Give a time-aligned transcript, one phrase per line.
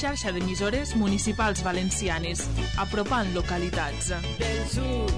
[0.00, 2.46] xarxa d'emissores municipals valencianes,
[2.80, 4.08] apropant localitats.
[4.38, 5.12] Del sud,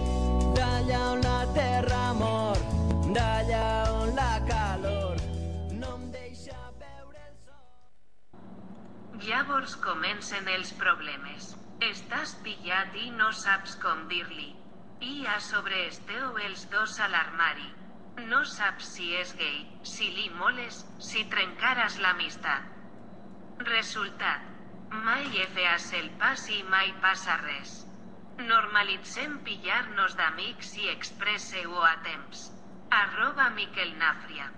[0.56, 2.58] d'allà on la terra mor,
[3.14, 3.68] d'allà
[4.00, 5.22] on la calor
[5.78, 9.22] no em deixa veure el sol.
[9.28, 11.52] Llavors comencen els problemes.
[11.92, 14.50] Estàs pillat i no saps com dir-li.
[15.02, 17.70] I a sobre esteu els dos a l'armari.
[18.26, 22.66] No saps si és gay, si li moles, si trencaràs l'amistat.
[23.62, 24.51] Resultat.
[24.92, 27.86] Mai he feas el pas i mai passa res.
[28.44, 32.50] Normalitzem pillar-nos d'amics i expresseu-ho a temps.
[32.92, 34.50] Arroba Miquel Nàfria.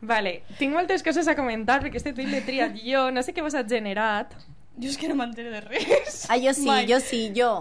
[0.00, 3.44] Vale, tinc moltes coses a comentar perquè este tuit l'he triat jo, no sé què
[3.44, 4.32] vos ha generat.
[4.80, 6.24] Jo és que no m'entero de res.
[6.32, 6.86] Ah, yo sí, Mai.
[6.88, 7.52] yo sí, yo.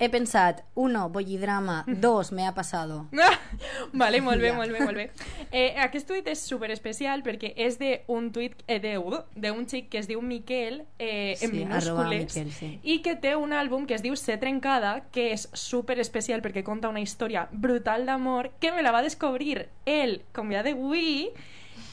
[0.00, 3.06] He pensat, uno, bollidrama, dos, me ha pasado.
[3.92, 4.54] vale, molt bé, Ja.
[4.54, 5.10] molt bé, molt bé.
[5.52, 8.96] Eh, aquest tuit és super especial perquè és d'un tuit eh, de-
[9.34, 12.78] d'un xic que es diu Miquel eh, en Sí, minúscules Miquel, sí.
[12.84, 16.62] i que té un àlbum que es diu Ser trencada que és super especial perquè
[16.62, 21.32] conta una història brutal d'amor que me la va descobrir el convidat d'avui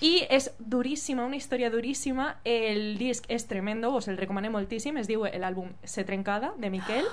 [0.05, 5.07] i és duríssima, una història duríssima el disc és tremendo, us el recomano moltíssim es
[5.09, 7.09] diu l'àlbum Ser trencada de Miquel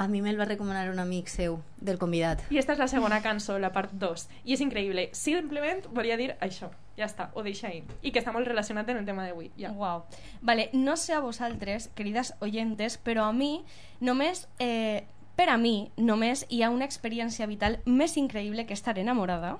[0.00, 2.40] A mi me'l va recomanar un amic seu, del convidat.
[2.48, 6.30] i esta és la segona cançó, la part 2 i és increïble, simplement volia dir
[6.40, 9.50] això ja està, ho deixa ahí i que està molt relacionat en el tema d'avui
[9.60, 9.72] ja.
[9.76, 10.04] Wow.
[10.40, 13.64] Vale, no sé a vosaltres, querides oyentes, però a mi
[14.00, 14.46] només...
[14.58, 15.04] Eh,
[15.40, 19.54] per a mi, només hi ha una experiència vital més increïble que estar enamorada,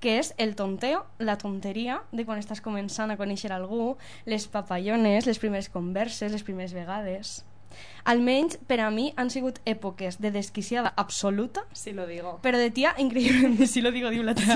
[0.00, 3.94] que és el tonteo, la tonteria de quan estàs començant a conèixer algú,
[4.28, 7.42] les papallones, les primeres converses, les primeres vegades...
[8.04, 12.38] Almenys per a mi han sigut èpoques de desquiciada absoluta si lo digo.
[12.42, 14.54] pero de tía increíblemente si lo digo digo la tía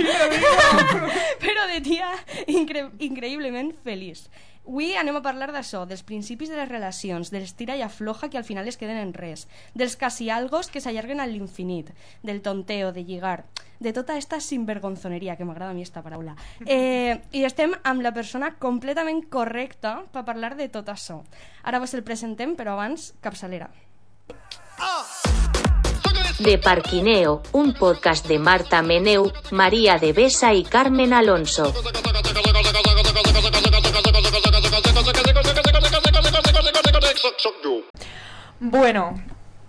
[1.41, 2.09] però de tia
[2.47, 4.29] incre increïblement feliç
[4.69, 8.37] Avui anem a parlar d'això, dels principis de les relacions, dels tira i afloja que
[8.37, 11.89] al final es queden en res, dels casi algos que s'allarguen a l'infinit,
[12.21, 13.47] del tonteo, de lligar,
[13.81, 16.37] de tota esta sinvergonzoneria, que m'agrada a mi esta paraula.
[16.69, 21.23] Eh, I estem amb la persona completament correcta per parlar de tot això.
[21.65, 23.71] Ara vos el presentem, però abans, capçalera.
[26.39, 31.73] De Parquineo, un podcast de Marta Meneu, María de Besa y Carmen Alonso.
[38.61, 39.13] Bueno,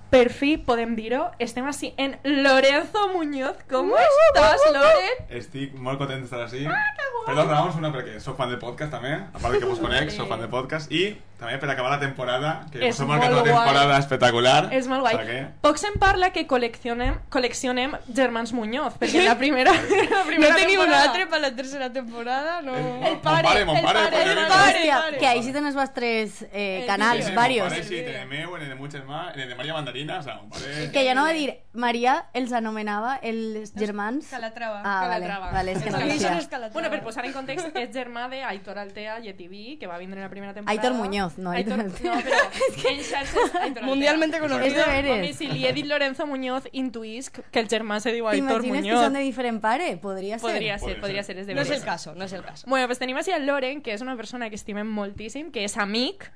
[0.09, 3.59] per fi podem dir-ho, estem així en Lorenzo Muñoz.
[3.69, 5.19] Com estàs, Loren?
[5.39, 6.63] Estic molt content d'estar així.
[6.65, 9.81] Per dues raons, una perquè sóc fan de podcast també, a part de que vos
[9.83, 13.31] conec, sóc fan de podcast, i també per acabar la temporada, que És hem marcat
[13.31, 13.99] una temporada guai.
[13.99, 14.67] espectacular.
[14.75, 15.15] És molt guai.
[15.15, 19.71] O sigui que- Poc se'n parla que col·leccionem, col·leccionem germans Muñoz, perquè la primera,
[20.17, 22.61] la primera No teniu un altre per la tercera temporada?
[22.61, 22.75] No.
[22.75, 25.17] El pare, mon pare, el pare, el el pare.
[25.17, 27.69] que ahí sí tenen els vostres eh, canals, Sí, varios.
[27.69, 30.19] Pare, sí, en el meu, en el de muchos más, en el de María Mandarina,
[30.19, 30.91] o sea, un pare...
[30.91, 34.27] Que ja no va dir, Maria els anomenava els germans...
[34.29, 34.81] Calatrava.
[34.83, 35.51] Ah, vale, Calatrava.
[35.51, 36.73] vale, és que no És que Calatrava.
[36.73, 40.19] Bueno, per posar en context, és germà de Aitor Altea i ETV, que va vindre
[40.19, 40.71] en la primera temporada.
[40.81, 41.77] Aitor Muñoz, no Aitor.
[41.77, 42.39] No, però
[42.89, 43.83] en xarxes Aitor.
[43.83, 44.65] Mundialmente conocido.
[44.65, 45.17] És de veres.
[45.19, 48.83] Home, si li he dit Lorenzo Muñoz, intuïsc que el germà se diu Aitor T'imagines
[48.83, 49.03] que Muñoz.
[49.05, 49.97] són de diferent pare?
[49.97, 50.47] Podria ser.
[50.49, 51.35] Podria ser, Podria podria ser.
[51.35, 52.65] ser, és de No és el caso, no és el caso.
[52.67, 55.77] Bueno, pues tenim així el Loren, que és una persona que estimem moltíssim, que és
[55.77, 56.31] amic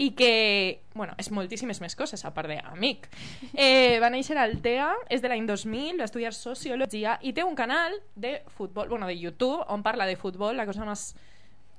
[0.00, 3.08] i que, bueno, és moltíssimes més coses, a part d'amic.
[3.58, 7.56] Eh, va néixer a Altea, és de l'any 2000, va estudiar Sociologia i té un
[7.58, 11.16] canal de futbol, bueno, de YouTube, on parla de futbol, la cosa més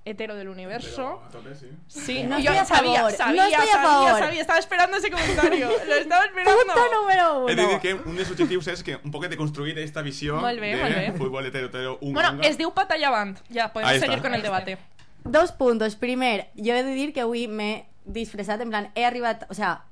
[0.05, 1.21] hetero del universo.
[1.25, 1.67] A tope, sí.
[1.87, 4.19] Sí, No yo estoy a sabía, favor, sabía, no estoy a sabía, favor.
[4.19, 6.57] sabía, estaba esperando ese comentario, lo estaba esperando.
[6.65, 7.79] Punto número He de dir uno.
[7.81, 10.81] que un dels objectius és que un poquet de construir esta visió Molt bé, de
[10.83, 11.11] molt bé.
[11.17, 12.47] futbol hetero, hetero, un Bueno, unga.
[12.47, 13.37] es diu Patalla Avant.
[13.49, 14.27] Ya, podemos Ahí seguir está.
[14.29, 14.77] con el debate.
[15.25, 15.95] Dos puntos.
[15.95, 19.45] Primer, jo he de dir que avui m'he disfressat, en plan, he arribat...
[19.51, 19.83] O sea,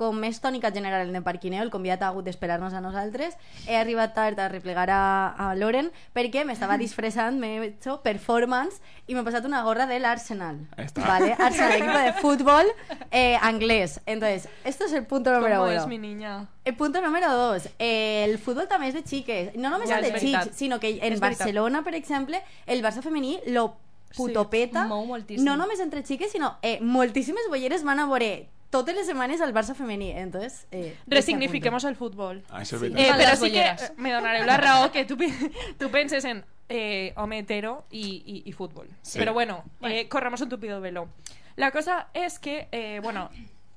[0.00, 3.34] com més tònica general el de Parquineo, el convidat ha hagut d'esperar-nos a nosaltres,
[3.68, 5.02] he arribat tard a replegar a,
[5.36, 10.62] a Loren perquè m'estava disfressant, m'he hecho performance i m'he passat una gorra de l'Arsenal.
[10.96, 11.34] ¿Vale?
[11.38, 12.66] Arsenal, equipo de fútbol
[13.10, 14.00] eh, anglès.
[14.06, 15.80] Entonces, esto es el punto número ¿Cómo uno.
[15.82, 16.46] es mi niña?
[16.64, 19.52] El punto número dos, eh, el futbol també és de xiques.
[19.56, 20.44] No només Ja, el és de veritat.
[20.48, 21.44] xics, sinó que en És veritat.
[21.46, 23.74] Barcelona, per exemple, el Barça femení lo
[24.16, 24.86] putopeta.
[24.88, 25.44] mou moltíssim.
[25.44, 29.52] No només entre xiques, sinó eh, moltíssimes bolleres van a veure totes les setmanes al
[29.52, 30.12] Barça femení.
[30.12, 32.42] Entonces, eh, Resignifiquemos el fútbol.
[32.48, 33.92] Ah, és Eh, però sí que bolleres.
[33.96, 35.16] me donareu la raó que tu,
[35.78, 38.88] tu penses en eh, home hetero i, i, i futbol.
[39.02, 39.18] Sí.
[39.18, 41.08] Però bueno, eh, corremos un tupido velo.
[41.56, 43.28] La cosa és que, eh, bueno,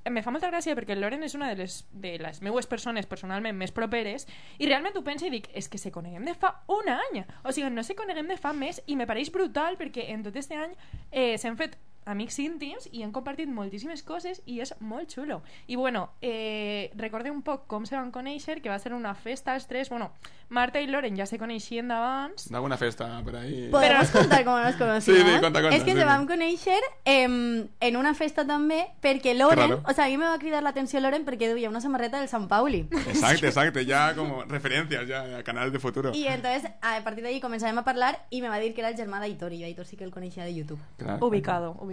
[0.09, 3.05] me fa molta gràcia perquè el Loren és una de les, de les meues persones
[3.07, 4.27] personalment més properes
[4.59, 7.51] i realment ho penso i dic, és que se coneguem de fa un any o
[7.55, 10.59] sigui, no se coneguem de fa més i me pareix brutal perquè en tot este
[10.59, 10.75] any
[11.09, 15.41] eh, s'han fet amics íntims i hem compartit moltíssimes coses i és molt xulo.
[15.67, 19.53] I bueno, eh, recorde un poc com se van conèixer, que va ser una festa
[19.53, 20.11] als tres, bueno,
[20.49, 23.69] Marta i Loren ja se coneixien d'abans, D'alguna festa por ahí.
[23.71, 25.19] ¿Podemos contar cómo nos conocimos?
[25.19, 28.83] Sí, sí, conta, conta, Es que sí, se van conèixer em, en una festa també
[29.01, 32.19] perquè Loren, o sea, a mi me va cridar l'atenció Loren perquè duia una samarreta
[32.19, 32.87] del San Pauli.
[33.07, 33.81] Exacto, exacto.
[33.81, 36.11] Ya como referencias ya a canales de futuro.
[36.13, 38.97] I entonces, a partir d'ahí començàvem a parlar i me va dir que era el
[38.99, 40.79] germà d'Aitor i jo Aitor sí que el coneixia de YouTube.
[40.97, 41.25] Claro.
[41.25, 41.92] ubicado, ubicado.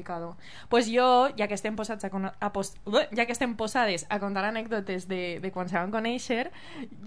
[0.68, 2.74] Pues jo, ja que estem posats a, con- a pos
[3.16, 6.50] ja que estem posades a contar anècdotes de, de quan se van conèixer,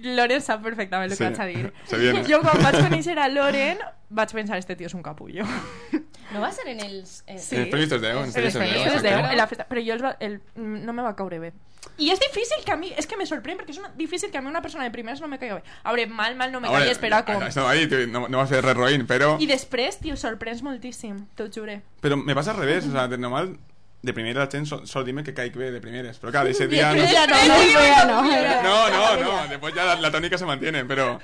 [0.03, 1.73] Loren sap perfectament el Sí, que vaig a dir.
[1.85, 2.23] se viene.
[2.27, 3.77] Jo quan vaig conèixer a Loren
[4.13, 5.45] vaig pensar, este tio és un capullo.
[6.33, 7.19] No va ser en els...
[7.27, 7.55] Eh, Sí.
[7.57, 9.09] En els 3D, en els En els Premis 3D, Premis exacte.
[9.11, 11.51] 3D, en la festa, però jo els va, el, no me va caure bé.
[11.99, 14.39] I és difícil que a mi, és que me sorprèn perquè és una, difícil que
[14.39, 15.63] a mi una persona de primeres no me caiga bé.
[15.83, 17.43] A veure, mal, mal no me caia, espera com...
[17.43, 20.63] Estaba ahí, tío, no, no va a ser re roïn, pero, I després, tio, sorprens
[20.65, 21.81] moltíssim, t'ho jure.
[22.01, 22.82] pero me pasa al revés.
[22.87, 23.57] O sea, de normal,
[24.01, 26.17] de primera la gent sol, sol dime que caic bé de primeres.
[26.19, 26.93] Pero claro, ese día...
[26.93, 28.63] No, no, no, no.
[28.63, 31.19] no, no, no, después ya la, la tónica se mantiene, pero,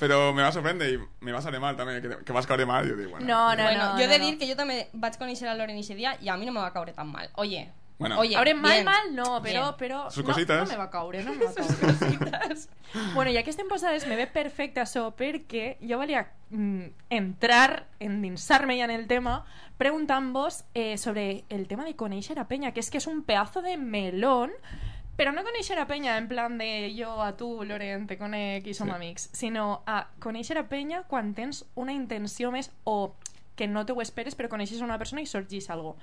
[0.00, 2.44] pero me va a sorprender y me va a salir mal también, que, que vas
[2.44, 2.88] a caure mal.
[2.88, 3.92] Yo digo, bueno, No, no, bueno, no.
[3.92, 4.24] jo he no, de no.
[4.26, 6.60] dir que jo també vaig conèixer a Loren ese dia i a mi no me
[6.60, 7.30] va caure tan mal.
[7.34, 8.18] Oye, Bueno.
[8.20, 8.84] oye, A veure, mal, bien.
[8.84, 9.72] mal, no, però...
[9.72, 9.76] Bien.
[9.78, 10.68] però Sus no, cositas.
[10.68, 12.56] No me va caure, no me va caure.
[13.14, 18.76] bueno, ja que estem posades, me ve perfecte això, perquè jo volia mm, entrar, endinsar-me
[18.78, 19.44] ja en el tema,
[19.78, 23.62] preguntant-vos eh, sobre el tema de conèixer a penya, que és que és un pedazo
[23.64, 24.52] de melón,
[25.16, 28.74] però no conèixer a penya en plan de jo a tu, Loren, te conec i
[28.76, 28.94] som Sí.
[28.94, 33.14] amics, sinó a conèixer a penya quan tens una intenció més o
[33.56, 35.96] que no te ho esperes però coneixes a una persona i sorgís algo.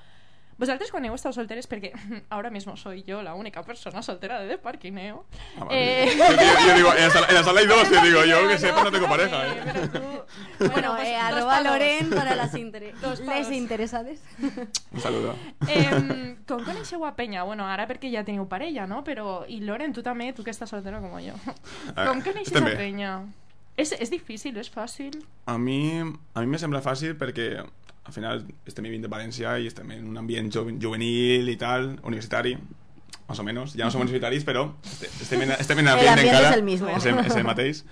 [0.58, 1.92] Vosaltres quan heu estat solteres, perquè
[2.30, 5.26] ahora mismo soy yo la única persona soltera de Parquineo.
[5.60, 6.06] Ah, vale.
[6.06, 8.48] Yo, digo- yo digo, en la, sala, en la sala hay dos, yo digo, yo
[8.48, 9.48] que sepa no tengo pareja.
[9.48, 9.62] ¿eh?
[9.66, 10.00] Pero tú...
[10.74, 11.62] Bueno, pues, eh, arroba.
[11.62, 12.94] Loren para las inter
[13.28, 14.22] les interesades.
[14.92, 15.36] Un saludo.
[15.68, 17.44] Eh, com coneixeu a penya?
[17.44, 19.04] Bueno, ara perquè ja teniu parella, no?
[19.04, 21.36] Però, i Loren, tu també, tu que estàs soltero com jo.
[21.96, 23.18] A Com coneixes a penya?
[23.76, 25.18] És, és difícil, és fàcil?
[25.50, 27.64] A mi, a mi me sembla fàcil perquè
[28.06, 32.00] al final estem vivint de València i estem en un ambient joven, juvenil i tal,
[32.04, 32.58] universitari,
[33.28, 33.74] más o menos.
[33.78, 36.50] Ja no som universitaris, però este- estem en, estem en El ambient encara.
[36.50, 36.90] és el mismo.
[36.90, 37.86] És el, és el mateix.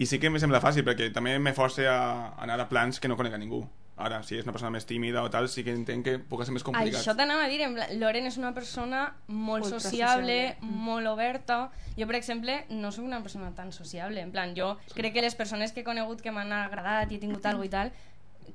[0.00, 3.08] I sí que me sembla fàcil perquè també me força a anar a plans que
[3.08, 3.68] no conec a ningú.
[4.00, 6.54] Ara, si és una persona més tímida o tal, sí que entenc que puc ser
[6.54, 7.02] més complicat.
[7.02, 10.70] Això t'anava a dir, en plan, Loren és una persona molt Ultra sociable, sociable.
[10.72, 11.70] molt oberta.
[11.98, 14.22] Jo, per exemple, no sóc una persona tan sociable.
[14.22, 17.18] En plan, jo crec que les persones que he conegut que m'han agradat i he
[17.20, 17.92] tingut alguna i tal,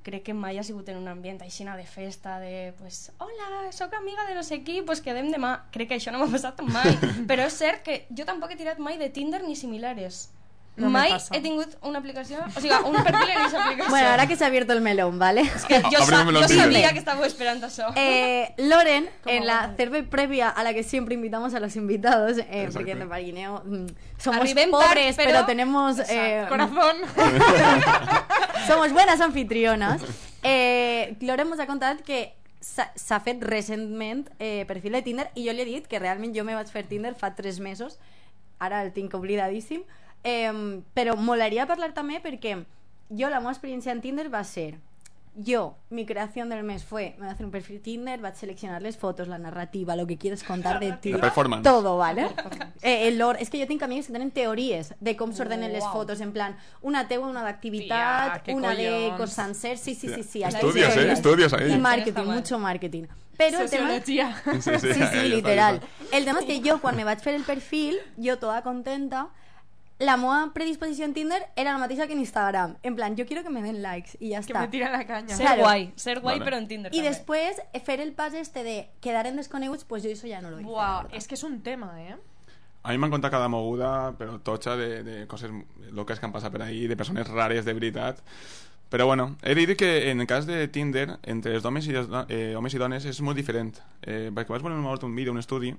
[0.03, 3.93] crec que mai ha sigut en un ambient aixina de festa, de, pues, hola, sóc
[3.93, 5.53] amiga de no sé qui, pues quedem demà.
[5.71, 6.95] Crec que això no m'ha passat mai.
[7.29, 10.29] Però és cert que jo tampoc he tirat mai de Tinder ni similares.
[10.75, 13.89] No mai he tingut una aplicació, o sigui, un perfil en aquesta aplicació.
[13.91, 15.43] Bueno, ahora que se ha abierto el melón, ¿vale?
[15.69, 17.93] que jo, sa sabia que estàveu esperant això.
[17.95, 22.47] Eh, Loren, en la cerve previa a la que siempre invitamos a los invitados, eh,
[22.49, 22.73] Exacto.
[22.73, 23.85] porque en el Parguineo mm,
[24.17, 25.99] somos Arribem pobres, tard, pero, però- tenemos...
[25.99, 26.13] Exacto.
[26.21, 26.97] eh, Corazón!
[28.67, 30.01] somos buenas anfitriones.
[30.43, 35.45] Eh, Loren ens ha contat que s'ha s'ha fet recentment eh, perfil de Tinder i
[35.47, 37.99] jo li he dit que realment jo me vaig fer Tinder fa tres mesos
[38.59, 39.83] ara el tinc oblidadíssim
[40.25, 42.57] eh, però molaria parlar també perquè
[43.13, 44.73] jo la meva experiència en Tinder va ser
[45.37, 48.35] yo, mi creación del mes fue, me voy a hacer un perfil Tinder, va a
[48.35, 51.11] seleccionar las fotos, la narrativa, lo que quieres contar de ti.
[51.11, 51.63] La performance.
[51.63, 52.27] Todo, ¿vale?
[52.81, 55.83] Eh, el lore, és que jo tinc amics que tenen teories de com s'ordenen les
[55.83, 55.91] Uau.
[55.91, 59.17] fotos, en plan, una teua, una d'activitat, una de collons.
[59.17, 60.43] cos sencer, sí, sí, sí, sí.
[60.43, 60.95] Estudios.
[60.95, 61.11] ¿eh?
[61.11, 61.73] Estudios ahí.
[61.73, 63.03] Y marketing, mucho marketing.
[63.37, 63.89] Pero el tema...
[64.05, 64.21] Sí,
[64.61, 65.81] sí, Sí, sí, literal.
[66.13, 69.27] El tema és que jo, quan me vaig fer el perfil, jo toda contenta,
[69.99, 72.75] la meva predisposició en Tinder era la mateixa que en Instagram.
[72.83, 74.59] En plan, yo quiero que me den likes y ya Que está.
[74.61, 75.35] me tira la caña.
[75.35, 75.61] Ser Claro.
[75.61, 76.51] guai, ser guai Vale.
[76.51, 80.09] però en Tinder Y después, fer el pas este de quedar en desconeguts, pues yo
[80.09, 80.69] eso ya no lo hice.
[80.69, 81.07] verdad.
[81.13, 82.17] és que és un tema, eh?
[82.83, 85.49] A mi m'han contat cada moguda, però tocha, de, de coses
[85.91, 88.19] loques que han passat per ahí, de persones rares de veritat.
[88.91, 91.91] Però bueno, he de dir que en el cas de Tinder, entre els homes i,
[91.93, 93.73] les, eh, homes i dones és molt diferent.
[94.03, 95.73] Eh, perquè veure un, un vídeo, un estudi,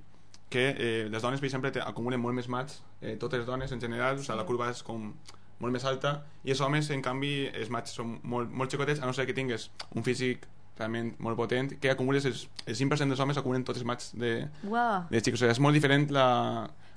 [0.49, 3.81] que eh, les dones, per exemple, acumulen molt més match, eh, totes les dones en
[3.81, 5.11] general, o sigui, la curva és com
[5.59, 9.09] molt més alta, i els homes, en canvi, els match són molt, molt xicotets, a
[9.09, 10.45] no ser que tingues un físic
[10.77, 14.33] realment molt potent, que acumules els, el 5% dels homes acumulen tots els match de,
[14.63, 15.07] Guau.
[15.09, 15.39] de xics.
[15.39, 16.27] O sigui, és molt diferent la,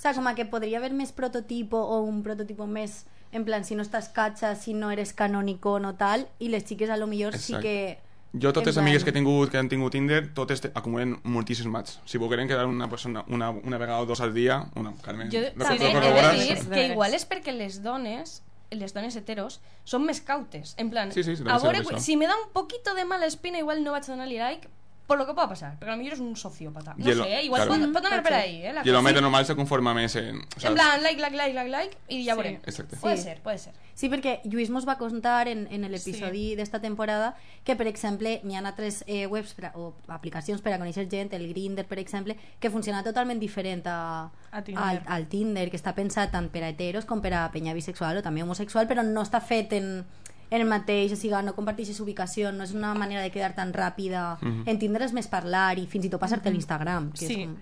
[0.01, 3.75] O sea, como que podría haber más prototipo o un prototipo más, en plan, si
[3.75, 7.23] no estás cacha, si no eres canónico no tal, y les chiques a lo sí
[7.23, 7.61] Exacte.
[7.61, 8.10] que...
[8.33, 11.67] Jo, totes les amigues que he tingut que han tingut Tinder, totes te- acumulen moltíssims
[11.71, 11.97] match.
[12.07, 15.41] Si volgueren quedar una persona una, una vegada o dos al dia, una, Carmen, Jo
[15.57, 20.21] també he de dir que igual és perquè les dones les dones heteros són més
[20.21, 20.77] cautes.
[20.79, 23.59] En plan, Sí, sí, sí, a veure, si me da un poquito de mala espina
[23.59, 24.69] igual no vaig donar-li like
[25.11, 26.93] por lo que pueda pasar, perquè potser és un sociópata.
[26.97, 27.43] No el- sé, eh?
[27.49, 27.89] igual claro.
[27.93, 28.73] pot anar per ahí, eh?
[28.73, 30.37] La Y el hombre normal se conforma més en...
[30.57, 32.39] o sea, En plan, like, like, like, like, like, i ja Sí.
[32.39, 32.61] veurem.
[32.65, 32.97] Exacte.
[32.97, 33.23] Puede Sí.
[33.25, 33.73] ser, puede ser.
[33.95, 38.55] Sí, perquè Lluís mos va contar en, en l'episodi d'esta temporada que, per exemple, hi
[38.55, 41.99] ha altres eh, webs per a, o aplicacions per a conèixer gent, el Grindr, per
[41.99, 44.85] exemple, que funciona totalment diferent a, A Tinder.
[44.85, 48.17] Al, al Tinder, que està pensat tant per a heteros com per a penya bisexual
[48.19, 50.05] o també homosexual, però no està fet en,
[50.51, 53.73] en el mateix, o sigui, no comparteixes ubicació, no és una manera de quedar tan
[53.73, 54.39] ràpida.
[54.67, 57.13] En Tinder és més parlar i fins i tot passar-te a l'Instagram.
[57.13, 57.35] Que Sí.
[57.35, 57.57] És com...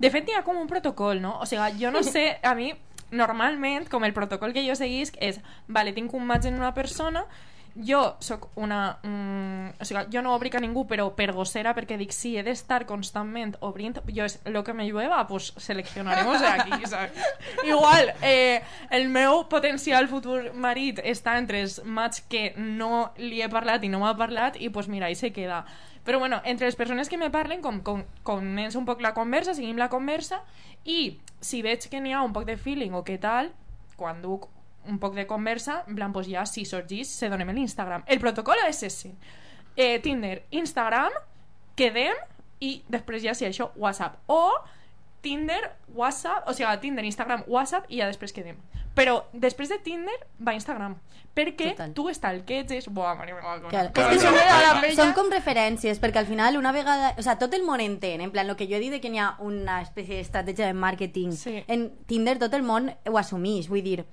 [0.00, 1.38] De fet, hi ha com un protocol, no?
[1.40, 2.72] O sigui, jo no sé, a mi,
[3.10, 7.24] normalment, com el protocol que jo seguisc és, vale, tinc un match en una persona,
[7.84, 8.98] jo sóc una...
[9.02, 12.44] Mm, o sigui, jo no obric a ningú, però per gossera, perquè dic, si he
[12.46, 17.12] d'estar constantment obrint, jo és lo que me llueva, pues seleccionaremos de aquí, ¿sabes?
[17.64, 23.50] Igual, eh, el meu potencial futur marit està entre els match que no li he
[23.52, 25.64] parlat i no m'ha parlat, i pues mira, ahí se queda.
[26.06, 29.56] Però bueno, entre les persones que me parlen, com, com, comença un poc la conversa,
[29.58, 30.40] seguim la conversa,
[30.84, 33.50] i si veig que n'hi ha un poc de feeling o què tal,
[33.98, 34.46] quan duc
[34.88, 38.04] un poc de conversa, en plan, pues ja, si sorgís, se donem l'Instagram.
[38.06, 39.12] El protocol és ese.
[39.76, 41.12] Eh, Tinder, Instagram,
[41.76, 42.16] quedem,
[42.64, 44.18] i després ja, si això, WhatsApp.
[44.32, 44.52] O
[45.20, 48.56] Tinder, WhatsApp, o sigui, Tinder, Instagram, WhatsApp, i ja després quedem.
[48.96, 50.96] Però després de Tinder va Instagram.
[51.36, 51.90] Perquè Total.
[51.92, 52.86] tu stalkeges...
[52.88, 53.90] Buah, Maria, me va Claro.
[53.92, 57.10] Claro, és que són, com referències, perquè al final una vegada...
[57.20, 59.20] O sea, tot el món entén, en plan, el que jo he dit que n'hi
[59.20, 61.34] ha una espècie d'estratègia de màrqueting.
[61.36, 61.58] Sí.
[61.68, 64.06] En Tinder tot el món ho assumeix, vull dir,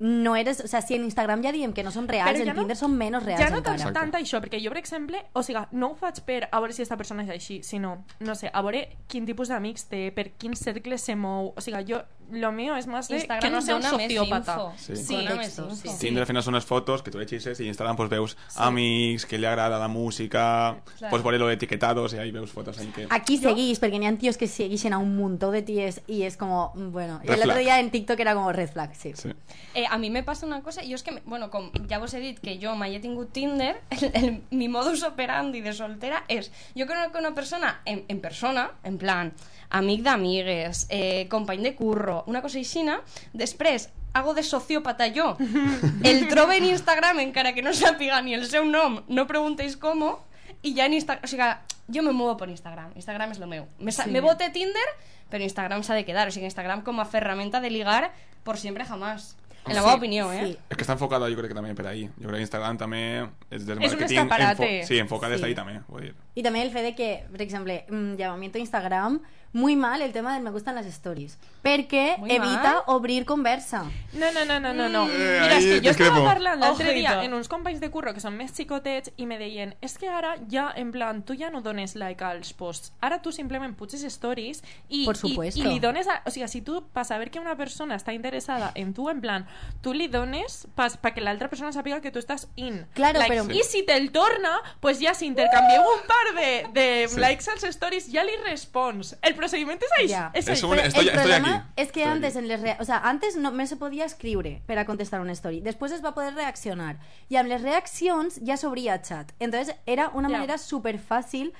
[0.00, 0.60] no eres...
[0.64, 2.62] O sea, si en Instagram ja diem que no són reals, Però ja en no-
[2.62, 3.78] Tinder són menys reals ja no encara.
[3.92, 6.72] tant, tant això, perquè jo, per exemple, o sigui, no ho faig per a veure
[6.72, 10.30] si aquesta persona és així, sinó, no sé, a veure quin tipus d'amics té, per
[10.38, 13.60] quin cercle se mou, o sigui, jo, lo mío és més de Instagram que no
[13.62, 14.72] sea un sociópata.
[14.76, 14.96] Sí.
[14.96, 15.16] Sí,
[15.48, 15.90] sí.
[16.00, 19.38] Tinder al final són unes fotos que tu llegeixes i Instagram pues, veus amics, que
[19.38, 21.22] li agrada la música, Claro.
[21.22, 23.06] pues lo de etiquetados i ahí veus fotos ahí que...
[23.10, 26.36] Aquí seguís, perquè n'hi ha tios que segueixen a un muntó de ties i és
[26.36, 27.20] como, bueno...
[27.22, 27.58] Red el otro flag.
[27.58, 29.12] día en TikTok era como red flag, sí.
[29.14, 29.30] Sí.
[29.74, 32.20] Eh, a mi me passa una cosa, jo és que, bueno, com ja vos he
[32.20, 36.50] dit que jo mai he tingut Tinder, el, el, mi modus operandi de soltera és,
[36.74, 39.32] jo conec una persona en, en persona, en plan,
[39.70, 43.00] amic d'amigues, eh, company de curro, una cosa aixina,
[43.32, 45.36] després hago de sociópata jo,
[46.02, 50.16] el trobo en Instagram encara que no sàpiga ni el seu nom, no preguntéis com,
[50.62, 51.50] i ja en Instagram, o sigui,
[51.94, 53.66] jo me muevo per Instagram, Instagram és lo meu.
[53.78, 54.08] Me, sí.
[54.10, 54.20] me
[54.52, 54.88] Tinder,
[55.30, 58.12] però Instagram s'ha de quedar, o sigui, Instagram com a ferramenta de ligar
[58.44, 59.36] por siempre jamás.
[59.66, 60.40] En la Sí, meva opinió, eh?
[60.46, 60.58] sí.
[60.70, 62.04] Es que está enfocada yo creo que también por ahí.
[62.16, 64.16] Yo creo que Instagram también es del Es un marketing.
[64.20, 64.86] escaparate.
[64.86, 65.36] sí, enfocada Sí.
[65.36, 65.84] desde ahí también.
[65.88, 66.16] voy a decir.
[66.34, 69.20] Y también el fe de que, por ejemplo, mm, llamamiento a Instagram,
[69.52, 71.38] muy mal el tema de me gustan las stories.
[71.62, 72.82] Perquè Muy evita mal.
[72.86, 73.84] obrir conversa.
[74.12, 75.08] No, no, no, no, no, no.
[75.10, 78.20] Eh, Mira, és que jo estava parlant l'altre dia en uns companys de curro que
[78.20, 81.60] són més xicotets i me deien, és que ara ja, en plan, tu ja no
[81.60, 82.92] dones like als posts.
[83.00, 86.06] Ara tu simplement puges stories i, Por i, i li dones...
[86.08, 89.20] A, o sigui, si tu, per saber que una persona està interessada en tu, en
[89.20, 89.46] plan,
[89.82, 92.84] tu li dones perquè l'altra persona sàpiga que tu estàs in.
[92.94, 97.08] Claro, like, però- I si te'l torna, pues ja si intercanvieu un par de, de
[97.08, 97.18] Sí.
[97.20, 99.16] likes als stories, ja li respons.
[99.22, 100.08] El procediment és així.
[100.12, 100.30] Ja.
[100.34, 101.72] És un- estoy- el estoy problema aquí.
[101.82, 102.44] és que Estoy antes aquí.
[102.44, 105.60] en les rea- o sea, antes només se podia escriure per a contestar una story.
[105.60, 106.98] Després es va poder reaccionar.
[107.28, 109.32] I amb les reaccions ja s'obria chat.
[109.38, 110.34] Entonces era una Ja.
[110.36, 111.52] manera super fàcil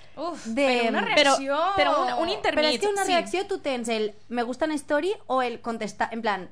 [0.45, 0.67] de...
[0.67, 1.57] però una reacció...
[1.77, 2.43] però un, un.
[2.43, 3.13] Però és que una sí.
[3.13, 6.51] reacció tu tens el me gusta en story o el contestar, en plan...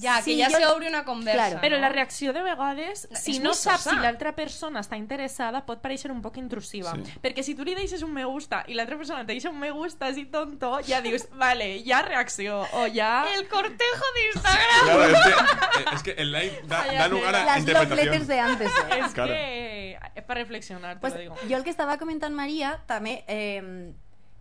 [0.00, 1.38] Ja, que si ja jo- s'obre una conversa.
[1.48, 1.60] Claro.
[1.60, 1.80] Però no?
[1.82, 3.96] la reacció de vegades, si no saps sosa.
[3.96, 6.92] si l'altra persona està interessada, pot pareixer un poc intrusiva.
[6.94, 7.18] Sí.
[7.22, 9.70] Perquè si tu li deixes un me gusta i l'altra persona te deixa un me
[9.70, 13.24] gusta així tonto, ja dius, vale, ja reacció, o ja...
[13.34, 14.84] El cortejo d'Instagram.
[14.84, 18.26] Claro, es que, es que el like da, Ay, da lugar a Las letters interpretación.
[18.28, 18.68] de antes.
[18.70, 19.00] eh?
[19.04, 19.32] És Claro.
[19.32, 19.98] que...
[20.14, 21.36] És per reflexionar, te Pues, lo digo.
[21.48, 23.92] jo el que estava comentant Maria, també eh,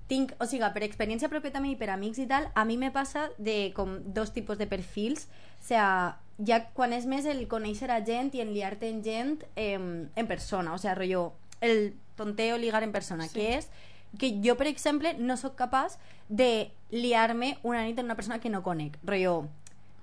[0.07, 2.91] tinc, o sigui, per experiència pròpia també i per amics i tal, a mi me
[2.95, 5.27] passa de com dos tipus de perfils,
[5.59, 9.75] o sea, ja quan és més el conèixer a gent i enliar-te en gent eh,
[9.75, 13.35] en persona, o sea, rotllo, el tonteo ligar en persona, sí.
[13.35, 13.69] que és
[14.17, 15.97] que jo, per exemple, no sóc capaç
[16.29, 19.49] de liar-me una nit en una persona que no conec, rotllo,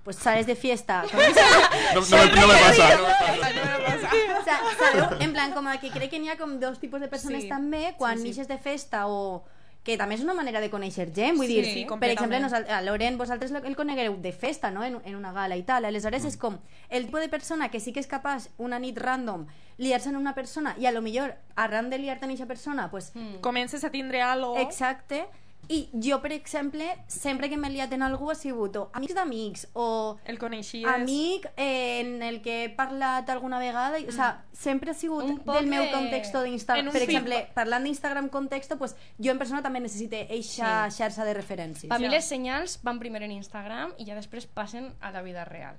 [0.04, 1.18] pues sales de fiesta con
[1.94, 2.96] No, no me, no me pasa.
[2.98, 4.10] no me pasa.
[4.38, 5.20] o sea, sabeu?
[5.20, 7.48] En plan, com que crec que n'hi ha com dos tipus de persones Sí.
[7.48, 8.44] també, quan Sí, sí.
[8.44, 9.42] de festa o
[9.84, 12.80] que també és una manera de conèixer gent, vull Sí, dir, sí, per exemple, a
[12.82, 16.28] Loren, vosaltres el coneguereu de festa, no?, en, en una gala i tal, aleshores Mm.
[16.28, 20.08] és com el tipus de persona que sí que és capaç una nit random liar-se
[20.08, 23.12] en una persona i a lo millor arran de liar-te en aquesta persona, pues,
[23.42, 24.56] Comences a tindre algo...
[24.58, 25.26] exacte,
[25.68, 29.66] i jo, per exemple, sempre que m'he liat en algú ha sigut o amics d'amics
[29.74, 30.86] o El coneixies...
[30.90, 35.24] amic eh, en el que he parlat alguna vegada, i, o sea, sempre ha sigut
[35.24, 36.90] Un del meu de- context d'Instagram.
[36.92, 40.98] Per feed- exemple, parlant d'Instagram contexto, pues, jo en persona també necessite eixa Sí.
[41.02, 41.88] xarxa de referències.
[41.88, 45.44] Per mi les senyals van primer en Instagram i ja després passen a la vida
[45.44, 45.76] real.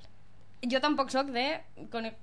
[0.65, 1.61] Jo tampoc sóc de
[1.91, 2.15] conec,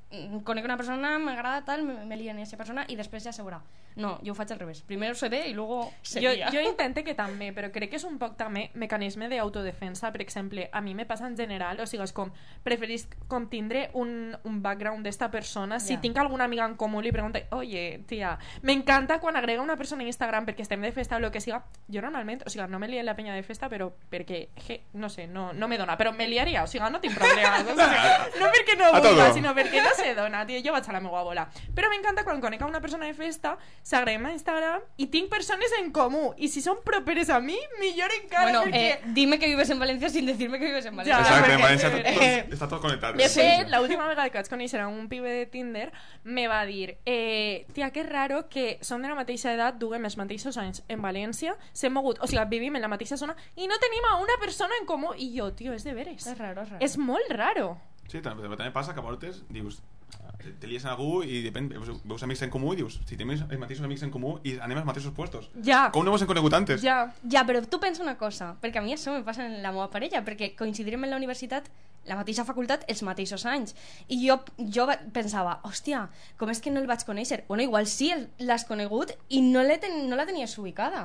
[0.42, 3.60] conec una persona, m'agrada tal, me, me lien aquesta persona i després ja s'haurà.
[3.96, 4.82] No, jo ho faig al revés.
[4.82, 6.50] Primer se ve i luego se Jo, lía.
[6.54, 10.12] jo intente que també, però crec que és un poc també mecanisme d'autodefensa.
[10.12, 12.32] Per exemple, a mi me passa en general, o sigui, és com,
[12.64, 15.80] preferís com tindre un, un background d'esta persona.
[15.80, 20.04] Si tinc alguna amiga en comú, li pregunto, oye, tia, m'encanta quan agrega una persona
[20.04, 21.62] a Instagram perquè estem de festa o el que siga.
[21.92, 24.80] Jo normalment, o sigui, no me lia en la penya de festa, però perquè, je,
[24.94, 27.60] no sé, no, no me dona, però me liaria, o sigui, no tinc problema.
[27.72, 29.34] O sigui, no perquè no vulga, todo.
[29.34, 31.46] sinó perquè no se dona, tio, jo vaig a la meva bola.
[31.74, 35.72] Però m'encanta quan conec a una persona de festa, s'agrema a Instagram i tinc persones
[35.80, 36.32] en comú.
[36.38, 38.82] I si són properes a mi, millor encara, Bueno, perquè...
[38.92, 41.16] eh, dime que vives en Valencia sin decirme que vives en Valencia.
[41.24, 43.16] Ja, Exacte, perquè- en València tot, eh, tot, està tot connectat.
[43.16, 45.90] De fet, l'última vegada que vaig conèixer a un pibe de Tinder
[46.24, 50.16] me va dir eh, tia, que raro que som de la mateixa edat, duguem els
[50.16, 53.78] mateixos anys en València, s'hem mogut, o sigui, vivim en la mateixa zona i no
[53.82, 55.12] tenim a una persona en comú.
[55.18, 56.26] I jo, tio, és de veres.
[56.26, 56.84] És raro, és raro.
[56.84, 57.76] És molt raro.
[58.10, 59.80] Sí, també, també passa que a voltes dius
[60.60, 63.30] te lies amb algú i depèn, veus, veus amics en comú i dius, si tenim
[63.36, 65.48] els mateixos amics en comú i anem als mateixos puestos.
[65.62, 65.84] Ja.
[65.94, 66.82] Com no vos hem conegut antes?
[66.82, 67.12] Ja.
[67.30, 69.88] Ja, però tu pensa una cosa, perquè a mi això me passa en la meva
[69.90, 71.70] parella, perquè coincidirem en la universitat
[72.02, 73.76] la mateixa facultat els mateixos anys
[74.10, 74.34] i jo,
[74.74, 77.44] jo va- pensava, hòstia com és que no el vaig conèixer?
[77.46, 81.04] Bueno, igual sí, el- l'has conegut i no, ten, no la tenies ubicada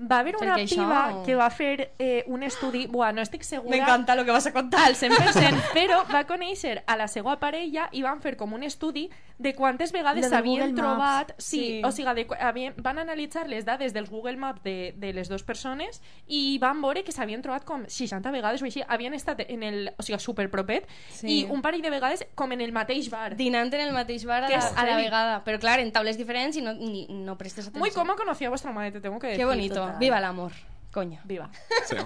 [0.00, 2.88] Va haver una Perquè això- piba que va fer eh, un estudi...
[2.88, 3.70] Buah, no estic segura...
[3.76, 7.86] m'encanta el que vas a contar al 100%, però va conèixer a la seva parella
[7.92, 9.06] i van fer com un estudi
[9.38, 10.80] de quantes vegades s'havien Maps.
[10.82, 11.32] trobat...
[11.38, 11.82] Sí, Sí.
[11.86, 15.44] o sigui, de, havien, van analitzar les dades dels Google Maps de, de les dues
[15.46, 19.62] persones i van veure que s'havien trobat com 60 vegades o així, havien estat en
[19.62, 19.80] el...
[19.96, 21.28] O sigui, superpropet Sí.
[21.28, 23.36] i un parell de vegades com en el mateix bar.
[23.36, 25.92] dinant en el mateix bar a Que la, és a la vegada però clar, en
[25.94, 29.00] taules diferents i no, ni, no prestes atenció Muy cómo conocí a vuestra madre, te
[29.00, 29.40] tengo que decir.
[29.40, 29.98] Qué bonito, total.
[29.98, 30.52] viva el amor
[30.90, 31.50] coño Viva.
[31.86, 31.96] Sí.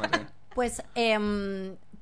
[0.54, 1.18] pues, eh,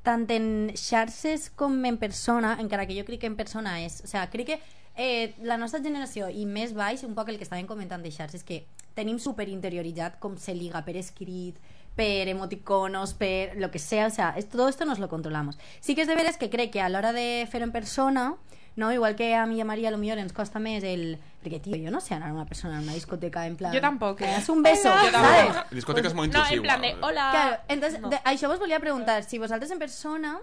[0.05, 4.03] tant en xarxes com en persona, encara que jo crec que en persona és...
[4.05, 4.59] O sigui, crec que
[4.97, 8.45] eh, la nostra generació i més baix, un poc el que estàvem comentant de xarxes,
[8.45, 8.65] que
[8.95, 11.59] tenim super interioritzat com se liga per escrit,
[11.95, 15.59] per emoticonos, per lo que sea, o sea, es, todo esto nos lo controlamos.
[15.81, 18.35] Sí que és de veres que crec que a l'hora de fer en persona,
[18.77, 18.93] no?
[18.93, 21.19] igual que a mi i a a lo millor ens costa més el...
[21.45, 23.73] Perquè, tio, jo no sé anar a una persona en una discoteca en plan...
[23.75, 24.27] Jo tampoc, eh?
[24.27, 24.89] "Me das un beso.
[24.89, 25.55] ¿sabes?
[25.55, 27.29] La discoteca és molt No, en plan de, hola...
[27.31, 28.09] Claro, entonces, No.
[28.09, 30.39] de, això vos volia preguntar, si vosaltres en persona,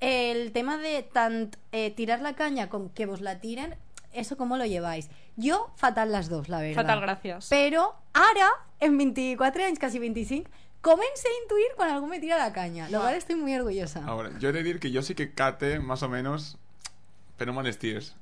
[0.00, 3.76] el tema de tant eh, tirar la caña com que vos la tiren,
[4.12, 5.08] ¿eso cómo lo lleváis?
[5.36, 6.82] Yo, fatal las dos, la verdad.
[6.82, 7.46] Fatal, gràcies.
[7.48, 10.50] Pero ara, en 24 anys, casi 25,
[10.82, 14.04] comencé a intuir cuando algún me tira la caña, lo cual estoy muy orgullosa.
[14.04, 16.58] Ahora, yo he de decir que yo sí que cate, más o menos,
[17.42, 18.14] pero mal estirs.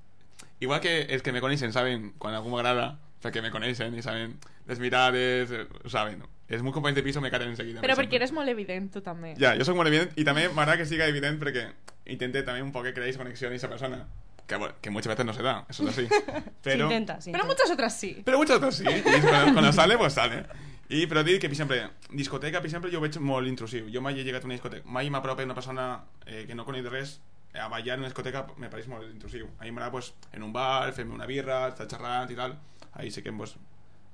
[0.60, 4.38] Igual que els que me coneixen saben quan algú m'agrada, perquè me coneixen i saben
[4.64, 6.22] les mirades, eh, saben.
[6.48, 7.82] Els meus companys de piso me caten enseguida.
[7.84, 9.34] Però per perquè eres molt evident, tu també.
[9.36, 11.66] Ja, jo soc molt evident i també m'agrada que siga evident perquè
[12.08, 14.06] intente també un poc que creéis conexión en esa persona.
[14.46, 16.08] Que, bueno, que muchas veces no se da, eso es así.
[16.62, 18.22] Pero, se intenta, sí Però muchas otras sí.
[18.24, 18.84] Pero muchas veces sí.
[18.88, 20.46] Y cuando, cuando sale, pues sale.
[20.88, 23.86] I però dir que, per exemple, discoteca, per exemple, jo ho veig molt intrusiu.
[23.92, 26.82] Jo mai he llegat a una discoteca, mai m'apropa una persona eh, que no conec
[26.82, 27.20] de res
[27.54, 29.48] a ballar en una discoteca me pareix molt intrusiu.
[29.58, 32.58] A mi m'agrada pues, en un bar, fer-me una birra, estar xerrant i tal.
[32.92, 33.56] Ahí sí que pues,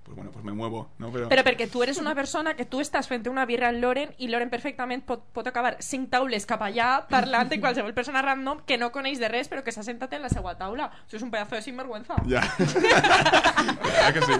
[0.07, 1.11] pues, bueno, pues me muevo, no?
[1.12, 1.27] Però...
[1.29, 4.29] Però perquè tu eres una persona que tu estàs fent una birra en Loren i
[4.31, 8.79] Loren perfectament pot, pot acabar cinc taules cap allà parlant de qualsevol persona random que
[8.79, 10.88] no coneix de res però que s'ha sentat en la seva taula.
[11.05, 12.20] Això és un pedazo de sinvergüenza.
[12.31, 12.44] Ja.
[14.01, 14.38] ja que sí.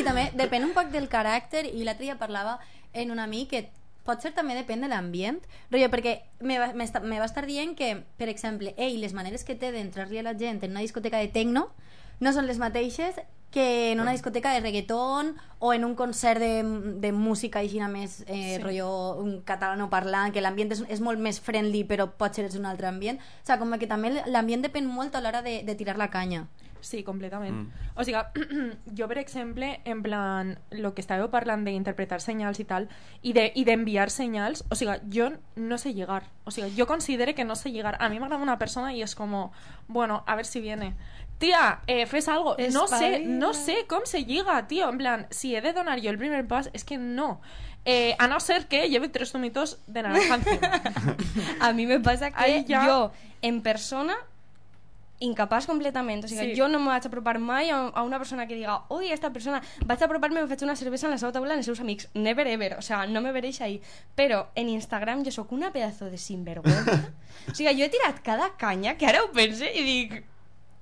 [0.00, 2.58] I també depèn un poc del caràcter i l'altre dia parlava
[2.92, 3.66] en un amic que
[4.04, 5.40] potser també depèn de l'ambient.
[5.70, 9.44] Rotllo, perquè me va, me, me va estar dient que, per exemple, ell, les maneres
[9.44, 11.68] que té d'entrar-li a la gent en una discoteca de tecno
[12.20, 13.16] no són les mateixes
[13.52, 16.62] que en una discoteca de reggaeton o en un concert de,
[17.04, 18.62] de música així més eh, Sí.
[18.62, 22.64] rotllo un catalano parlant, que l'ambient és, és molt més friendly però potser és un
[22.64, 23.18] altre ambient.
[23.20, 26.46] O sigui, com que també l'ambient depèn molt a l'hora de, de tirar la canya
[26.82, 27.54] Sí, completament.
[27.54, 27.72] Mm.
[27.94, 28.18] O sigui,
[28.98, 32.88] jo, per exemple, en plan, lo que estàveu parlant d'interpretar senyals i tal,
[33.22, 36.24] i de- i d'enviar de, senyals, o sigui, jo no sé llegar.
[36.44, 37.96] O sigui, jo considero que no sé llegar.
[38.00, 39.50] A mi m'agrada una persona i és com,
[39.88, 40.94] bueno, a ver si viene.
[41.38, 42.56] Tía, eh, fes algo.
[42.74, 44.88] No sé, no sé com se lliga, tío.
[44.90, 47.40] En plan, si he de donar jo el primer pas, és que no.
[47.84, 50.82] Eh, a no ser que lleve tres zumitos de naranja encima.
[51.60, 54.14] A mí me pasa que Ahí ya- yo, en persona,
[55.22, 56.24] incapaç completament.
[56.24, 56.58] O sigui, Sí.
[56.58, 59.62] jo no me vaig apropar mai a, a una persona que diga ui, esta persona...
[59.86, 62.08] Vaig apropar-me i me faig una cervesa en la seva taula amb els seus amics.
[62.14, 62.74] Never ever.
[62.78, 63.80] O sea, no me veréis ahí.
[64.18, 66.98] Però en Instagram jo sóc una pedazo de sinvergüenza.
[67.50, 70.24] o sigui, jo he tirat cada canya que ara ho pense i dic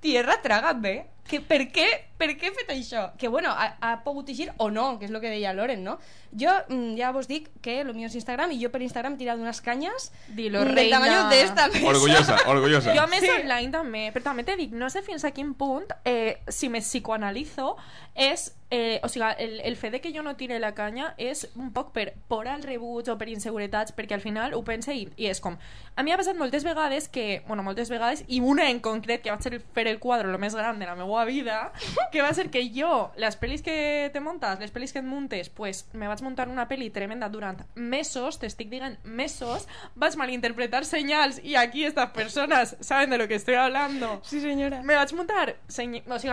[0.01, 1.07] tierra, trágame.
[1.31, 1.85] Que, per, què,
[2.19, 3.05] per què he fet això?
[3.17, 5.99] Que, bueno, ha, ha pogut eixir o no, que és el que deia Loren, no?
[6.35, 9.19] Jo mm, ja vos dic que el mío és Instagram i jo per Instagram he
[9.23, 10.99] tirat unes canyes Dilo, del reina.
[10.99, 11.87] tamaño d'esta mesa.
[11.91, 12.95] Orgullosa, orgullosa.
[12.99, 13.31] Jo més Sí.
[13.31, 16.81] online també, però també te dic, no sé fins a quin punt, eh, si me
[16.81, 17.77] psicoanalizo,
[18.15, 21.49] és, eh, o sigui, el, el fet de que jo no tire la canya és
[21.57, 25.09] un poc per por al rebuig o per inseguretats, perquè al final ho pense i,
[25.17, 25.57] i és com...
[25.97, 29.31] A mi ha passat moltes vegades que, bueno, moltes vegades, i una en concret que
[29.31, 31.73] va ser fer el quadre el més gran de la meva vida,
[32.13, 35.49] que va a ser que yo, las pelis que te montas, las pelis que montes,
[35.49, 40.15] pues me vas a montar una peli tremenda durante mesos, te estic digan mesos, vas
[40.15, 44.21] a malinterpretar señales y aquí estas personas saben de lo que estoy hablando.
[44.25, 44.83] Sí, señora.
[44.83, 45.87] Me vas a montar, o sea,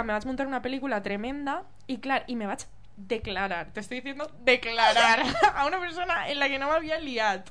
[0.03, 3.97] me vas a montar una película tremenda y claro, y me vas declarar, te estoy
[3.97, 5.23] diciendo declarar
[5.55, 7.49] a una persona en la que no m'havia liat.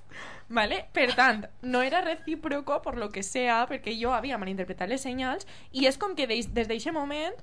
[0.49, 0.87] ¿Vale?
[0.93, 5.47] Per tant, no era recíproco por lo que sea, perquè jo havia malinterpretat les senyals
[5.73, 7.35] i és com que des des d'aquest moment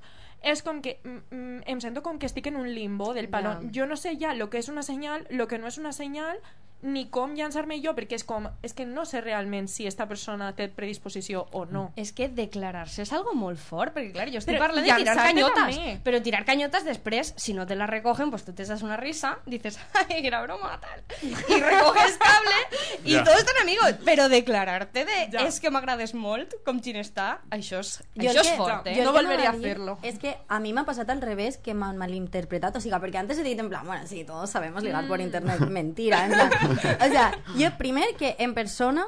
[0.44, 3.56] és com que mm, mm, em sento com que estic en un limbo del palo.
[3.60, 3.72] Ja.
[3.76, 6.40] Jo no sé ja lo que és una senyal, lo que no és una senyal,
[6.84, 8.48] ni com llançar-me jo, perquè és com...
[8.62, 11.92] És que no sé realment si esta persona té predisposició o no.
[11.96, 15.16] És que declarar-se és algo molt fort, perquè clar, jo estic Però parlant de tirar
[15.16, 16.00] canyotes, també.
[16.04, 19.40] però tirar canyotes després, si no te la recogen, pues tú te das una risa,
[19.46, 22.60] dices, ay, que era broma, tal, y recoges cable,
[23.06, 23.24] y Ja.
[23.24, 25.48] todos tan amigos, però declarar-te de, Ja.
[25.48, 28.96] és que m'agrades molt, com quin està, això és, Jo això és que- fort, eh?
[28.98, 29.98] jo No que volvería a hacerlo.
[30.04, 32.76] És que a mi m'ha passat al revés, que m'han malinterpretat.
[32.76, 35.60] O sigui, perquè antes he dit en plan, bueno, sí, todos sabemos ligar por internet.
[35.70, 36.50] Mentira, en plan.
[36.74, 39.08] O sea, jo primer que en persona,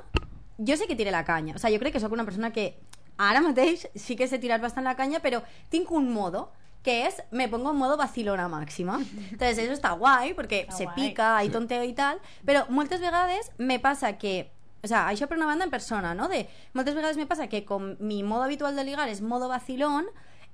[0.58, 1.56] jo sé que tiré la canya.
[1.56, 2.80] O sea, jo crec que sóc una persona que
[3.18, 6.52] ara mateix sí que sé tirar bastant la canya, però tinc un modo
[6.86, 9.00] que es, me pongo en modo vacilona máxima.
[9.32, 13.80] Entonces, eso está guay, porque se pica, hay tonteo y tal, però moltes vegades me
[13.80, 14.52] passa que
[14.86, 16.28] o sea, això per una banda en persona, no?
[16.30, 16.44] De,
[16.78, 20.06] moltes vegades me passa que com mi modo habitual de ligar és modo vacilón,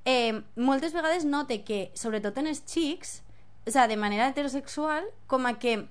[0.05, 3.23] eh, moltes vegades note que, sobretot en els xics,
[3.67, 5.81] o sea, de manera heterosexual, com a que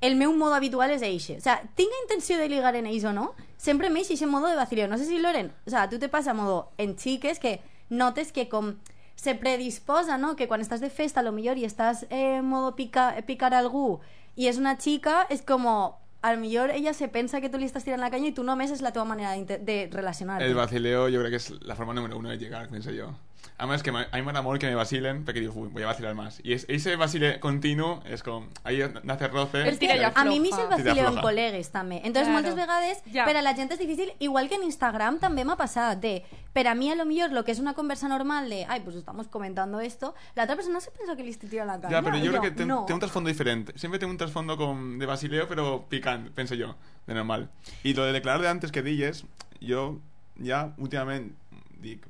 [0.00, 1.36] el meu modo habitual és eixe.
[1.38, 4.56] O sea, tinga intenció de ligar en ells o no, sempre m'eix eixe modo de
[4.56, 4.90] vacilón.
[4.90, 8.48] No sé si, Loren, o sea, tu te passa modo en xiques que notes que
[8.48, 8.76] com
[9.16, 10.36] se predisposa, no?
[10.36, 13.98] Que quan estàs de festa, a lo millor, i estàs eh, modo pica, picar algú,
[14.38, 15.98] i és una xica, és como...
[16.20, 18.42] A lo millor ella se pensa que tú le estás tirando la caña y tú
[18.42, 20.44] només és la teva manera de, de relacionarte.
[20.44, 23.14] El vacileo yo creo que es la forma número uno de llegar, pienso yo.
[23.56, 26.14] Además que me- me da amor que me vacilen, porque digo, "Uy, voy a vacilar
[26.14, 26.40] más.
[26.44, 29.64] Y es- ese vacile continuo es como, ahí nace roce.
[29.64, 30.62] Que tira a mi m'hi afloja.
[30.62, 31.22] el vacileo en afloja.
[31.28, 31.96] col·legues també.
[31.96, 32.32] Entonces Claro.
[32.34, 33.24] moltes vegades Ja.
[33.24, 36.68] per a la gent és difícil, igual que en Instagram també m'ha passat de, per
[36.68, 39.26] a mi a lo millor lo que es una conversa normal de, ay, pues estamos
[39.26, 41.92] comentando esto, la otra persona se pensa que le estoy tirando la caña.
[41.96, 42.84] Ya, pero yo y creo que ten- no.
[42.84, 43.72] tiene un trasfondo diferente.
[43.76, 46.76] Siempre tengo un trasfondo con, de basileo, pero picante, pienso yo,
[47.08, 47.50] de normal.
[47.82, 49.24] Y lo de declarar de antes que dilles,
[49.60, 49.98] yo
[50.36, 51.34] ya últimamente
[51.80, 52.06] dic,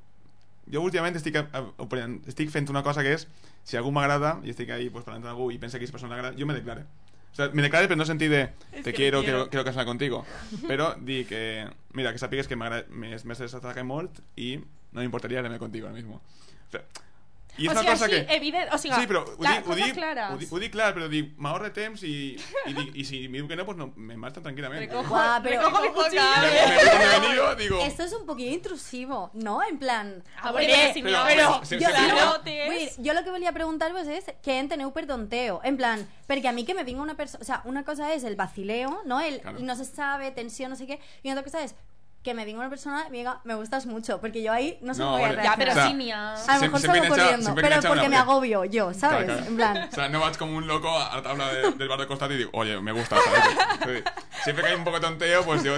[0.72, 1.36] jo últimament estic,
[2.26, 3.26] estic fent una cosa que és
[3.64, 6.14] si algú m'agrada i estic ahí pues, parlant amb algú i pensa que aquesta persona
[6.14, 6.84] m'agrada, jo me declare.
[7.32, 9.48] O sea, me declare però no en sentit de te que quiero, quiero.
[9.50, 10.24] quiero, casar contigo
[10.70, 11.42] però dic que,
[11.92, 14.56] mira, que sàpigues que m'agrada- m'es m'es destacat molt i
[14.92, 16.82] no m'importaria anar contigo ara mismo o sea,
[17.58, 19.66] i és o una sigui, cosa així, que evident, o sigui, Sí, però ho dic,
[19.68, 22.12] ho dic, ho dic, ho dic clar, però dic, m'ahorra temps i,
[22.66, 24.80] i, dic, i si me diu que no, pues no, me marxen tranquil·lament.
[24.86, 26.22] Recojo, però- recojo mi cuchillo.
[26.42, 27.80] Me, me digo...
[27.84, 29.62] Esto es un poquito intrusivo, ¿no?
[29.62, 30.22] En plan...
[30.40, 30.52] A
[30.92, 32.38] si no, però- se- jo, se- jo, se- no,
[33.04, 35.60] jo el que volia preguntar-vos és què enteneu per tonteo.
[35.64, 37.42] En plan, perquè a mi que me vinga una persona...
[37.42, 39.20] O sea, una cosa és el vacileo, ¿no?
[39.20, 39.58] El Claro.
[39.60, 41.00] no se sabe, tensión, no sé qué.
[41.22, 41.74] Y otra cosa es
[42.22, 44.20] que me venga una persona y me diga, me gustas mucho.
[44.20, 45.42] Porque yo ahí no sé No, cómo voy a.
[45.42, 46.32] Ya, pero O sea, sí, ni a...
[46.32, 49.24] A lo Siempre- mejor salgo corriendo, pero porque una me agobio yo, ¿sabes?
[49.24, 49.46] Claro, claro.
[49.48, 49.88] En plan...
[49.90, 52.34] O sea, no vas como un loco a la tabla de- del bar de costado
[52.34, 53.16] y digo, oye, me gusta,
[53.80, 54.02] ¿sabes?
[54.44, 55.74] Siempre que hay un poco de tonteo, pues yo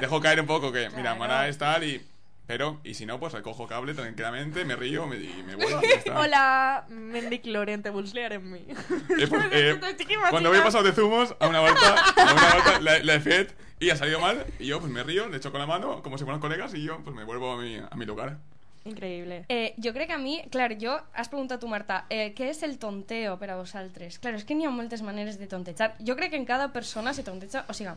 [0.00, 2.04] dejo caer un poco que, mira, Mara es tal y...
[2.46, 5.74] Pero, y si no, pues recojo cable tranquilamente, me río me, y me voy.
[6.14, 8.58] Hola, Mendic Loren, te vols liar en mi.
[9.18, 9.80] Eh, pues, eh,
[10.28, 13.90] cuando voy pasado de zumos, a una vuelta, a una vuelta la, la fet y
[13.90, 14.44] ha salido mal.
[14.58, 16.82] Y yo, pues me río, le echo con la mano, como si fueran colegas, y
[16.82, 18.38] yo, pues me vuelvo a mi, a mi lugar.
[18.84, 19.46] Increïble.
[19.48, 22.60] Eh, jo crec que a mi, clar, jo, has preguntat tu, Marta, eh, què és
[22.66, 24.18] el tonteo per a vosaltres?
[24.20, 25.94] Clar, és que n'hi ha moltes maneres de tontejar.
[26.04, 27.64] Jo crec que en cada persona se tonteja...
[27.72, 27.94] O sigui,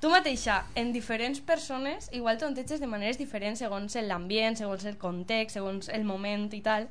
[0.00, 5.58] tu mateixa, en diferents persones, igual tonteges de maneres diferents segons l'ambient, segons el context,
[5.60, 6.88] segons el moment i tal.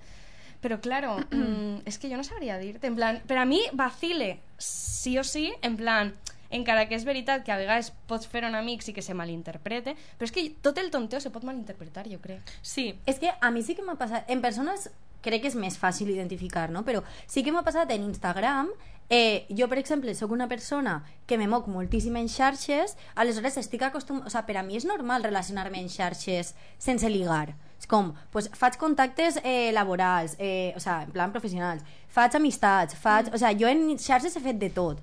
[0.62, 2.94] Però, claro, mm, és que jo no sabria dir-te.
[2.94, 6.14] En plan, per a mi, vacile, sí o sí, en plan,
[6.50, 9.96] encara que és veritat que a vegades pots fer un amics i que se malinterprete,
[10.18, 12.42] però és que tot el tonteo se pot malinterpretar, jo crec.
[12.62, 14.26] Sí, És que a mi sí que m'ha passat...
[14.30, 14.90] En persones
[15.22, 16.84] crec que és més fàcil identificar, no?
[16.88, 18.72] Però sí que m'ha passat en Instagram...
[19.10, 23.82] Eh, jo, per exemple, sóc una persona que me moc moltíssim en xarxes, aleshores estic
[23.88, 24.30] acostumada...
[24.30, 27.56] O sea, per a mi és normal relacionar-me en xarxes sense ligar.
[27.80, 31.82] És com, pues, faig contactes eh, laborals, eh, o sea, en plan professionals,
[32.14, 33.34] faig amistats, faig...
[33.34, 35.02] O sea, jo en xarxes he fet de tot.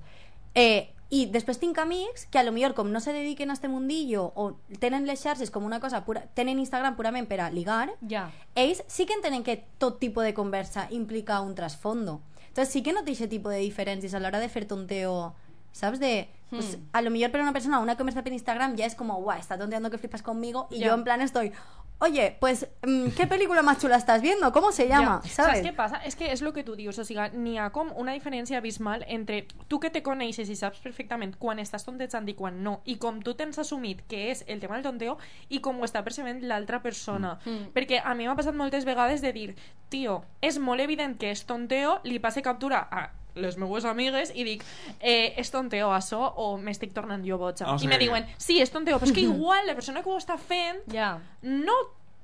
[0.54, 3.68] Eh, i després tinc amics que a lo millor com no se dediquen a este
[3.68, 7.92] mundillo o tenen les xarxes com una cosa pura, tenen Instagram purament per a ligar,
[8.08, 8.30] Ja.
[8.54, 12.20] ells sí que entenen que tot tipus de conversa implica un trasfondo.
[12.48, 15.34] Entonces sí que no té aquest tipus de diferències a l'hora de fer tonteo,
[15.72, 16.00] ¿sabes?
[16.00, 19.20] De, pues, a lo mejor para una persona una conversa por Instagram ya es como,
[19.20, 21.52] guau, está tonteando que flipas conmigo y yo en plan estoy,
[21.98, 24.52] oye, pues, mm, ¿qué película más chula estás viendo?
[24.52, 25.22] ¿Cómo se llama?
[25.22, 25.58] ¿Sabes?
[25.58, 26.00] Saps què passa?
[26.04, 29.04] És que és el que tu dius, o sigui, n'hi ha com una diferència abismal
[29.08, 32.98] entre tu que te coneixes i saps perfectament quan estàs tontejant i quan no, i
[33.00, 35.16] com tu tens assumit que és el tema del tonteo
[35.48, 37.38] i com ho està percebent l'altra persona.
[37.44, 37.72] Mm.
[37.76, 39.54] Perquè a mi m'ha passat moltes vegades de dir,
[39.88, 44.44] tio, és molt evident que és tonteo, li passe captura a les meues amigues i
[44.48, 44.64] dic,
[45.00, 47.66] eh, és tonteo això o m'estic tornant jo boja.
[47.68, 48.06] Ah, I me sí.
[48.06, 51.18] diuen, sí, és tonteo, però és que igual la persona que ho està fent Ja.
[51.42, 51.76] no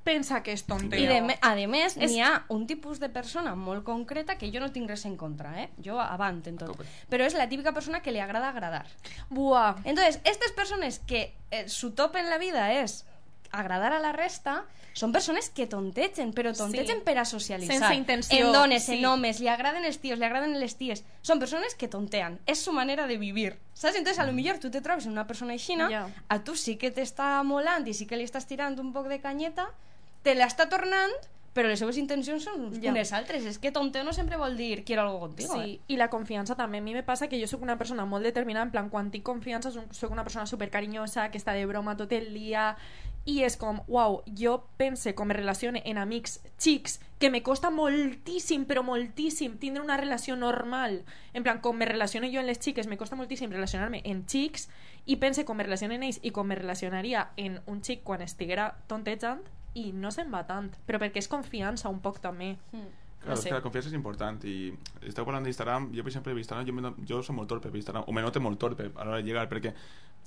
[0.03, 0.99] pensa que és tonteo.
[0.99, 4.49] I de, a de més, És- n'hi ha un tipus de persona molt concreta que
[4.51, 5.69] jo no tinc res en contra, eh?
[5.79, 6.81] Jo avant en tot.
[7.09, 8.85] Però és la típica persona que li agrada agradar.
[9.29, 9.77] Buah.
[9.85, 13.05] Entonces, estas personas que eh, su top en la vida es
[13.53, 17.03] agradar a la resta, son persones que tontechen, però tontechen Sí.
[17.05, 17.77] per a socialitzar.
[17.79, 18.99] Sense intenció, En dones, sí.
[18.99, 21.03] en homes, li agraden els tios, li agraden les ties.
[21.21, 22.39] Són persones que tontean.
[22.45, 23.57] És su manera de vivir.
[23.73, 23.95] Saps?
[23.95, 26.07] Entonces, a lo millor tu te trobes una persona aixina, Ja.
[26.29, 29.19] a tu sí que t'està molant i sí que li estàs tirant un poc de
[29.19, 29.69] canyeta,
[30.21, 31.11] te l'està tornant,
[31.55, 32.89] però les seves intencions són Ja.
[32.91, 33.45] unes altres.
[33.45, 35.53] És que tonteo no sempre vol dir quiero algo contigo.
[35.61, 36.77] Sí, i la confiança també.
[36.79, 39.23] A mi me passa que jo sóc una persona molt determinada, en plan, quan tinc
[39.23, 42.75] confiança sóc una persona supercarinyosa, que està de broma tot el dia,
[43.25, 47.69] i és com, uau, jo pense com me relacione en amics xics, que me costa
[47.71, 51.03] moltíssim, però moltíssim, tindre una relació normal.
[51.33, 54.67] En plan, com me relaciono jo en les xiques, me costa moltíssim relacionar-me en xics,
[55.05, 58.21] i pense com me relaciono en ells i com me relacionaria en un xic quan
[58.21, 62.57] estiguera tontejant, i no se'n va tant, però perquè és confiança un poc també.
[63.23, 63.49] Claro, No es sé.
[63.49, 66.65] que la confianza es importante y estaba hablando de Instagram, yo por ejemplo de Instagram,
[66.67, 69.17] yo, me, yo soy muy torpe per Instagram, o me noto molt torpe a l'hora
[69.17, 69.73] de llegar, perquè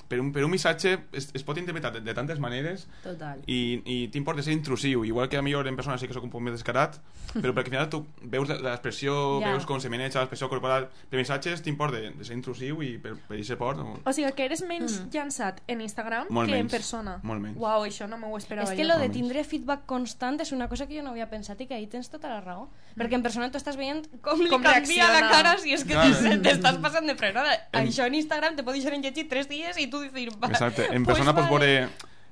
[0.09, 3.41] per un, per un missatge es, es pot interpretar de, de tantes maneres Total.
[3.47, 6.31] i, i t'importa ser intrusiu, igual que a millor en persona sí que sóc un
[6.31, 7.01] poc més descarat,
[7.43, 9.51] però perquè al final tu veus la- l'expressió, Ja.
[9.53, 13.17] veus com se maneja l'expressió corporal, per missatges t'importa de, de ser intrusiu i per,
[13.29, 16.65] per aquest port, no, O sigui, que eres menys llançat en Instagram Molt que en
[16.65, 17.19] menys, persona.
[17.23, 17.59] molt menys.
[17.59, 18.93] Uau, això no m'ho esperava És que jo.
[18.93, 21.75] lo de tindre feedback constant és una cosa que jo no havia pensat i que
[21.75, 22.69] ahí tens tota la raó.
[22.97, 25.31] Perquè en persona tu estàs veient com li Com canvia la reacciona.
[25.31, 26.17] cara si és que Claro.
[26.17, 27.53] te- t'estàs passant de frenada.
[27.73, 30.31] En- Això en Instagram te pot deixar enlletgit tres dies i tu dir...
[30.41, 30.87] Va, Exacte.
[30.91, 31.67] En pues persona pots vale.
[31.67, 31.89] veure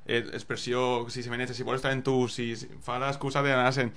[0.07, 3.93] eh, expressió, si se maneja, si vol estar en tu, si, si fa l'excusa d'anar-se'n...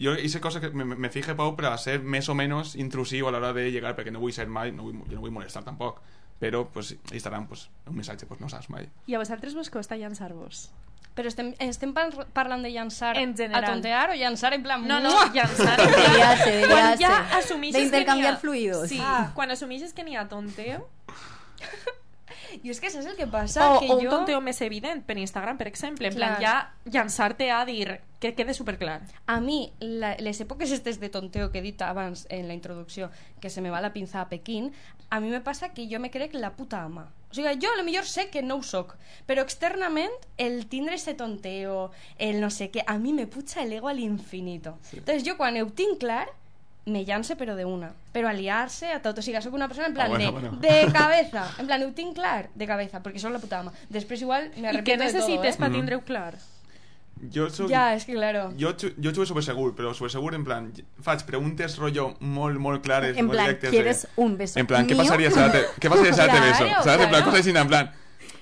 [0.00, 3.28] Jo, aquesta cosa que me, me fije, Pau, per a ser més o menys intrusiu
[3.28, 5.60] a l'hora de llegar, perquè no vull ser mai, no vull, jo no vull molestar
[5.64, 5.98] tampoc,
[6.40, 8.88] però pues, Instagram, pues, un missatge, pues, no saps mai.
[9.06, 10.70] I a vosaltres vos costa llançar-vos?
[11.14, 13.64] Però estem, estem par- parlant de llançar En general.
[13.64, 14.86] a tontear o llançar en plan...
[14.86, 15.26] No, no, "Mua".
[15.34, 15.76] llançar.
[15.76, 18.36] De liarse, de Quan ja assumixes que n'hi ha...
[18.38, 18.88] fluidos.
[18.88, 19.32] Sí, Ah.
[19.34, 20.88] quan assumixes que n'hi ha tonteo,
[22.64, 23.62] I és que saps el que passa?
[23.76, 24.10] o, que o un jo...
[24.10, 28.54] tonteo més evident, per Instagram, per exemple, en plan, ja llançar-te a dir que quede
[28.54, 29.00] superclar.
[29.30, 33.10] A mi, la, les èpoques estes de tonteo que he dit abans en la introducció,
[33.40, 34.72] que se me va la pinza a Pequín,
[35.10, 37.08] a mi me passa que jo me crec la puta ama.
[37.30, 38.96] O sigui, jo a lo millor sé que no ho soc,
[39.26, 43.72] però externament el tindre ese tonteo, el no sé què, a mi me puja el
[43.72, 44.78] ego al infinito.
[44.82, 44.98] Sí.
[44.98, 46.28] Entonces jo quan ho tinc clar,
[46.86, 47.92] me lance però de una.
[48.12, 49.18] Però aliar-se a tot.
[49.18, 50.56] O sigui, soc una persona en plan Ah, bueno, de, bueno.
[50.60, 51.44] de cabeza.
[51.58, 53.72] En plan, ho tinc clar de cabeza, perquè soc la puta ama.
[53.90, 55.58] Després igual me I què arrepiento de todo, necessites eh?
[55.58, 55.76] per Mhm.
[55.76, 56.34] tindre-ho clar?
[57.34, 57.68] Jo soc...
[57.68, 58.46] Ja, és que claro.
[58.56, 60.70] Jo, jo xugo supersegur, però supersegur en plan,
[61.04, 63.70] faig preguntes rollo molt, molt clares, En molt plan, directes.
[63.70, 66.32] ¿quieres de, un beso En plan, ¿qué pasaría si ahora te, ¿qué pasaría si ahora
[66.32, 66.64] te beso?
[66.64, 67.00] Claro, ¿Sabes?
[67.04, 67.24] En plan, claro.
[67.26, 67.92] cosas así, en plan...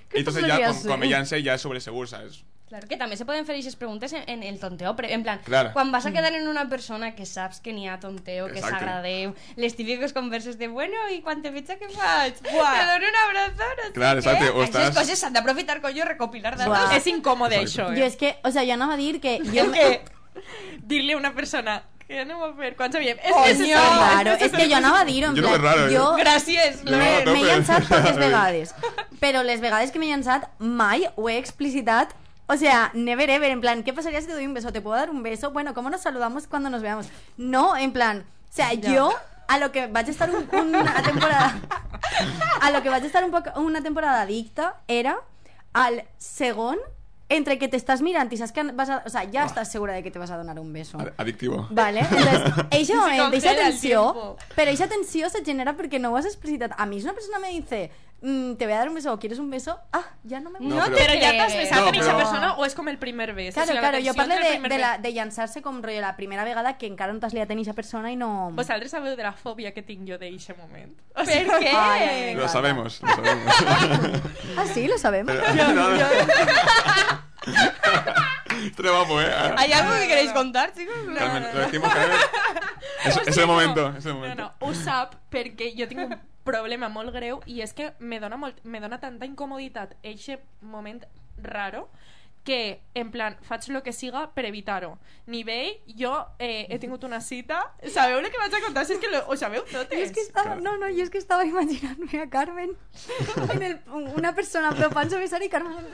[0.09, 2.45] ¿Qué Y entonces ya, con, me llance, ya es sobre seguro, ¿sabes?
[2.69, 5.41] Claro, que també se poden fer aquestes preguntes en, en el tonteo, però en plan,
[5.45, 5.71] Claro.
[5.73, 9.33] quan vas a quedar en una persona que saps que n'hi ha tonteo, que s'agradeu,
[9.57, 12.37] les típiques converses de, bueno, i quan te veig què faig?
[12.45, 12.75] Buah.
[12.77, 16.05] Te dono un abrazo, no sé Clar, exacte, o Aquestes estàs- coses s'han d'aprofitar, coño,
[16.05, 16.67] recopilar datos.
[16.79, 16.97] Buah.
[16.97, 18.07] És incòmode, això, Yo eh?
[18.07, 20.05] es que, o sea, yo no va a decir que yo És me- que,
[20.83, 23.19] Dir-li a una persona que anem a fer quan sabíem.
[23.23, 23.45] És Coño.
[23.49, 23.99] necessari.
[23.99, 26.79] Claro, es que yo no va a dir, en Yo no plan, raro, yo gràcies,
[26.85, 28.75] Jo no, me, no, m'he llançat poques vegades
[29.21, 32.15] però les vegades que m'he llançat mai ho he explicitat
[32.47, 34.73] o sea, never ever, en plan, ¿qué pasaría si te doy un beso?
[34.73, 35.51] ¿Te puedo dar un beso?
[35.51, 37.09] Bueno, ¿cómo nos saludamos cuando nos veamos?
[37.37, 39.13] No, en plan, o sea, yo
[39.49, 41.57] a lo que vaig a estar un, una temporada
[42.63, 45.19] a lo que vaig estar un poc, una temporada addicta era
[45.73, 46.79] al segon
[47.31, 50.03] entre que t'estàs mirant i saps que vas a, o sea, ja estàs segura de
[50.03, 50.97] que te vas a donar un beso.
[50.99, 51.67] Ad- Adictivo.
[51.71, 52.41] Vale, entonces,
[52.71, 54.37] eixe moment, eixa congela el tensió, tiempo.
[54.57, 56.73] pero eixa tensió se genera porque no ho has explicitat.
[56.79, 57.91] A mí si una persona me dice,
[58.21, 60.59] mm, te voy a dar un beso o quieres un beso, ah, ya no me
[60.61, 60.91] No, gusta.
[60.91, 63.33] però- Però ja t'has besat No, amb aquesta però- persona o és com el primer
[63.35, 63.55] bes?
[63.55, 66.01] Claro, o sigui, claro, la jo parlo de, primer de, la, de llançar-se com rotllo
[66.01, 68.51] la primera vegada que encara no t'has liat en eixa persona i no...
[68.55, 70.93] Vosaltres sabeu de la fòbia que tinc jo d'eixe moment?
[71.15, 71.73] O Per què?
[71.75, 72.35] Ai.
[72.35, 73.55] Lo sabemos, lo sabemos.
[74.57, 75.35] Ah, sí, lo sabemos.
[75.35, 76.07] Pero- no, no.
[78.67, 79.31] Esto guapo, ¿eh?
[79.57, 80.95] ¿Hay algo que queréis contar, chicos?
[81.17, 82.19] Carmen, lo decimos, Carmen.
[83.05, 84.43] Es, es el momento, es el No, momento.
[84.43, 86.17] no, ho sap perquè jo tinc un
[86.49, 91.05] problema molt greu i és que me dona, molt, me dona tanta incomoditat eixe moment
[91.45, 91.89] raro
[92.49, 94.95] que, en plan, faig el que siga per evitar-ho.
[95.29, 97.59] Nivell, jo eh, he tingut una cita...
[97.93, 98.87] Sabeu el que vaig a contar?
[98.89, 99.99] Si és que lo, ho sabeu totes.
[100.01, 102.73] Es que estaba, no, no, yo es que estaba imaginándome a Carmen
[103.53, 103.81] en el,
[104.17, 105.77] una persona propans a besar y Carmen...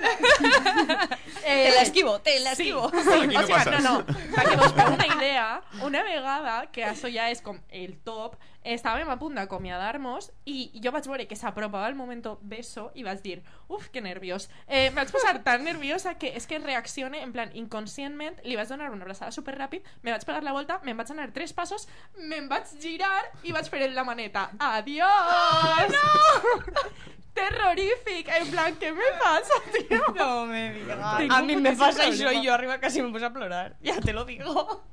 [1.42, 2.90] Te la esquivo, te la esquivo.
[2.90, 3.82] Sí, Aquí o no sigui, passes.
[3.82, 5.46] no, no, perquè vos feu una idea,
[5.82, 10.92] una vegada, que això ja és com el top, estàvem a punt d'acomiadar-nos i jo
[10.94, 14.48] vaig veure que s'apropava el moment beso i vaig dir, uf, que nerviós.
[14.66, 18.68] Eh, em vaig posar tan nerviosa que és que reaccione, en plan, inconscientment, li vaig
[18.68, 21.88] donar una abraçada super ràpid, me vaig pegar la volta, me'n vaig anar tres passos,
[22.16, 24.48] me'n vaig girar i vaig fer la maneta.
[24.58, 25.92] Adiós!
[25.92, 26.62] No!
[27.34, 30.00] Terrorífic, en plan, què me passa, tio?
[30.14, 30.98] No me digas.
[31.30, 32.32] A mí me pasa problema.
[32.32, 33.76] y yo arriba casi me puse a plorar.
[33.82, 34.84] Ya te lo digo.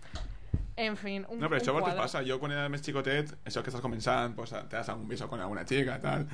[0.78, 1.98] En fin, un, No, un vol que quadre.
[2.00, 2.24] passa.
[2.24, 5.42] Jo quan era més xicotet, això que estàs començant, pues, te das un beso con
[5.42, 6.28] alguna chica, tal,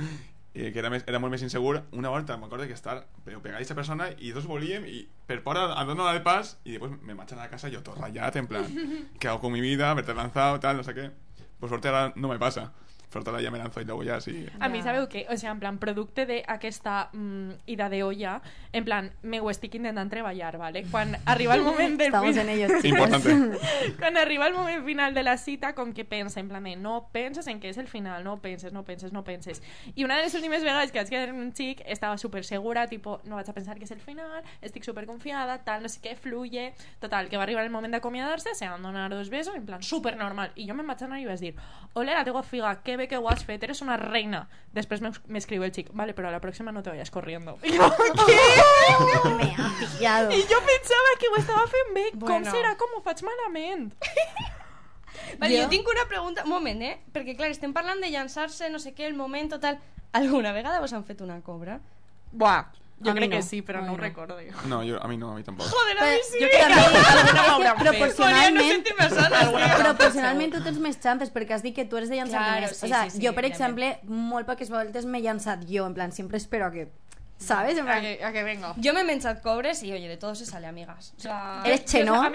[0.58, 2.96] i que era, més, era molt més insegur, una volta m'acordo que estar
[3.26, 6.24] però pegar a aquesta persona i dos volíem i per por a, a donar el
[6.26, 8.66] pas i després me marxan a la casa yo todo rayat en plan
[9.20, 9.94] ¿qué hago con mi vida?
[9.94, 11.12] verte lanzado tal no sé qué
[11.60, 12.72] por suerte ahora no me pasa
[13.18, 15.52] suerte ahora ya me lanzo y luego ya sí A mi sabeu que, o sigui,
[15.52, 18.42] en plan, producte d'aquesta mm, ida de olla,
[18.74, 20.86] en plan, me ho estic intentant treballar, ¿vale?
[20.92, 22.86] Quan arriba el moment del Estamos en ello, chicos.
[22.86, 23.58] importante
[24.00, 27.10] Quan arriba el moment final de la cita, com que pensa, en plan de, no
[27.12, 29.62] penses en què és el final, no penses, no penses, no penses.
[29.96, 32.88] I una de les últimes vegades que vaig quedar amb un xic, estava super segura,
[32.88, 36.02] tipo, no vaig a pensar que és el final, estic super confiada, tal, no sé
[36.04, 36.74] què, fluye.
[37.00, 40.18] Total, que va arribar el moment d'acomiadar-se, se van donar dos besos, en plan, super
[40.18, 40.52] normal.
[40.56, 41.54] I jo me'n vaig anar i vaig dir,
[41.94, 44.48] ole, la teva figa, que bé que ho has fet, eres una reina.
[44.74, 47.58] Després m'es- m'escriu el xic, vale, però a la pròxima no te vayas corriendo.
[47.64, 47.88] I jo,
[48.28, 48.38] què?
[49.38, 50.32] Me ha pillado.
[50.32, 52.06] I jo pensava que ho estava fent bé.
[52.14, 52.52] Com Bueno.
[52.52, 52.76] serà?
[52.78, 53.92] Com ho faig malament?
[55.40, 56.44] Vale, Jo- jo tinc una pregunta...
[56.46, 56.98] Un moment, eh?
[57.14, 59.80] Perquè, clar, estem parlant de llançar-se, no sé què, el moment, tal...
[60.16, 61.80] Alguna vegada vos han fet una cobra?
[62.32, 62.68] Buah,
[63.00, 63.36] jo A mi crec no.
[63.38, 64.04] que sí, però no mi ho no.
[64.04, 64.38] recordo.
[64.66, 66.40] no, yo, a mí no, a mí tampoco Joder, a mi sí!
[66.42, 67.80] jo crec que fet.
[67.80, 68.84] proporcionalment
[69.84, 72.78] proporcionalment tu tens més xances perquè has dit que tu eres de llançar Claro, més.
[72.78, 75.94] sí, o sea, sí, sí, jo, per exemple, molt poques voltes m'he llançat jo, en
[75.98, 76.88] plan, sempre espero a que...
[77.38, 77.78] ¿Sabes?
[77.78, 78.74] En A que, a que venga.
[78.78, 81.14] Yo me he menchado cobres y, oye, de todo se sale, amigas.
[81.18, 81.62] O sea...
[81.66, 81.88] eres a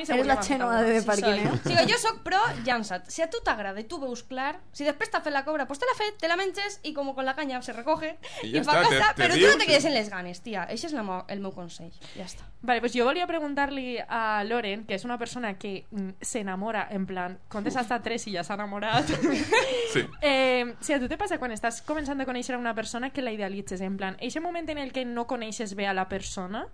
[0.06, 1.50] segur eres la fet de Sí, parquineo.
[1.62, 1.74] soy.
[1.76, 3.08] Sigo, jo soc pro llança't.
[3.10, 5.78] Si a tu t'agrada i tu veus clar, si després t'ha fet la cobra, pues
[5.80, 8.52] te la fet, te la menges i com con la caña se recoge I i
[8.54, 10.40] ja pa està, te- casa, te però tu rius no te quedes en les ganes,
[10.40, 10.68] tia.
[10.70, 11.90] Això és la mo el meu consell.
[12.16, 12.46] Ja està.
[12.62, 17.06] Vale, pues jo volia preguntar-li a Loren, que és una persona que mm, s'enamora, en
[17.06, 19.08] plan, comptes hasta tres i ja s'ha enamorat.
[19.92, 23.10] sí eh, si a tu te passa quan estàs començant a conèixer a una persona
[23.10, 26.09] que la idealitzes, en plan, eixe moment en el que no coneixes bé a la
[26.09, 26.66] persona,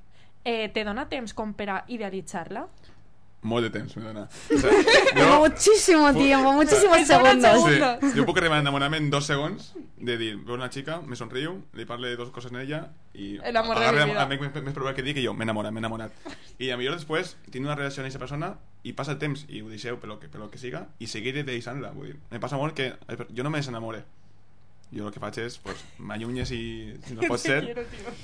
[0.45, 2.69] eh, te dona temps com per a idealitzar-la?
[3.43, 4.71] molt de temps me dona o sea,
[5.17, 7.65] jo, Muchísimo tiempo, muchísimos segundos.
[7.65, 11.17] Sí, jo puc arribar a enamorar-me en dos segons de dir, veu una xica, me
[11.17, 12.81] somriu, li parle dos coses en ella
[13.15, 14.21] i El amor de mi vida.
[14.21, 16.13] a, a, més, més probable que digui que jo m'he enamorat, m'he enamorat.
[16.59, 18.53] I a millor després tinc una relació amb aquesta persona
[18.83, 21.07] i passa el temps i ho deixeu per lo que, per lo que siga i
[21.07, 21.95] seguiré deixant-la.
[21.95, 22.93] Vull dir, me passa molt que
[23.31, 24.05] jo no me desenamore.
[24.95, 26.61] Jo el que faig és, pues, m'allunya si,
[27.05, 27.61] si no pot ser,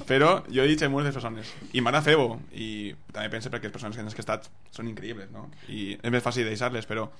[0.08, 2.68] però jo he dit a moltes persones i m'agrada fer-ho i
[3.12, 5.50] també penso perquè les persones que han estat són increïbles, no?
[5.68, 7.10] I és més fàcil deixar-les, però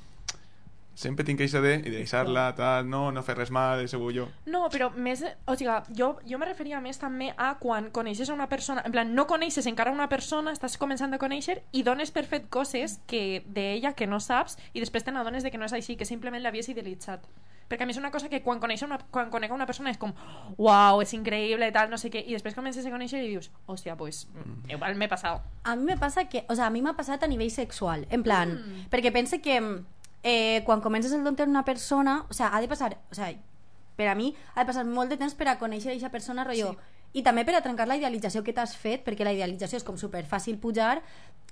[0.95, 4.29] sempre tinc que de, i deixar-la, tal, no, no fer res mal, segur jo.
[4.47, 5.25] No, però més...
[5.51, 8.85] O sigui, jo, jo me referia més també a quan coneixes a una persona...
[8.87, 12.47] En plan, no coneixes encara una persona, estàs començant a conèixer i dones per fet
[12.49, 15.99] coses que d'ella que no saps i després te n'adones de que no és així,
[15.99, 17.27] que simplement l'havies idealitzat.
[17.68, 19.98] Perquè a mi és una cosa que quan coneix una, quan conec una persona és
[20.00, 20.12] com
[20.59, 23.96] uau, és increïble, tal, no sé què, i després comences a conèixer i dius, hòstia,
[23.96, 24.70] pues, mm.
[24.77, 25.42] igual m'he passat.
[25.65, 28.23] A mi me passa que, o sea, a mi m'ha passat a nivell sexual, en
[28.27, 28.54] plan,
[28.92, 29.58] perquè pense que
[30.25, 33.33] eh, quan comences el don una persona, o sea, ha de passar, o sea,
[33.96, 36.75] per a mi ha de passar molt de temps per a conèixer aquesta persona, rotllo,
[37.15, 39.96] i també per a trencar la idealització que t'has fet, perquè la idealització és com
[39.98, 40.98] super fàcil pujar,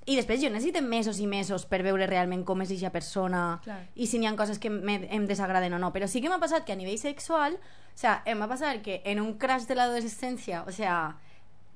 [0.04, 3.78] i després jo necessito mesos i mesos per veure realment com és aquesta persona Clar.
[3.94, 5.92] i si n'hi ha coses que em desagraden o no.
[5.94, 9.00] Però sí que m'ha passat que a nivell sexual, o sea, em va passar que
[9.04, 11.14] en un crash de l'adolescencia, o sea,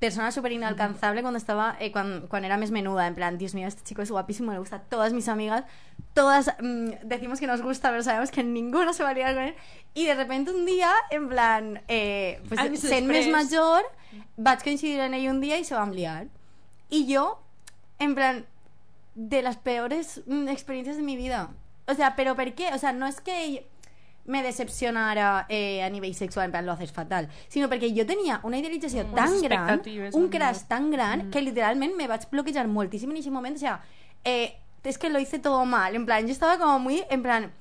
[0.01, 3.69] persona súper inalcanzable cuando estaba, eh, cuando, cuando era más menuda, en plan, Dios mío,
[3.69, 5.65] este chico es guapísimo, le gusta a todas mis amigas,
[6.17, 9.45] todas mm, decimos que nos gusta, pero sabemos que ninguna se va a liar con
[9.45, 9.55] él,
[9.95, 13.31] y de repente un día, en plan, eh, pues sent més després.
[13.31, 13.85] major,
[14.37, 16.27] vaig coincidir en ell un dia i se vam liar.
[16.89, 17.43] Y yo,
[17.99, 18.47] en plan,
[19.15, 21.51] de las peores mm, experiencias de mi vida.
[21.87, 22.73] O sea, ¿pero por qué?
[22.75, 23.67] O sea, no es que
[24.25, 28.41] me decepcionara eh, a nivell sexual, en plan, lo haces fatal, sinó perquè jo tenia
[28.43, 29.15] una idealització Mm.
[29.15, 33.57] tan gran, un crash tan gran, que literalment me vaig bloquejar moltíssim en ese moment,
[33.57, 33.81] o sea,
[34.25, 34.57] eh,
[34.89, 37.53] es que lo hice todo mal, en plan, yo estaba como muy, en plan,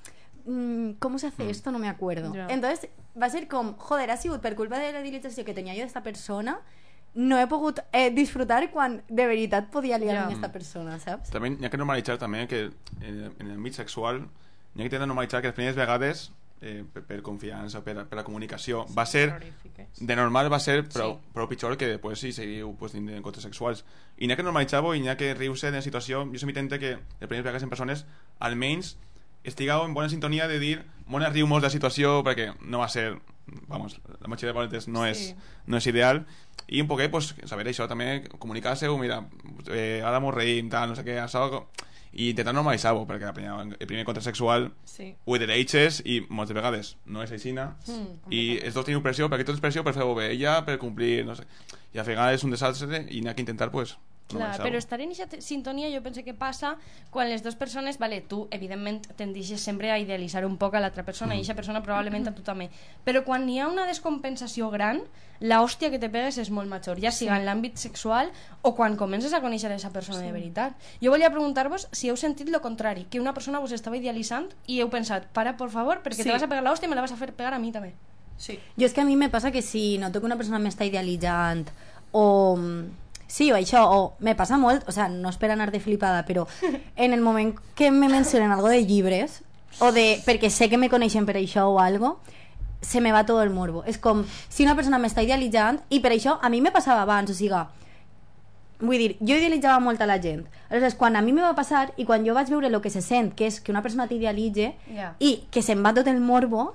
[0.45, 1.71] mm, ¿cómo se hace esto?
[1.71, 2.34] No me acuerdo.
[2.34, 2.47] Ya.
[2.49, 5.82] Entonces, va a ser com, joder, ha per culpa de la idealització que tenia jo
[5.82, 6.59] d'esta persona,
[7.15, 10.21] no he pogut eh, disfrutar quan de veritat podia liar Ja.
[10.23, 11.32] amb aquesta persona, saps?
[11.32, 12.65] També hi ha que normalitzar també que
[13.01, 16.32] en, en el mig sexual hi ha que intentar normalitzar que les primeres vegades
[16.62, 18.86] eh, per, per confiança, per, per la comunicació.
[18.97, 19.28] Va ser,
[19.99, 21.32] de normal va ser prou, Sí.
[21.34, 23.84] prou pitjor que després si seguiu pues, tindre encontres sexuals.
[24.18, 26.24] I n'hi ha que normalitzar-ho i n'hi ha que riure de la situació.
[26.32, 28.06] Jo sempre intento que les primeres vegades en persones
[28.39, 28.97] almenys
[29.43, 32.88] estigueu en bona sintonia de dir bona riu molt de la situació perquè no va
[32.89, 33.12] ser
[33.68, 35.36] vamos, la majoria de vegades no, és, Sí.
[35.68, 36.26] no és ideal.
[36.68, 39.20] I un poquet, pues, saber això també comunicar-se-ho, mira,
[39.70, 41.68] eh, ara mos reïm tal, no sé què, això
[42.16, 45.13] i intentar normalitzar-ho, perquè la primera, el primer encontre sexual Sí.
[45.26, 49.45] ho dereixes i moltes vegades no és aixina Mm, i els dos teniu pressió, perquè
[49.45, 51.43] tot és pressió per fer-ho bé ella, per complir, no sé.
[51.93, 54.97] I al final és un desastre i n'hi ha que intentar pues, Clar, però estar
[55.03, 56.71] en aquesta sintonia jo penso que passa
[57.13, 61.03] quan les dues persones, vale, tu evidentment tendixes sempre a idealitzar un poc a l'altra
[61.05, 62.71] persona i aquesta persona probablement a tu també.
[63.05, 65.03] Però quan hi ha una descompensació gran
[65.39, 68.32] la hòstia que te pegues és molt major ja siga en l'àmbit sexual
[68.63, 70.73] o quan comences a conèixer a aquesta persona de veritat.
[71.03, 74.80] Jo volia preguntar-vos si heu sentit lo contrari que una persona vos estava idealitzant i
[74.82, 76.23] heu pensat, para por favor, perquè Sí.
[76.23, 77.71] te vas a pegar la hòstia i me la vas a fer pegar a mi
[77.71, 77.93] també.
[78.38, 78.57] Sí.
[78.76, 81.69] Jo és que a mi me passa que si noto que una persona m'està idealitzant
[82.11, 82.57] o...
[83.28, 86.26] Sí, o això, o me passa molt, o sea, no és per anar de flipada,
[86.26, 86.45] però
[86.95, 89.41] en el moment que me mencionen algo de llibres,
[89.80, 92.19] o de, perquè sé que me coneixen per això o algo,
[92.82, 93.84] se me va tot el morbo.
[93.89, 97.32] És com, si una persona m'està idealitzant, i per això a mi me passava abans,
[97.32, 97.63] o sigui,
[98.80, 100.45] vull dir, jo idealitzava molt a la gent.
[100.69, 103.01] Aleshores, quan a mi me va passar, i quan jo vaig veure el que se
[103.01, 105.15] sent, que és que una persona t'idealitze, Ja.
[105.19, 106.73] i que se'n va tot el morbo,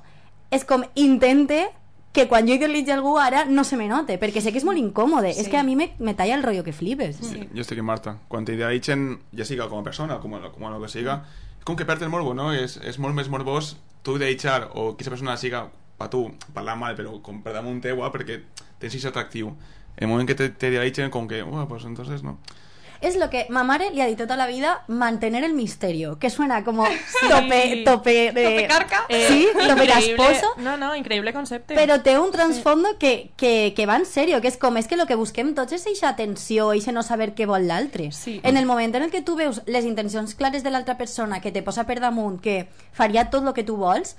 [0.50, 1.68] és com intente
[2.12, 4.78] que quan jo idealitze algú ara no se me note, perquè sé que és molt
[4.78, 5.32] incòmode.
[5.32, 5.40] Sí.
[5.44, 7.20] És que a mi me, me talla el rotllo que flipes.
[7.22, 7.44] Sí.
[7.54, 8.16] Jo estic amb Marta.
[8.28, 11.20] Quan t'idealitzen, ja siga com a persona, com a, com a lo que siga,
[11.58, 12.52] és com que perd el morbo, no?
[12.52, 15.68] És, és molt més morbós tu idealitzar o que aquesta persona siga
[16.00, 18.40] per tu, parlar mal, però com per damunt teua, perquè
[18.80, 19.52] tens aquest atractiu.
[19.96, 22.38] En el moment que te- t'idealitzen, com que, oh, pues entonces no.
[23.00, 26.28] Es lo que ma madre le ha dicho toda la vida, mantener el misterio, que
[26.28, 26.84] suena como
[27.30, 28.44] tope, tope de...
[28.44, 29.04] Tope carca.
[29.08, 30.46] Eh, Sí, tope increïble- casposo.
[30.58, 31.74] No, no, increïble concepte.
[31.74, 34.96] Però té un trasfondo que, que, que va en serio, que és com, és que
[35.00, 38.10] el que busquem tots és eixa tensió, eixa no saber què vol l'altre.
[38.12, 38.38] Sí.
[38.44, 41.52] En el moment en el que tu veus les intencions clares de l'altra persona, que
[41.52, 44.16] te posa per damunt, que faria tot el que tu vols,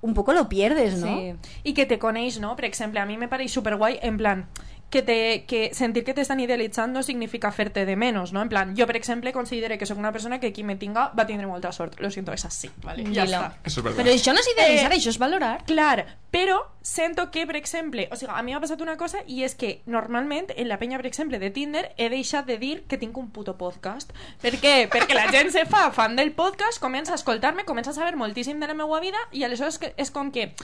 [0.00, 1.06] un poco lo pierdes, no?
[1.18, 1.34] Sí.
[1.64, 2.56] I que te coneix, no?
[2.56, 4.46] Per exemple, a mi me pareix superguai, en plan,
[4.92, 8.42] que, te, que sentir que t'estan idealitzant no significa fer-te de menos, no?
[8.44, 11.24] En plan, jo, per exemple, considero que sóc una persona que qui me tinga va
[11.26, 11.98] tindre molta sort.
[12.04, 13.02] Lo siento, és així, vale?
[13.08, 13.38] Ja Dilo.
[13.40, 13.54] està.
[13.64, 14.04] Eso es verdad.
[14.04, 15.64] Però això no és idealitzar, Eh, això és valorar.
[15.64, 19.42] Clar, però sento que, per exemple, o sigui, a mi m'ha passat una cosa i
[19.44, 22.96] és que normalment en la penya, per exemple, de Tinder he deixat de dir que
[22.98, 24.14] tinc un puto podcast.
[24.40, 24.88] Per què?
[24.90, 28.64] Perquè la gent se fa fan del podcast, comença a escoltar-me, comença a saber moltíssim
[28.64, 30.54] de la meva vida i aleshores és com que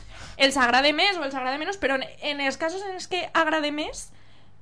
[0.40, 3.26] els agrada més o els agrada menys, però en, en els casos en els que
[3.36, 4.08] agrada més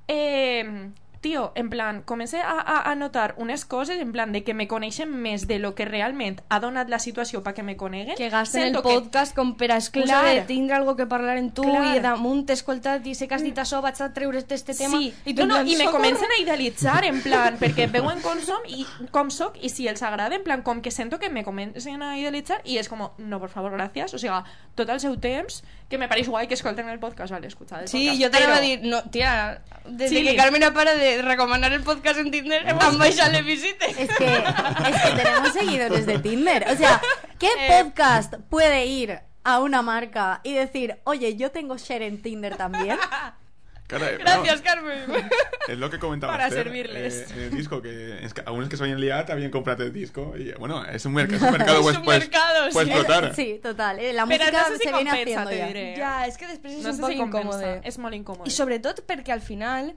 [0.09, 0.91] eh,
[1.27, 4.69] tio, en plan, comencé a, a, a notar unes coses, en plan, de que me
[4.71, 8.15] coneixen més de lo que realment ha donat la situació perquè me coneguen.
[8.15, 10.35] Que gasten el Sento que- podcast com per a excusa Clar.
[10.37, 11.97] de tindre algo que parlar en tu Clar.
[11.97, 14.99] i damunt t'he escoltat i sé que has dit això, vaig a treure este tema
[15.01, 18.39] Sí, i no, no, plan, i me comencen a idealitzar, en plan, perquè veuen com
[18.45, 21.43] som i com soc, i si els agrada, en plan, com que sento que me
[21.45, 24.39] comencen a idealitzar, i és com, no, por favor, gràcies, o sigui,
[24.77, 27.89] tot el seu temps, que me pareix guai que escolten el podcast, vale, escuchad el
[27.89, 30.17] Sí, podcast, jo t'anava però- a dir, no, tia, des Sí.
[30.23, 33.97] de que Carmen para de recomanar el podcast en Tinder, em baixat les visites.
[33.99, 36.67] Es que, es que tenemos seguidores de Tinder.
[36.73, 37.01] O sea,
[37.39, 37.69] ¿qué Eh.
[37.85, 42.99] podcast puede ir a una marca y decir, oye, yo tengo share en Tinder también?
[43.89, 44.99] Eh, Gracias, no, Carmen.
[45.69, 47.31] es lo que comentaba Para Esther, servirles.
[47.31, 50.35] eh, en el disco, que es que algunos que soy liat habían comprado el disco.
[50.37, 52.93] Y bueno, es un, merc- es un mercado, Es pues, un pues, mercado, pues sí.
[52.93, 53.35] explotar.
[53.35, 53.99] Sí, total.
[54.01, 55.67] eh, La Però música no sé si se viene compensa, haciendo te ya.
[55.69, 55.95] diré.
[55.97, 57.81] Ja, és que després és No un sé poc si incòmode.
[57.85, 58.49] És molt incòmode.
[58.51, 59.95] I sobretot perquè al final,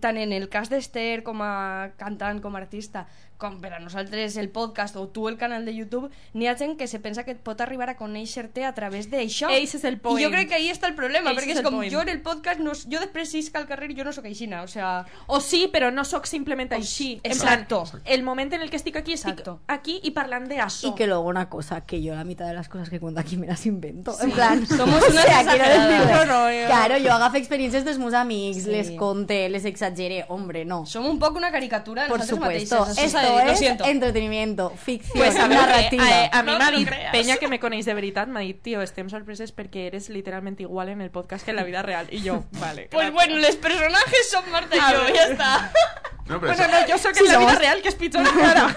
[0.00, 3.06] tant en el cas d'Esther com a cantant, com a artista,
[3.38, 6.76] com per a nosaltres el podcast o tu el canal de YouTube, n'hi ha gent
[6.76, 9.48] que se pensa que et pot arribar a conèixer-te a través d'això.
[9.54, 10.18] Eix és el point.
[10.20, 11.92] I jo crec que ahí està el problema, Eix perquè és és com point.
[11.92, 14.62] jo en el podcast, no, jo després sisc al carrer i jo no sóc aixina,
[14.62, 15.06] o sea...
[15.28, 17.20] O sí, però no sóc simplement així.
[17.22, 17.84] En exacto.
[17.90, 19.60] plan, el moment en el que estic aquí, estic Exacto.
[19.68, 20.88] aquí i parlant d'això.
[20.90, 23.36] Y que luego una cosa, que yo la mitad de las cosas que cuento aquí
[23.36, 24.16] me las invento.
[24.20, 27.84] En plan, Somos o unas sea, quiero decirle, No, no, yo- Claro, yo hago experiencias
[27.84, 28.70] de mus amics, Sí.
[28.70, 30.24] les conté, les exageré.
[30.28, 30.84] Hombre, no.
[30.86, 32.98] Som un poc una caricatura de Por supuesto, mateixes.
[32.98, 33.84] això esto dir, lo es siento.
[33.84, 36.24] entretenimiento, ficción, Pues a, veure, narrativa.
[36.24, 37.12] eh, a mi No m'ha dit, creas.
[37.12, 40.88] Peña que me coneix de veritat, m'ha dit, tio, estem sorpreses perquè eres literalment igual
[40.88, 42.06] en el podcast que en la vida real.
[42.10, 42.88] I jo, vale.
[42.90, 43.14] Pues gracias.
[43.14, 45.14] bueno, los personajes son Marta y A yo, ver.
[45.14, 45.72] ya está.
[46.28, 47.94] No, però Bueno, això, no, jo sóc Sí, en la vida somos- real, que és
[47.94, 48.68] pitjor encara.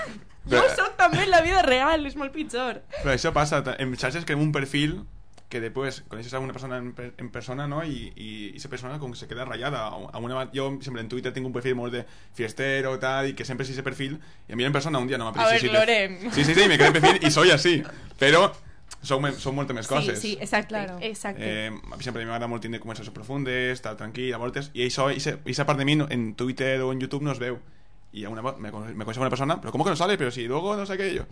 [0.50, 2.82] Jo Però- sóc també en la vida real, és molt pitjor.
[3.04, 3.62] pero eso pasa.
[3.78, 5.04] En xarxes creemos un perfil
[5.52, 7.84] que después conoces a una persona en, en persona, ¿no?
[7.86, 9.86] Y, y esa persona como que se queda rayada.
[9.88, 13.44] A una- yo siempre en Twitter tengo un perfil muy de fiestero, tal, y que
[13.46, 14.20] siempre es ese perfil.
[14.48, 15.52] Y a mí en persona un día no me A apetece.
[15.52, 16.32] ver, sí, sí, Lorem.
[16.32, 17.84] Sí, sí, sí, me quedé en perfil y soy así.
[18.18, 18.54] Pero
[19.04, 20.20] son, son moltes més Sí, coses.
[20.20, 20.98] sí, exacte, Claro.
[21.02, 21.42] exacte.
[21.44, 25.66] Eh, a mi m'agrada molt tindre conversacions profundes, estar tranquil, a voltes, i això, aquesta
[25.66, 27.60] part de mi en Twitter o en YouTube no es veu.
[28.14, 30.18] I a una, me, me coneixo una persona, però com que no sale?
[30.18, 31.26] Però si luego no sé què, jo,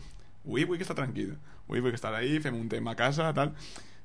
[0.45, 3.33] ui, vull que estar tranquil, ui, vull que estar ahí, fem un tema a casa,
[3.33, 3.53] tal,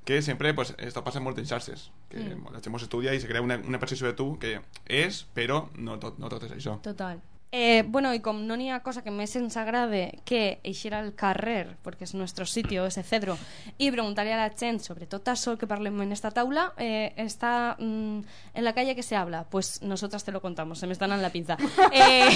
[0.05, 2.52] que sempre, pues, esto molt en xarxes, que mm.
[2.52, 6.18] la gent estudia i se crea una, una de tu que és, però no tot,
[6.18, 6.80] no tot és això.
[6.82, 7.22] Total.
[7.57, 11.76] Eh, bueno, y com no n'hi ha cosa que ens agrade que eixir al carrer,
[11.86, 13.36] perquè és nuestro sitio, ese cedro,
[13.78, 17.76] i preguntar a la gent sobre tot això que parlem en esta taula, eh, està
[17.78, 18.18] mm,
[18.59, 19.44] en la calle que se habla.
[19.48, 21.57] Pues nosotras te lo contamos, se me están en la pinza.
[21.94, 22.26] Eh,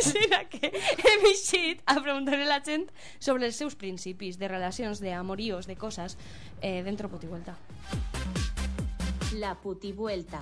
[0.00, 2.88] així que hem eixit a preguntar a la gent
[3.18, 6.16] sobre els seus principis de relacions, d'amoríos, de coses,
[6.60, 7.56] eh, dentro Puti Vuelta.
[9.38, 10.40] La putivuelta.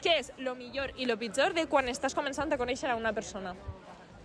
[0.00, 3.12] Què és lo millor i lo pitjor de quan estàs començant a conèixer a una
[3.12, 3.52] persona?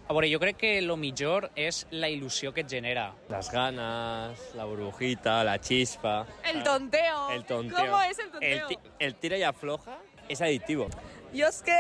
[0.07, 3.07] A veure, jo crec que lo millor és la il·lusió que et genera.
[3.27, 6.27] Las ganas, la burbujita, la chispa.
[6.45, 7.31] El tonteo.
[7.33, 7.75] El tonteo.
[7.77, 8.67] ¿Cómo es el El, tonteo?
[8.69, 9.97] ti- el tira y afloja
[10.29, 10.87] es adictivo.
[11.35, 11.73] Yo es que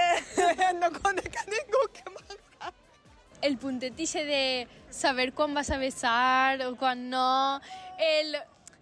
[0.81, 2.73] no conec a ningú que m'agrada.
[3.41, 7.61] el puntetiche de saber quan vas a besar o quan no,
[7.97, 8.35] el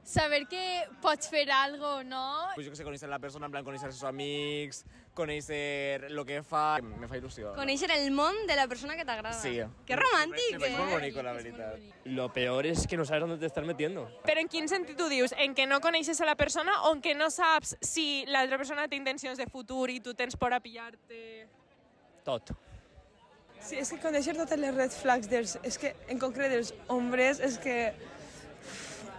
[0.04, 2.48] saber que pots fer algo o no.
[2.56, 4.84] Pues yo que sé, conocer a la persona, en plan, conocer a sus amigos,
[5.14, 6.80] conocer lo que fa...
[6.82, 7.54] Me fa il·lusió.
[7.58, 9.38] Conèixer el món de la persona que t'agrada.
[9.40, 9.56] Sí.
[9.88, 10.74] Que romàntic, eh?
[10.78, 11.78] muy bonito, la verdad.
[12.06, 14.08] Lo peor es que no sabes dónde te estás metiendo.
[14.26, 15.36] Però en quin sentit ho dius?
[15.38, 18.88] En que no coneixes a la persona o en que no saps si l'altra persona
[18.88, 21.48] té intencions de futur i tu tens por a pillar-te...
[22.24, 22.54] Tot.
[23.64, 25.58] Sí, és que conèixer totes les red flags dels...
[25.64, 27.78] És que, en concret, dels homes, és que...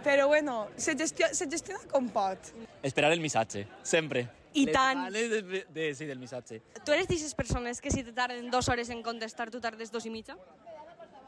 [0.05, 2.51] Però bueno, se gestiona, se gestiona com pot.
[2.85, 4.27] Esperar el missatge, sempre.
[4.55, 5.01] I Les tant.
[5.05, 6.61] ganes De, de, sí, del missatge.
[6.85, 10.05] Tu eres d'aquestes persones que si te tarden dues hores en contestar, tu tardes dos
[10.05, 10.37] i mitja?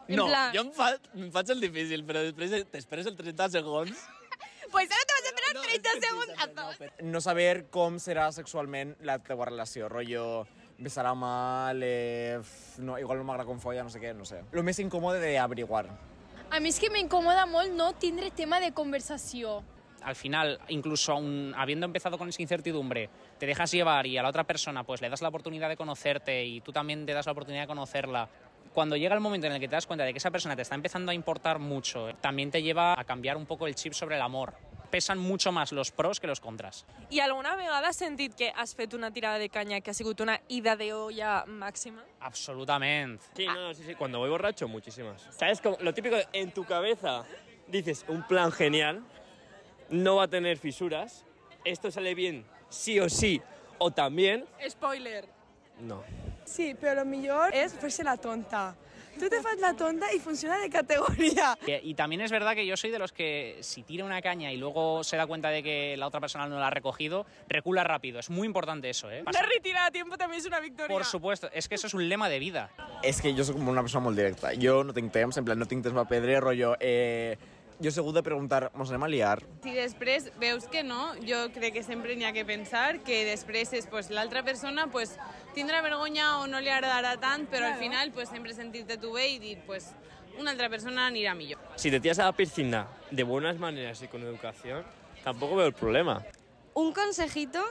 [0.08, 3.50] En No, plan- jo em, fa, em faig el difícil, però després t'esperes el 30
[3.58, 3.92] segons.
[4.72, 7.02] Pues ara te vas a esperar 30 segons a tot.
[7.02, 10.46] No saber com serà sexualment la teva relació, rotllo
[10.78, 14.42] besarà mal, eh, f- no, igual no m'agrada com folla, no sé què, no sé.
[14.52, 15.86] Lo més incòmode d'averiguar.
[16.52, 19.64] A mi és que m'incomoda molt no tindre tema de conversació.
[20.08, 21.20] Al final, incluso
[21.58, 25.10] habiendo empezado con esa incertidumbre, te dejas llevar y a la otra persona pues le
[25.10, 28.30] das la oportunidad de conocerte y tú también te das la oportunidad de conocerla.
[28.74, 30.62] Cuando llega el momento en el que te das cuenta de que esa persona te
[30.62, 34.16] está empezando a importar mucho, también te lleva a cambiar un poco el chip sobre
[34.16, 34.54] el amor.
[34.90, 36.86] Pesan mucho más los pros que los contras.
[37.10, 40.22] I alguna vegada has sentit que has fet una tirada de canya que ha sigut
[40.22, 42.02] una ida de olla màxima?
[42.22, 43.26] Absolutamente.
[43.36, 45.28] Sí, no, sí, sí, cuando voy borracho, muchísimas.
[45.32, 45.60] ¿Sabes?
[45.60, 47.26] Como lo típico, en tu cabeza
[47.68, 49.04] dices un plan genial,
[49.90, 51.26] no va a tener fisuras,
[51.64, 53.42] esto sale bien sí o sí,
[53.78, 55.28] o también, Spoiler.
[55.82, 56.04] no.
[56.48, 58.74] Sí, però el millor és fer-se la tonta.
[59.20, 61.58] Tu te fas la tonta i funciona de categoria.
[61.68, 64.54] Y, y también es verdad que yo soy de los que si tira una caña
[64.54, 67.84] y luego se da cuenta de que la otra persona no la ha recogido, recula
[67.84, 68.20] rápido.
[68.20, 69.24] Es muy importante eso, ¿eh?
[69.30, 70.88] La retirada a tiempo també és una victòria.
[70.88, 72.70] Por supuesto, es que eso es un lema de vida.
[73.04, 74.54] És que jo sóc com una persona molt directa.
[74.56, 76.78] Jo no tinc temps, en plan, no tinc temps per pedre, rotllo...
[76.80, 77.36] Eh,
[77.80, 79.38] jo he segut de preguntar, mos anem a liar?
[79.64, 83.74] Si després veus que no, jo crec que sempre n'hi ha que pensar que després
[83.78, 85.16] és pues, l'altra persona pues,
[85.56, 89.30] tindrà vergonya o no li agradarà tant, però al final pues, sempre sentir-te tu bé
[89.36, 89.92] i dir pues,
[90.38, 91.62] una altra persona anirà millor.
[91.76, 94.86] Si te tiras a la piscina de buenas maneras y con educación,
[95.28, 96.24] Tampoco veo el problema.
[96.74, 97.62] Un consejito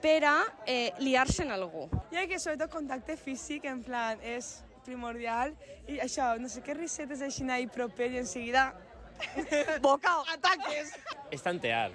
[0.00, 1.88] per a eh, liar-se en algú.
[2.10, 5.54] Crec que sobretot contacte físic, en plan, és primordial.
[5.86, 8.72] I això, no sé què risetes així i proper i en seguida...
[9.80, 10.92] Boca, ataques!
[11.30, 11.92] Es tantear.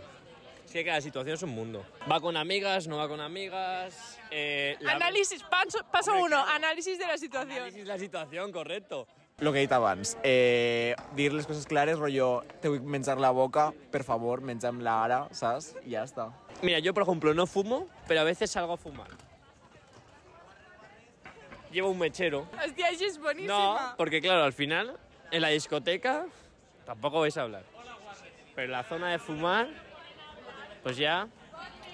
[0.66, 1.84] Es que cada situación es un mundo.
[2.10, 4.20] Va con amigas, no va con amigas.
[4.30, 6.52] eh, la- Análisis, paso, paso Hombre, uno, claro.
[6.58, 7.52] análisis de la situación.
[7.52, 9.08] Análisis de la situación, correcto.
[9.40, 13.32] Lo que he dit abans, eh, dir les coses clares, rotllo, te vull menjar la
[13.32, 15.76] boca, per favor, menja'm-la ara, saps?
[15.88, 16.28] I ja està.
[16.62, 19.08] Mira, yo por ejemplo no fumo, pero a veces salgo a fumar.
[21.72, 22.48] Llevo un mechero.
[22.66, 23.48] Hostia, això és boníssima.
[23.48, 24.98] No, porque claro, al final,
[25.32, 26.26] en la discoteca,
[26.90, 27.64] tampoco vais a hablar.
[28.56, 29.68] Pero la zona de fumar,
[30.82, 31.28] pues ya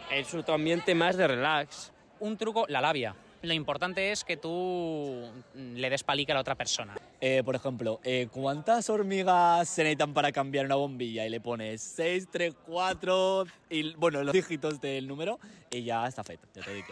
[0.10, 1.91] es otro ambiente más de relax.
[2.22, 3.14] Un truco, la labia.
[3.41, 6.96] Lo importante es que tú le des palique a la otra persona.
[7.20, 11.26] Eh, por ejemplo, eh, ¿cuántas hormigas se necesitan para cambiar una bombilla?
[11.26, 15.39] Y le pones 6, 3, 4, y bueno, los dígitos del número,
[15.72, 16.88] y ya està fet, ja t'ho dic.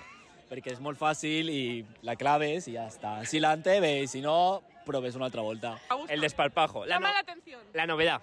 [0.52, 1.64] Perquè és molt fàcil i
[2.04, 3.22] la claves i ja està.
[3.26, 5.78] Si l'enteve, si no, proves una altra volta.
[6.08, 6.86] El desparpajo.
[6.86, 7.62] La, Llama no- la atención.
[7.74, 8.22] la novedad.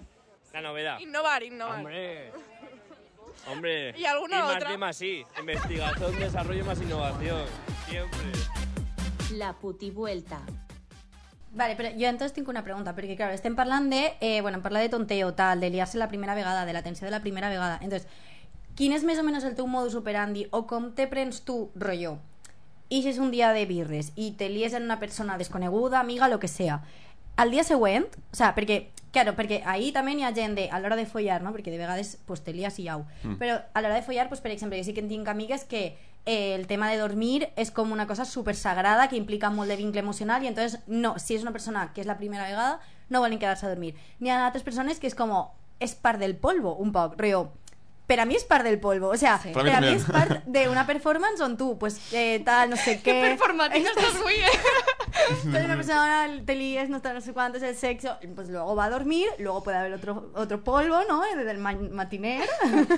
[0.52, 0.98] La novedad.
[1.00, 1.78] Innovar, innovar.
[1.78, 2.32] Hombre.
[3.50, 3.94] Hombre.
[3.96, 4.76] ¿Y alguna más otra?
[4.76, 5.24] Más sí.
[5.38, 7.44] Investigación, desarrollo más innovación.
[7.88, 8.32] Siempre.
[9.32, 10.40] La putivuelta.
[11.52, 14.88] Vale, però jo entonces tinc una pregunta, perquè, claro, estem parlant de, eh, bueno, de
[14.88, 17.78] tonteo, tal, de liar-se la primera vegada, de la tensió de la primera vegada.
[17.82, 18.06] Entonces,
[18.76, 22.20] quin és més o menys el teu modus operandi o com te prens tu, rotllo?
[22.90, 26.48] Ixes un dia de birres i te lies en una persona desconeguda, amiga, lo que
[26.48, 26.82] sea.
[27.36, 30.80] Al dia següent, o sea, perquè, claro, perquè ahí també hi ha gent de, a
[30.82, 31.54] l'hora de follar, no?
[31.54, 33.06] Perquè de vegades pues, te lies i au.
[33.22, 33.38] Mm.
[33.40, 35.96] Però a l'hora de follar, pues, per exemple, jo sí que en tinc amigues que
[36.26, 39.76] eh, el tema de dormir és com una cosa super sagrada que implica molt de
[39.76, 43.20] vincle emocional i entonces no, si és una persona que és la primera vegada no
[43.20, 45.32] volen quedar-se a dormir n'hi ha altres persones que és com
[45.80, 47.54] és part del polvo un poc, rollo
[48.10, 49.52] per a mi és part del polvo, o sea, Sí.
[49.54, 53.14] per a mi és part d'una performance on tu, pues, eh, tal, no sé què...
[53.22, 54.34] performativa estás muy
[55.44, 58.74] Entonces una persona te líes, no, está, no sé cuánto es el sexo, pues luego
[58.74, 61.22] va a dormir, luego puede haber otro, otro polvo, ¿no?
[61.36, 62.48] Del ma- matiner.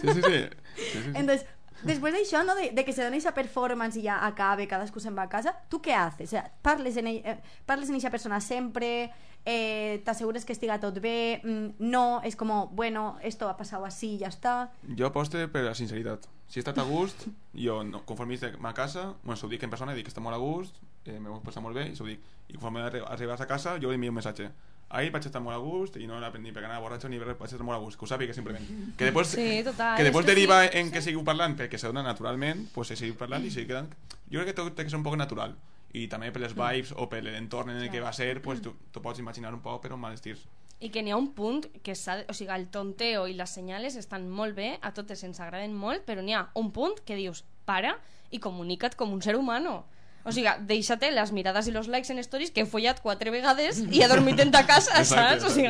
[0.00, 0.22] Sí, sí, sí.
[0.22, 1.10] sí, sí, sí.
[1.14, 1.44] Entonces,
[1.85, 2.55] després d'això, no?
[2.55, 5.55] de, de que se doni esa performance i ja acabe, cadascú se'n va a casa,
[5.68, 6.28] tu què haces?
[6.28, 9.11] O sea, parles en, ell, eh, parles en eixa persona sempre,
[9.45, 14.16] eh, t'assegures que estiga tot bé, mm, no, és com, bueno, esto ha passat així
[14.20, 14.70] ja està.
[14.99, 16.28] Jo aposte per la sinceritat.
[16.49, 17.26] Si he estat a gust,
[17.66, 20.37] jo, no, conforme estic a casa, bueno, s'ho dic en persona, dic que està molt
[20.37, 20.76] a gust,
[21.07, 22.20] eh, m'ho he passat molt bé, i s'ho dic.
[22.49, 24.51] I conforme arri- arribes a casa, jo li envio un missatge.
[24.93, 27.38] Ahir vaig estar molt a gust i no era ni per anar borratxo ni res,
[27.38, 28.66] vaig estar molt a gust, que ho sàpiga simplement.
[28.99, 32.03] Que després, Sí, total, que després deriva sí, en que seguiu parlant perquè se dona
[32.05, 33.88] naturalment, pues se seguiu parlant i se queden...
[34.32, 35.57] Jo crec que tot té que ser un poc natural.
[35.93, 38.72] I també per les vibes o per l'entorn en el que va ser, pues tu,
[38.93, 40.45] tu pots imaginar un poc per on van els tirs.
[40.82, 42.22] I que n'hi ha un punt que s'ha...
[42.28, 46.05] O sigui, el tonteo i les senyales estan molt bé, a totes ens agraden molt,
[46.09, 47.97] però n'hi ha un punt que dius, para
[48.32, 49.84] i comunica't com un ser humano.
[50.24, 53.80] O sigui, deixa-te les mirades i los likes en stories que he follat quatre vegades
[53.90, 55.44] i he dormit en ta casa, Exacte, saps?
[55.44, 55.68] O sigui,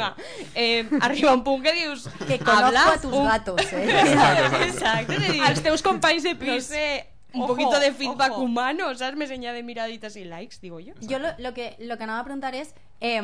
[0.55, 2.09] eh, arriba un punt que dius...
[2.27, 3.87] Que conozco habla a tus un- gatos, eh?
[4.03, 5.19] Exacte, exacte.
[5.19, 6.69] de dir, Els teus companys de pis.
[6.69, 8.43] No sé, un Ojo, poquito de feedback ojo.
[8.43, 9.17] humano, ¿sabes?
[9.17, 10.93] Més enllà de miraditas y likes, digo yo.
[11.01, 13.23] Jo lo, lo, que, lo que anava a preguntar és eh,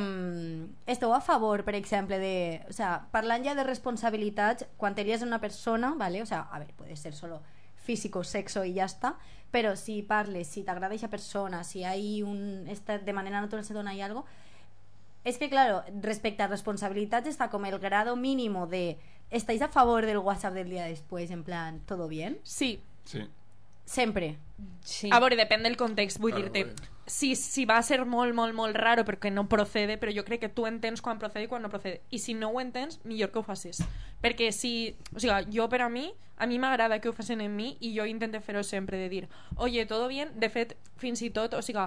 [0.88, 2.62] esteu a favor, per exemple, de...
[2.70, 6.22] O sea, parlant ja de responsabilitats, quan te lies una persona, ¿vale?
[6.22, 7.42] O sea, a ver, puede ser solo
[7.76, 9.16] físico, sexo y ya está,
[9.50, 12.66] pero si parles, si t'agrada esa persona, si hay un...
[12.68, 14.24] Esta, de manera natural se dona ahí algo,
[15.24, 18.98] es que, claro, respecte a responsabilitats está como el grado mínimo de...
[19.30, 21.30] ¿Estáis a favor del WhatsApp del día después?
[21.30, 22.38] En plan, ¿todo bien?
[22.44, 22.80] Sí.
[23.04, 23.28] Sí.
[23.84, 24.38] Sempre.
[24.82, 25.10] Sí.
[25.12, 26.88] A veure, depèn del context, vull Claro, dir-te.
[27.08, 30.42] Si, si va a ser molt, molt, molt raro perquè no procede, però jo crec
[30.44, 32.02] que tu entens quan procede i quan no procede.
[32.10, 33.80] I si no ho entens, millor que ho facis.
[34.22, 34.96] Perquè si...
[35.14, 37.94] O sigui, jo per a mi, a mi m'agrada que ho facin en mi i
[37.96, 40.32] jo intento fer-ho sempre, de dir, oye, todo bien?
[40.38, 41.86] De fet, fins i tot, o sigui,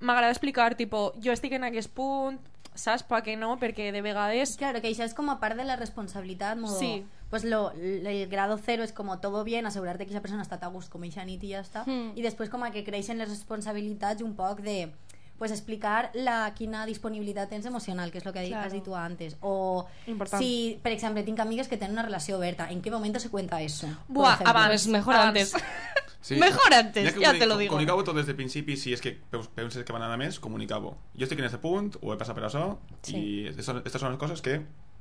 [0.00, 2.40] m'agrada explicar, tipo, jo estic en aquest punt,
[2.74, 3.02] saps?
[3.02, 4.56] Pa que no, perquè de vegades...
[4.56, 7.04] Claro, que això és com a part de la responsabilitat, modo, Sí.
[7.30, 10.68] pues lo, el grado cero es como todo bien, asegurarte que esa persona està a
[10.68, 12.12] gust com eixa nit i ja està, Mm.
[12.16, 14.92] i després com a que creixen les responsabilitats un poc de
[15.38, 18.66] pues explicar la quina disponibilitat tens emocional, que és el que Claro.
[18.66, 19.36] has dit tu antes.
[19.40, 20.40] O Important.
[20.40, 23.60] si, per exemple, tinc amigues que tenen una relació oberta, ¿en qué momento se cuenta
[23.60, 23.88] eso?
[24.06, 25.28] Buah, abans, Pues mejor abans.
[25.28, 25.54] antes.
[26.22, 26.36] Sí.
[26.36, 27.72] Mejor antes, ja comuni- te lo digo.
[27.72, 29.18] Comunicau-ho tot des del principi, si és que
[29.56, 30.96] penses que van anar més, comunicau-ho.
[31.18, 33.16] Jo estic en aquest punt, ho he passat per això, Sí.
[33.16, 34.60] i aquestes són les coses que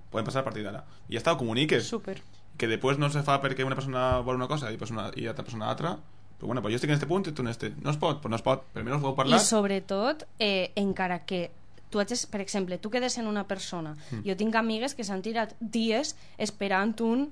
[0.09, 0.83] poden passar a partir d'ara.
[1.07, 1.85] I ja està, ho comuniques.
[1.87, 2.21] Súper.
[2.57, 5.21] Que després no se fa perquè una persona vol una cosa i, pues una, i
[5.21, 5.93] l'altra persona altra,
[6.39, 7.69] però bueno, pues jo estic en aquest punt i tu en este.
[7.81, 9.41] No es pot, pues no es pot, però almenys ho heu I parlat.
[9.41, 11.51] sobretot, eh, encara que
[11.91, 14.23] tu hagis, per exemple, tu quedes en una persona, Mm.
[14.27, 17.31] jo tinc amigues que s'han tirat dies esperant un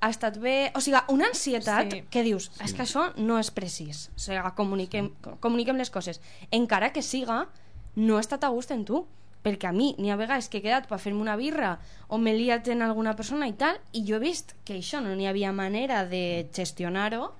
[0.00, 0.72] ha estat bé...
[0.74, 2.02] O sigui, una ansietat Sí.
[2.10, 4.10] que dius, és que això no és precís.
[4.16, 6.20] O sigui, comuniquem, comuniquem les coses.
[6.50, 7.48] Encara que siga,
[7.96, 9.06] no he estat a gust en tu.
[9.46, 11.76] Perquè a mi n'hi ha vegades que he quedat per fer-me una birra
[12.08, 15.14] o m'he liat en alguna persona i tal, i jo he vist que això no
[15.14, 17.32] n'hi havia manera de gestionar-ho,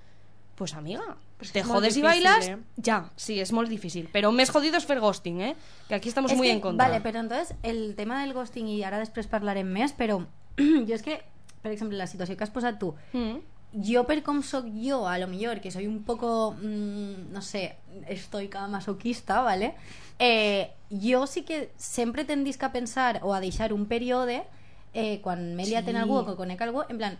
[0.54, 2.56] pues amiga, Pues te jodes i difícil, bailas, eh?
[2.80, 4.06] ja, sí, és molt difícil.
[4.08, 5.50] Però més jodido és fer ghosting, eh?
[5.88, 6.86] Que aquí estamos Es muy que, en contra.
[6.86, 10.22] Vale, pero entonces el tema del ghosting, y ahora después hablarem més, però
[10.56, 11.18] jo és que,
[11.66, 13.40] per exemple, la situació que has posat tu, Mm.
[13.82, 17.74] jo per com sóc jo, a lo millor, que soy un poco, mm, no sé,
[18.06, 19.74] estoica masoquista, ¿vale?
[20.20, 24.44] Eh, jo sí que sempre tendisc a pensar o a deixar un període
[24.94, 25.90] eh, quan m'he liat Sí.
[25.90, 27.18] en algú o conec algú, en plan,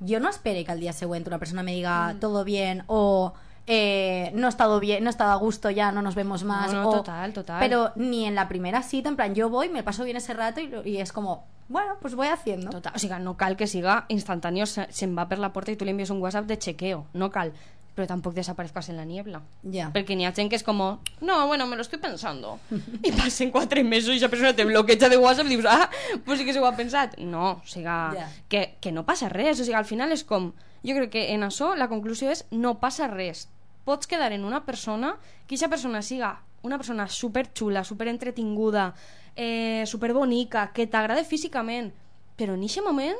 [0.00, 2.20] jo no espere que al día següent una persona me diga Mm.
[2.20, 3.34] todo bien o
[3.66, 6.72] eh, no he estado bien, no he estado a gusto ya, no nos vemos más.
[6.72, 7.60] No, no, o- total, total.
[7.60, 10.60] Pero ni en la primera cita, en plan, yo voy, me paso bien ese rato
[10.60, 12.70] y, y es como, bueno, pues voy haciendo.
[12.70, 15.76] Total, o sigui, no cal que siga instantáneo, se- se'n va per la porta i
[15.76, 17.52] tu li envies un WhatsApp de chequeo, no cal.
[17.94, 19.42] Però tampoc desaparezcas en la niebla.
[19.68, 19.90] Ja.
[19.92, 20.78] Perquè n'hi ha gent que és com,
[21.20, 22.58] no, bueno, me lo estoy pensando.
[23.04, 25.90] I passen quatre mesos i esa persona te bloqueja de WhatsApp i dius, ah,
[26.24, 27.18] pues sí que s'ho ha pensat.
[27.18, 28.28] No, o sigui, Ja.
[28.48, 29.60] que, que no passa res.
[29.60, 30.52] O sigui, al final és com...
[30.82, 33.44] Jo crec que en això la conclusió és no passa res.
[33.84, 35.16] Pots quedar en una persona
[35.46, 38.94] que aquesta persona siga una persona super xula, super entretinguda,
[39.36, 41.92] eh, super bonica, que t'agrada físicament,
[42.38, 43.18] però en aquest moment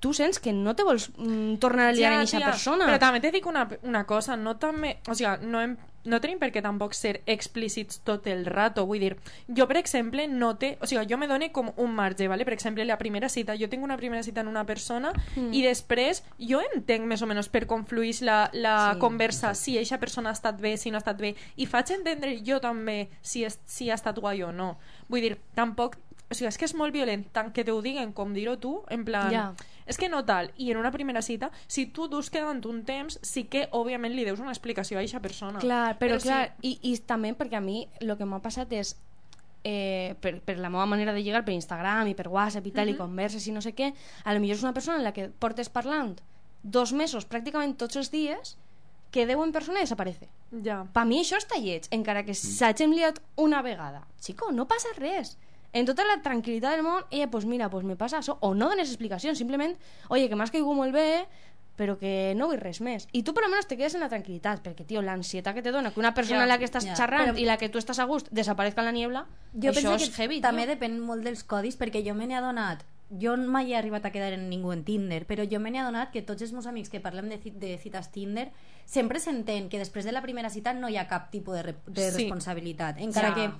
[0.00, 2.86] tu sents que no te vols mm, tornar a liar en aquesta tia, persona.
[2.88, 4.96] Però també te dic una, una cosa, no també...
[5.08, 5.74] O sigui, no, hem,
[6.08, 8.86] no tenim per què tampoc ser explícits tot el rato.
[8.88, 9.10] Vull dir,
[9.52, 10.78] jo, per exemple, no té...
[10.80, 12.46] O sigui, jo me done com un marge, ¿vale?
[12.48, 15.52] Per exemple, la primera cita, jo tinc una primera cita en una persona Mm.
[15.52, 19.76] i després jo entenc més o menys per com fluix la, la Sí, conversa, si
[19.78, 23.10] eixa persona ha estat bé, si no ha estat bé, i faig entendre jo també
[23.20, 24.78] si, és, si ha estat guai o no.
[25.08, 25.98] Vull dir, tampoc...
[26.30, 28.78] O sigui, és que és molt violent tant que te ho diguen com dir-ho tu,
[28.88, 29.30] en plan...
[29.34, 29.44] Ja.
[29.90, 30.52] És que no tal.
[30.56, 34.24] I en una primera cita, si tu dus quedant un temps, sí que, òbviament, li
[34.24, 35.58] deus una explicació a aquesta persona.
[35.58, 38.94] Clar, però, sí- clar, i, i també perquè a mi el que m'ha passat és
[39.62, 42.88] eh, per, per la meva manera de lligar per Instagram i per WhatsApp i tal,
[42.88, 42.98] i Mhm.
[43.02, 43.92] converses i no sé què,
[44.24, 46.14] a lo millor és una persona en la que portes parlant
[46.62, 48.56] dos mesos pràcticament tots els dies
[49.10, 50.28] que deu en persona i desaparece.
[50.64, 50.86] Ja.
[50.92, 54.06] Per mi això està lleig, encara que s'hagin liat una vegada.
[54.20, 55.36] Chico, no passa res.
[55.72, 58.36] En tota la tranquil·litat del món, ella, pues mira, pues me passa això.
[58.40, 59.76] O no dones explicacions, simplement,
[60.08, 61.26] oye, que m'has caigut molt bé,
[61.78, 63.06] però que no vull res més.
[63.12, 65.92] I tu per almenys te quedes en la tranquil·litat, perquè, tio, l'ansietat que te dona
[65.94, 66.96] que una persona Ja, en la que estàs ja.
[66.96, 69.74] xerrant Però- i la que tu estàs a gust desaparezca en la niebla, Jo això
[69.74, 70.74] penso és que heavy, també tio.
[70.74, 72.82] depèn molt dels codis, perquè jo me n'he adonat
[73.18, 76.12] jo mai he arribat a quedar en ningú en Tinder, però jo me n'he adonat
[76.12, 78.52] que tots els meus amics que parlem de, de cites Tinder
[78.86, 81.74] sempre s'entén que després de la primera cita no hi ha cap tipus de, re
[81.88, 82.18] de Sí.
[82.22, 83.00] responsabilitat.
[83.00, 83.34] Encara Ja.
[83.34, 83.50] que,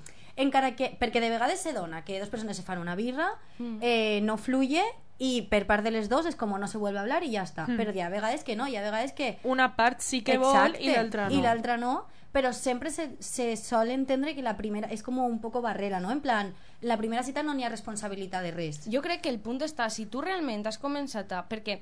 [0.43, 3.78] encara que, perquè de vegades se dona que dos persones se fan una birra, Mm.
[3.82, 4.82] eh, no fluye
[5.18, 7.43] i per part de les dos és com no se vuelve a hablar i ja
[7.45, 7.66] està.
[7.68, 7.76] Mm.
[7.76, 10.76] Però hi ha vegades que no, hi ha vegades que Una part sí que vol
[10.80, 11.36] i l'altra no.
[11.36, 15.41] i l'altra no, però sempre se, se sol entendre que la primera és com un
[15.41, 16.11] poco barrera, no?
[16.11, 18.84] En plan, la primera cita no n'hi ha responsabilitat de res.
[18.91, 21.45] Jo crec que el punt està, si tu realment has començat a...
[21.49, 21.80] Perquè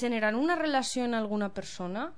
[0.00, 2.10] generar una relació en alguna persona,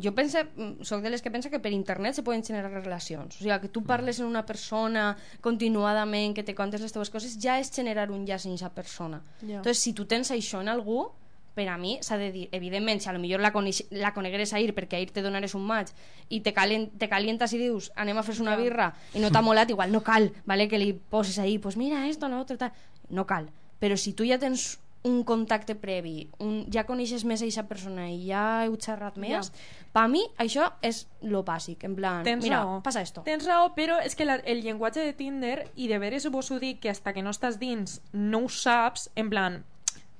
[0.00, 3.36] jo pense, mm, soc de les que pensa que per internet se poden generar relacions.
[3.36, 7.36] O sigui, que tu parles en una persona continuadament, que te contes les teves coses,
[7.38, 9.22] ja és generar un llaç en aquesta persona.
[9.40, 9.60] Ja.
[9.60, 11.10] Entonces, si tu tens això en algú,
[11.54, 14.54] per a mi s'ha de dir, evidentment, si a lo millor la, coneix, la conegueres
[14.56, 15.90] ahir perquè ahir te donares un maig
[16.30, 19.42] i te, calent, te calientas i dius anem a fer una birra i no t'ha
[19.48, 20.68] molat, igual no cal, ¿vale?
[20.68, 22.72] que li poses ahí, pues mira esto, no, otro, tal.
[23.10, 23.50] No cal.
[23.78, 28.06] Però si tu ja tens un contacte previ, un, ja coneixes més a aquesta persona
[28.10, 29.50] i ja heu xerrat més,
[29.92, 32.78] per mi això és lo bàsic, en plan, Tens mira, raó.
[32.86, 33.24] passa esto.
[33.26, 36.60] Tens raó, però és que la, el llenguatge de Tinder, i de veres vos ho
[36.62, 39.62] dic, que hasta que no estàs dins no ho saps, en plan,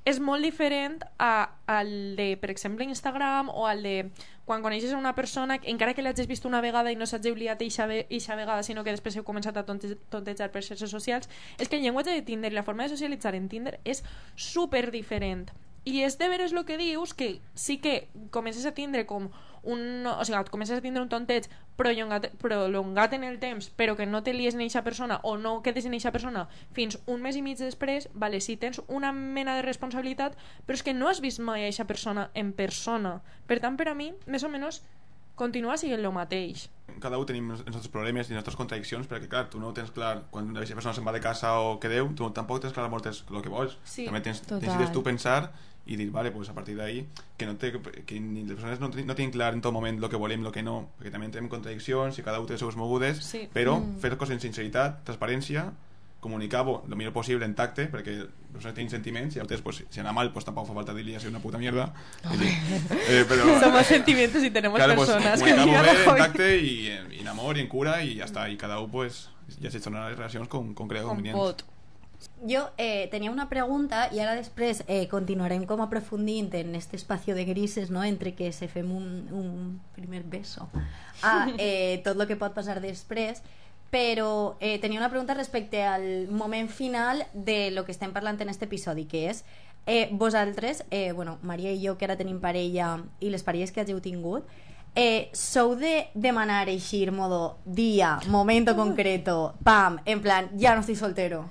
[0.05, 3.97] és molt diferent a, al de, per exemple, Instagram o al de
[4.45, 7.87] quan coneixes una persona, encara que l'hagis vist una vegada i no s'hagi oblidat eixa,
[8.11, 11.79] eixa vegada, sinó que després heu començat a tonte, tontejar per xarxes socials, és que
[11.79, 14.03] el llenguatge de Tinder i la forma de socialitzar en Tinder és
[14.35, 15.53] super diferent.
[15.87, 19.31] I és de veres el que dius, que sí que comences a tindre com
[19.63, 20.07] un...
[20.07, 24.23] O sigui, comences a tindre un tonteig prolongat, prolongat en el temps, però que no
[24.23, 27.43] te lies en eixa persona o no quedes en eixa persona fins un mes i
[27.43, 30.37] mig després, vale, sí tens una mena de responsabilitat,
[30.67, 33.21] però és que no has vist mai eixa persona en persona.
[33.47, 34.83] Per tant, per a mi, més o menys,
[35.35, 36.69] continua sent el mateix.
[37.01, 39.91] cada un tenim els nostres problemes i les nostres contradiccions perquè clar, tu no tens
[39.91, 42.91] clar quan una persona se'n va de casa o que deu, tu tampoc tens clar
[42.93, 44.61] moltes el que vols Sí, també tens, total.
[44.61, 45.53] necessites tu pensar
[45.87, 47.07] i dir, vale, pues a partir d'ahí
[47.37, 47.73] que, no té,
[48.07, 50.53] que ni les persones no, no tinguin clar en tot moment el que volem, el
[50.53, 53.49] que no perquè també tenim contradiccions i cada un té les seves mogudes Sí.
[53.53, 53.99] però Mm.
[53.99, 55.73] fer coses amb sinceritat, transparència
[56.23, 59.99] comunicar-ho el millor possible en tacte, perquè les persones tenen sentiments i altres, pues, si
[59.99, 61.93] anar mal, pues tampoc fa falta dir-li a ser una puta mierda.
[63.09, 63.43] Eh, però...
[63.61, 67.59] Somos sentimientos y tenemos personas que comunicar-ho digan, bé, en tacte i, i en amor
[67.59, 68.47] i en cura i ja està.
[68.53, 71.35] I cada un, pues, ja se gestionarà les relacions com, com crea convenient.
[72.49, 77.35] Jo eh, tenia una pregunta i ara després eh, continuarem com aprofundint en este espacio
[77.35, 78.05] de grises, no?
[78.05, 80.69] entre que se fem un, un primer beso
[81.23, 83.43] a eh, tot el que pot passar després
[83.93, 88.49] però eh, tenia una pregunta respecte al moment final de lo que estem parlant en
[88.49, 89.45] este episodi, que és
[89.85, 93.85] eh, vosaltres, eh, bueno, Maria i jo que ara tenim parella i les parelles que
[93.85, 94.49] hàgiu tingut
[94.95, 100.97] eh, sou de demanar així modo dia, momento concreto pam, en plan, ja no estic
[100.97, 101.45] soltero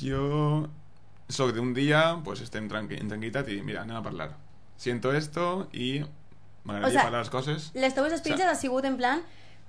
[0.00, 0.68] Jo
[1.28, 4.36] soc d'un dia, pues estem tranqui en tranquil·litat i mira, anem a parlar.
[4.76, 6.02] Siento esto i
[6.64, 7.70] m'agradaria O sea, parlar les coses.
[7.74, 9.22] les teues speeches ha sigut en plan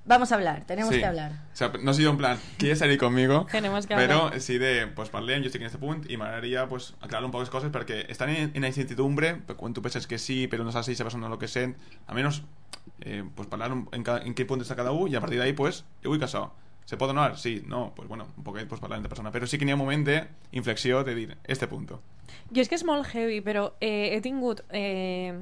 [0.06, 1.00] vamos a hablar, tenemos Sí.
[1.00, 3.46] que hablar O sea, no soy yo en plan, ¿quieres salir conmigo?
[3.50, 4.40] Tenemos que Pero hablar.
[4.40, 7.40] sí de, pues parlem, jo estic en este punt i m'agradaria pues, aclarar un poc
[7.42, 10.70] les coses perquè estan en, en la incertidumbre, quan tu penses que sí, però no
[10.72, 12.42] saps si esa persona lo que sent, almenys
[13.00, 15.52] eh, pues parlar en, ca, en qué punt està cada un i a partir d'ahí
[15.54, 16.50] pues, jo vull que això.
[16.86, 17.36] ¿Se pot donar?
[17.36, 19.32] Sí, no, pues bueno, un poquet pues, parlar entre persona.
[19.34, 21.98] Però sí que n'hi ha un moment d'inflexió de dir, este punto.
[22.54, 25.34] Jo és que és molt heavy, però eh, he tingut eh,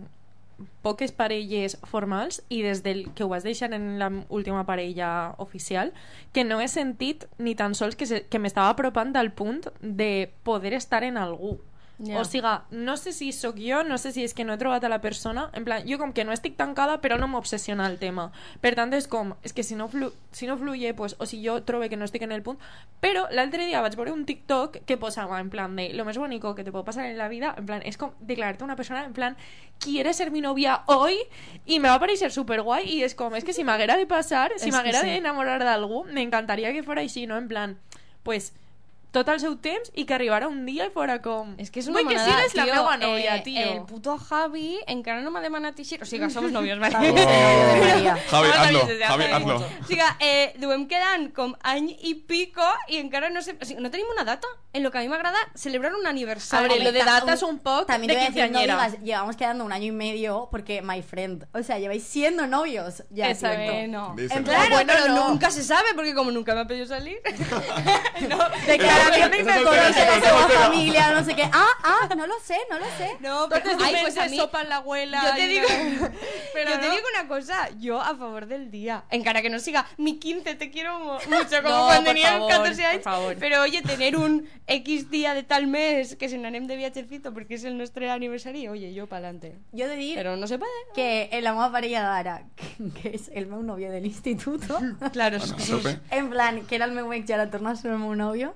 [0.81, 5.93] poques parelles formals i des del que ho vas deixar en la última parella oficial
[6.33, 10.31] que no he sentit ni tan sols que, se, que m'estava apropant al punt de
[10.49, 11.59] poder estar en algú.
[11.99, 14.83] O siga, no sé si sóc jo, no sé si és que no he trobat
[14.83, 18.01] a la persona, en plan, jo com que no estic tancada però no m'obsessiona el
[18.01, 18.33] tema.
[18.61, 21.39] Per tant, és com, és que si no, flu, si no fluye, pues, o si
[21.45, 22.59] jo trobo que no estic en el punt...
[23.05, 26.55] Però l'altre dia vaig veure un TikTok que posava en plan de lo més bonico
[26.55, 29.13] que te puede pasar en la vida, en plan, és com declararte una persona en
[29.13, 29.37] plan,
[29.79, 31.21] ¿quieres ser mi novia hoy?
[31.67, 34.51] I me va parecer super guai i és com, és que si m'haguera de passar,
[34.57, 35.15] si És que m'haguera sí.
[35.15, 37.39] d'enamorar d'algú, m'encantaria que fora així, no?
[37.39, 37.79] En plan,
[38.25, 38.53] pues,
[39.15, 41.55] tot el seu temps i que arribara un dia i fora com...
[41.63, 43.67] És que és una Vull que manada, sigues la tio, meva nòvia, eh, tio.
[43.71, 46.01] El puto Javi encara no m'ha demanat així.
[46.03, 46.99] O sigui, somos novios, vale?
[46.99, 48.17] Maria.
[48.29, 49.57] Javi, Somos hazlo, Javi, hazlo.
[49.63, 53.57] O sigui, eh, duem quedant com any i pico i encara no sé...
[53.61, 56.65] O sigui, no tenim una data en lo que a mi m'agrada celebrar un aniversari.
[56.65, 59.37] Hombre, lo de datas un poco También de te voy a decir, no digas, llevamos
[59.37, 63.51] quedando un año y medio porque my friend, o sea, lleváis siendo novios ya Esa
[63.51, 64.15] vez no.
[64.17, 64.39] Díselo.
[64.41, 65.29] En plan, Claro, bueno, pero no.
[65.31, 67.21] nunca se sabe porque como nunca me ha pedido salir.
[68.67, 70.61] Declaración de Esa esa a su soltera.
[70.61, 71.43] familia, no sé qué.
[71.53, 73.17] Ah, ah, no lo sé, no lo sé.
[73.21, 75.67] No, pero Entonces, ay, pues a mí, sopa en la abuela yo te digo,
[76.01, 76.09] no-
[76.55, 76.95] pero yo te no.
[76.95, 79.05] digo una cosa, yo a favor del día.
[79.11, 82.83] Encara que no siga mi 15 te quiero mucho como No, cuando tenía favor, 14
[82.83, 83.03] por años.
[83.05, 83.37] favor.
[83.39, 87.55] Pero oye, tener un X día de tal mes que se n'anem de viatgecito porque
[87.55, 89.59] es el nuestro aniversario, oye, yo para adelante.
[89.73, 90.71] Yo de dir Pero no se puede.
[90.95, 94.79] que en la nueva parella d'ara, que, que és el meu novio del instituto,
[95.13, 97.99] Claro, Bueno, en plan, que era el meu ex i ara torna a ser el
[97.99, 98.55] meu novio,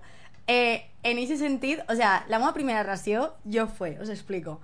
[0.49, 4.61] eh, en ese sentit, o sea, la meva primera relació jo fue, os explico.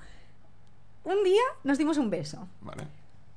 [1.04, 2.48] Un día nos dimos un beso.
[2.60, 2.84] Vale.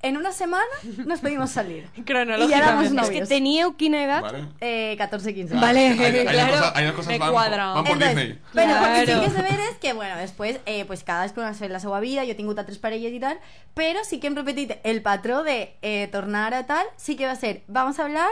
[0.03, 0.63] En una semana
[1.05, 1.89] nos pedimos salir.
[2.05, 2.45] Cronológicamente.
[2.45, 3.09] Y ya éramos Es novios.
[3.09, 4.21] que teníeu quina edad?
[4.21, 4.45] Vale.
[4.61, 5.55] Eh, 14, 15.
[5.55, 6.53] Vale, Hay, hay claro.
[6.53, 7.65] cosas, hay cosas me van, cuadra.
[7.73, 8.39] van por Entonces, Disney.
[8.53, 9.19] Bueno, porque sí Claro.
[9.21, 12.23] que és de veres que, bueno, després, eh, pues cadascú ha fet la seva vida,
[12.25, 13.39] jo he tingut altres parelles i tal,
[13.75, 17.31] però sí que hem repetit el patró de eh, tornar a tal, sí que va
[17.31, 18.29] a ser, vamos a hablar,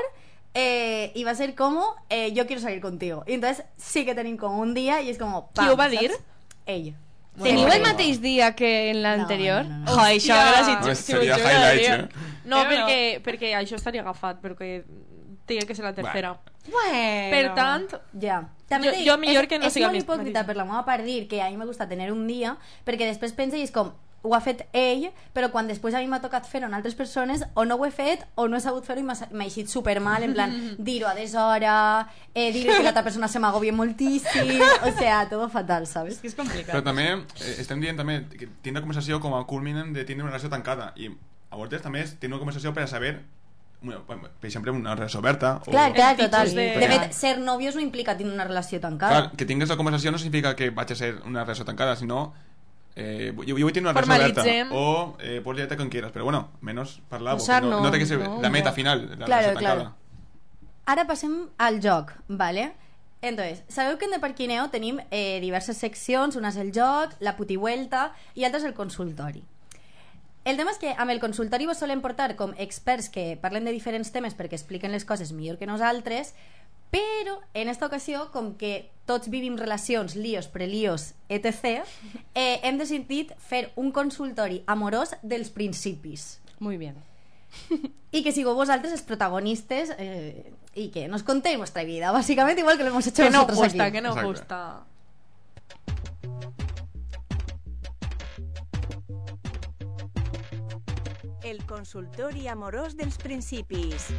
[0.56, 3.24] eh, y va a ser como, eh, yo quiero salir contigo.
[3.28, 5.89] Y entonces sí que tenim com un dia i és com, pam, Qui ho va
[5.89, 6.12] dir?
[6.66, 6.95] Ell.
[7.36, 9.66] Teniu el mateix dia que en l'anterior?
[9.66, 9.91] No, no, no.
[9.91, 10.53] Joder, això Hòstia.
[10.56, 10.80] gràcies.
[10.88, 11.95] No, si seria juraria.
[11.95, 12.08] eh?
[12.45, 14.86] No, perquè, perquè això estaria agafat, perquè
[15.45, 16.38] tenia que ser la tercera.
[16.72, 17.30] Bueno.
[17.36, 18.47] Per tant, Ja.
[18.68, 20.84] També Jo- jo millor és, que no és siga molt mis hipòcrita per la meva
[20.86, 23.70] part dir que a mi me gusta tener un dia, perquè després pensa i és
[23.72, 23.91] com,
[24.26, 25.05] ho ha fet ell,
[25.36, 27.91] però quan després a mi m'ha tocat fer-ho en altres persones, o no ho he
[27.93, 30.55] fet, o no he sabut fer-ho i m'ha eixit supermal, en plan,
[30.89, 31.76] dir-ho a deshora,
[32.34, 36.19] eh, dir que l'altra persona se m'agobia moltíssim, o sea, todo fatal, ¿sabes?
[36.26, 36.73] És complicat.
[36.73, 40.23] Però també eh, estem dient també que tindre una conversació com a culminen de tindre
[40.26, 41.07] una relació tancada i
[41.51, 43.19] a vegades també és tindre una conversació per a saber
[43.86, 46.49] bueno, per exemple una relació oberta o, Clar, clar, total.
[46.55, 49.11] de- De fet, ser novios no implica tenir una relació tancada.
[49.28, 52.34] Clar, que tingues la conversació no significa que vaig a ser una relació tancada, sinó
[52.96, 56.26] eh, jo, jo vull tenir una relació oberta o eh, puedes liarte con quieras, pero
[56.26, 58.76] bueno, menos parlar, no, no, no té que ser no, la meta no.
[58.76, 59.93] final la Claro, claro.
[60.86, 62.74] Ara passem al joc, ¿vale?
[63.22, 68.12] Entonces, sabeu que en Deparquineo tenim eh, diverses seccions, una és el joc, la putivuelta
[68.38, 69.41] i altres el consultori.
[70.46, 73.74] El tema és que amb el consultori vos solen portar com experts que parlen de
[73.74, 76.36] diferents temes perquè expliquen les coses millor que nosaltres,
[76.96, 81.84] però en esta ocasió, com que tots vivim relacions, líos, prelíos, etc.,
[82.36, 86.39] eh, hem decidit fer un consultori amorós dels principis.
[86.60, 86.96] Muy bien.
[88.12, 92.78] y que sigo vosaltres els protagonistes eh, y que nos contéis vuestra vida, básicamente igual
[92.78, 93.91] que lo hemos hecho Que nos nosotros gusta, aquí.
[93.93, 94.28] que nos Exacte.
[94.28, 94.84] gusta.
[101.43, 104.10] El consultori amorós dels principis.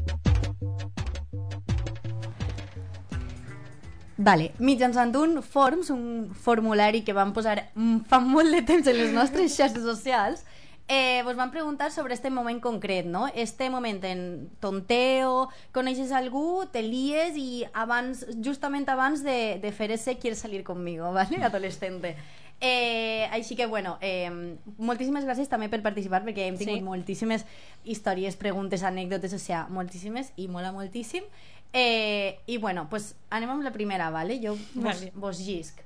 [4.16, 8.96] Vale, mitjançant un forms, un formulari que vam posar mm, fa molt de temps en
[8.96, 10.44] les nostres xarxes socials,
[10.88, 13.26] eh, vos van preguntar sobre este moment concret, no?
[13.34, 19.90] Este moment en tonteo, coneixes algú, te lies i abans, justament abans de, de fer
[19.92, 21.42] ese quieres salir conmigo, ¿vale?
[21.44, 22.16] Adolescente.
[22.58, 24.30] Eh, així que, bueno, eh,
[24.78, 26.86] moltíssimes gràcies també per participar perquè hem tingut Sí.
[26.86, 27.44] moltíssimes
[27.84, 31.26] històries, preguntes, anècdotes, o sea, moltíssimes i mola moltíssim.
[31.72, 34.40] Eh, I bueno, pues anem amb la primera, ¿vale?
[34.42, 35.12] Jo vos, Vale.
[35.14, 35.80] vos llisc.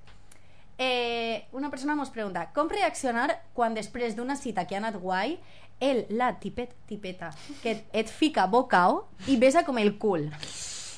[0.78, 5.34] Eh, una persona mos pregunta com reaccionar quan després d'una cita que ha anat guai
[5.80, 10.30] el, la, tipet, tipeta que et, et fica bocao i besa com el cul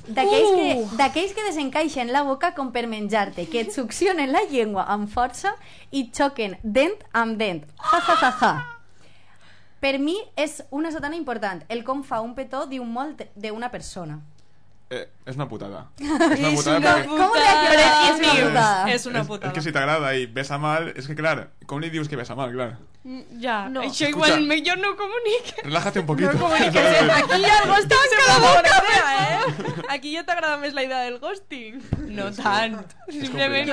[0.06, 1.10] d'aquells Uh!
[1.14, 5.54] que, que desencaixen la boca com per menjar-te, que et succionen la llengua amb força
[5.90, 7.64] i xoquen dent amb dent.
[7.78, 8.52] Ja, ja, ja, ja.
[9.82, 11.64] Per mi és una sotana important.
[11.68, 14.20] El com fa un petó diu molt d'una persona.
[14.92, 15.90] Eh, es una putada.
[15.98, 18.84] Es una putada.
[18.92, 22.08] es es que si te agrada y besa mal, es que claro, ¿cómo le dices
[22.08, 22.52] que besa mal?
[22.52, 22.76] Claro.
[23.04, 23.90] Mm, ya, no.
[23.90, 25.62] yo igual me, yo no comunique.
[25.64, 26.30] Relájate un poquito.
[26.54, 28.68] Aquí ya el ghosting se favorece,
[29.18, 29.82] ¿eh?
[29.88, 31.82] Aquí ya te agrada más la idea del ghosting.
[32.08, 32.94] No tanto.
[33.08, 33.72] Simplemente.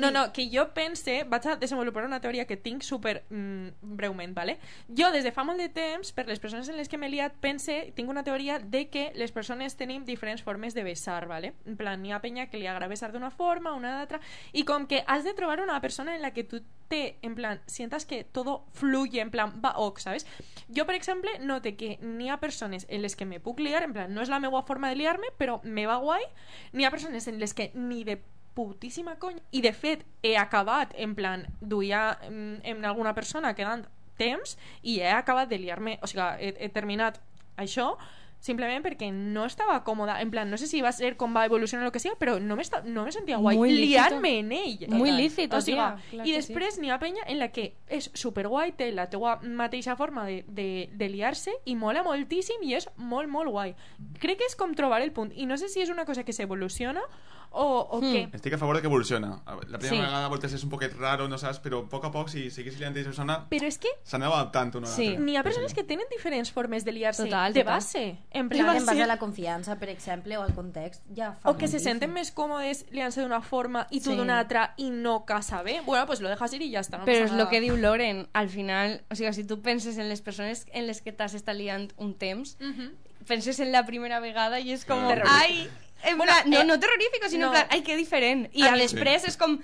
[0.00, 4.34] No, no, que jo pense, vaig a desenvolupar una teoria que tinc super mm, breument,
[4.34, 4.58] ¿vale?
[4.88, 7.38] Jo des de fa molt de temps, per les persones en les que m'he liat,
[7.40, 11.54] pense, tinc una teoria de que les persones tenim diferents formes de besar, ¿vale?
[11.66, 14.20] En plan, n'hi ha penya que li agrada besar d'una forma, una d'altra,
[14.52, 17.60] i com que has de trobar una persona en la que tu te, en plan,
[17.66, 20.26] sientas que todo fluye, en plan, va ok, ¿sabes?
[20.74, 23.92] Jo, per exemple, note que n'hi ha persones en les que me puc liar, en
[23.92, 26.24] plan, no és la meva forma de liar-me, però me va guai,
[26.72, 28.18] n'hi ha persones en les que ni de
[28.58, 29.38] putíssima conya.
[29.54, 33.86] I de fet, he acabat, en plan, duia en, en alguna persona quedant
[34.18, 37.20] temps i he acabat de liar-me, o sigui, he, he terminat
[37.56, 37.92] això
[38.38, 40.20] simplement perquè no estava còmoda.
[40.22, 42.36] En plan, no sé si va ser com va evolucionar o el que sigui, però
[42.38, 44.84] no, m'esta- no me sentia guai liar-me en ell.
[44.94, 46.34] Muy lícito, o sigui, tia, I que sí.
[46.36, 50.44] després n'hi ha penya en la que és superguai, té la teua mateixa forma de,
[50.46, 53.74] de, de liar-se i mola moltíssim i és molt, molt guai.
[54.22, 55.34] Crec que és com trobar el punt.
[55.34, 57.02] I no sé si és una cosa que s'evoluciona
[57.50, 58.12] o, o Hmm.
[58.14, 58.34] què.
[58.34, 59.42] Estic a favor de que evoluciona.
[59.46, 59.96] La primera Sí.
[60.00, 62.50] vegada a voltes és un poquet raro, no saps, però a poc a poc, si
[62.50, 65.06] seguís liant aquesta persona, Però és que s'anava adaptant una a Sí.
[65.06, 65.24] l'altra.
[65.24, 67.74] n'hi ha persones que tenen diferents formes de liar-se Total, de total.
[67.76, 68.18] base.
[68.30, 71.56] En plan, en base a la confiança, per exemple, o al context, ja fa o
[71.56, 74.16] que se senten més còmodes liant-se d'una forma i tu Sí.
[74.16, 75.80] d'una altra i no casa bé.
[75.84, 76.98] Bueno, pues lo dejas ir y ya está.
[76.98, 80.08] No Però és el que diu Loren, al final, o sigui, si tu penses en
[80.08, 82.92] les persones en les que t'has estat liant un temps, Mhm.
[83.26, 85.68] penses en la primera vegada i és com, ai,
[86.04, 87.52] en Bueno, plan, no, eh, no terrorífico, sinó no.
[87.54, 88.48] en plan, ai, que diferent.
[88.52, 89.58] I A després és com,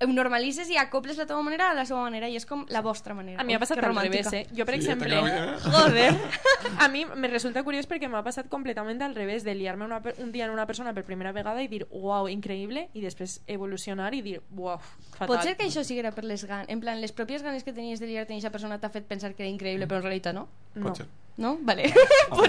[0.00, 2.82] ho normalitzes i acoples la teva manera a la seva manera i és com la
[2.86, 3.40] vostra manera.
[3.40, 4.44] A mi m'ha Ui, passat al revés, eh?
[4.54, 5.08] Jo, per Sí, exemple...
[5.10, 6.14] t'acaba- Joder.
[6.78, 10.44] A mi me resulta curiós perquè m'ha passat completament al revés de liar-me un dia
[10.44, 14.40] en una persona per primera vegada i dir, uau, increïble, i després evolucionar i dir,
[14.54, 14.78] uau,
[15.16, 15.26] fatal.
[15.26, 17.98] Pot ser que això siguera per les ganes, en plan, les pròpies ganes que tenies
[17.98, 20.46] de liar-te amb aquesta persona t'ha fet pensar que era increïble, però en realitat no?
[20.76, 20.86] No.
[20.86, 21.06] Pot ser.
[21.38, 21.56] No?
[21.62, 21.86] Vale.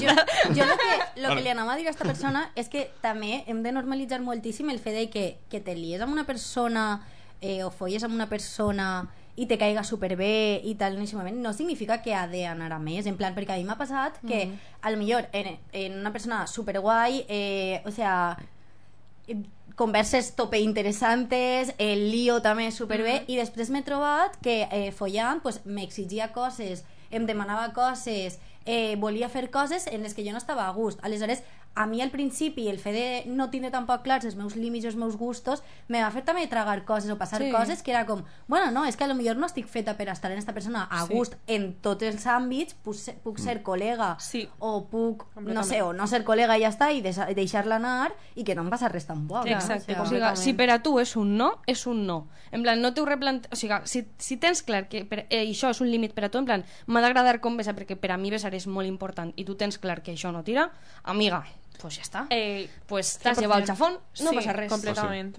[0.02, 0.14] Jo,
[0.56, 1.36] jo lo que, lo Vale.
[1.36, 4.70] que li anava a dir a aquesta persona és que també hem de normalitzar moltíssim
[4.74, 7.04] el fet de que, que te lies amb una persona
[7.42, 9.08] eh, o folles amb una persona
[9.40, 12.80] i te caiga superbé i tal en aquest moment, no significa que ha d'anar a
[12.84, 14.58] més, en plan, perquè a mi m'ha passat que Mm.
[14.82, 18.36] al millor en, en una persona superguai, eh, o sea,
[19.76, 25.62] converses tope interessantes, el lío també superbé, i després m'he trobat que eh, follant pues,
[25.66, 30.68] m'exigia coses, em demanava coses, eh, volia fer coses en les que jo no estava
[30.68, 31.00] a gust.
[31.04, 31.44] Aleshores,
[31.76, 34.88] a mi al principi el fet de no tindre tampoc clars els meus límits i
[34.90, 37.52] els meus gustos me va fer també tragar coses o passar Sí.
[37.52, 40.10] coses que era com, bueno, no, és que a lo millor no estic feta per
[40.10, 41.14] estar en esta persona a Sí.
[41.14, 44.50] gust en tots els àmbits, puc ser, puc ser col·lega Sí.
[44.60, 48.12] o puc, no sé, o no ser col·lega i ja està i deixa- deixar-la anar
[48.36, 49.46] i que no em passa res tampoc.
[49.46, 49.52] no?
[49.52, 52.28] Exacte, O sigui, si per a tu és un no, és un no.
[52.52, 53.46] En plan, no t'ho replant...
[53.52, 56.30] O sigui, si, si tens clar que per, eh, això és un límit per a
[56.30, 59.32] tu, en plan, m'ha d'agradar com besar, perquè per a mi besar és molt important,
[59.38, 60.72] i tu tens clar que això no tira,
[61.04, 61.46] amiga,
[61.82, 62.26] pues ja està.
[62.30, 63.42] Eh, pues t'has 100%.
[63.46, 64.72] llevat el xafón, no sí, passa res.
[64.72, 65.38] completament.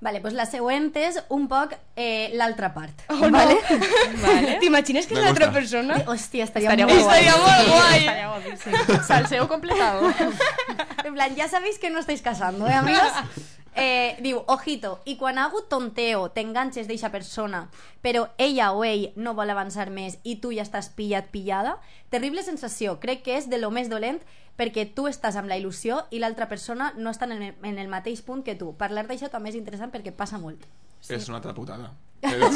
[0.00, 3.02] Vale, pues la següent és un poc eh, l'altra part.
[3.12, 3.30] Oh, no.
[3.34, 3.58] vale?
[4.24, 4.56] vale.
[4.62, 5.98] T'imagines que és l'altra persona?
[6.08, 7.26] Hòstia, estaria, Estaria molt guai.
[7.26, 7.98] Estaria molt guai.
[7.98, 9.04] Estaria guapíssim.
[9.04, 10.08] Salseo completado.
[11.04, 13.12] En plan, ya sabéis que no estáis casando, ¿eh, amigos?
[13.72, 17.60] Eh, diu, ojito, i quan ha hagut tonteo, t'enganxes d'eixa persona,
[18.02, 21.76] però ella o ell no vol avançar més i tu ja estàs pillat, pillada,
[22.10, 22.98] terrible sensació.
[22.98, 24.18] Crec que és de lo més dolent
[24.60, 27.88] perquè tu estàs amb la il·lusió i l'altra persona no està en el, en el
[27.88, 28.74] mateix punt que tu.
[28.76, 30.68] Parlar d'això també és interessant perquè passa molt.
[31.00, 31.14] Sí.
[31.16, 31.94] És una altra putada.
[32.20, 32.50] Però,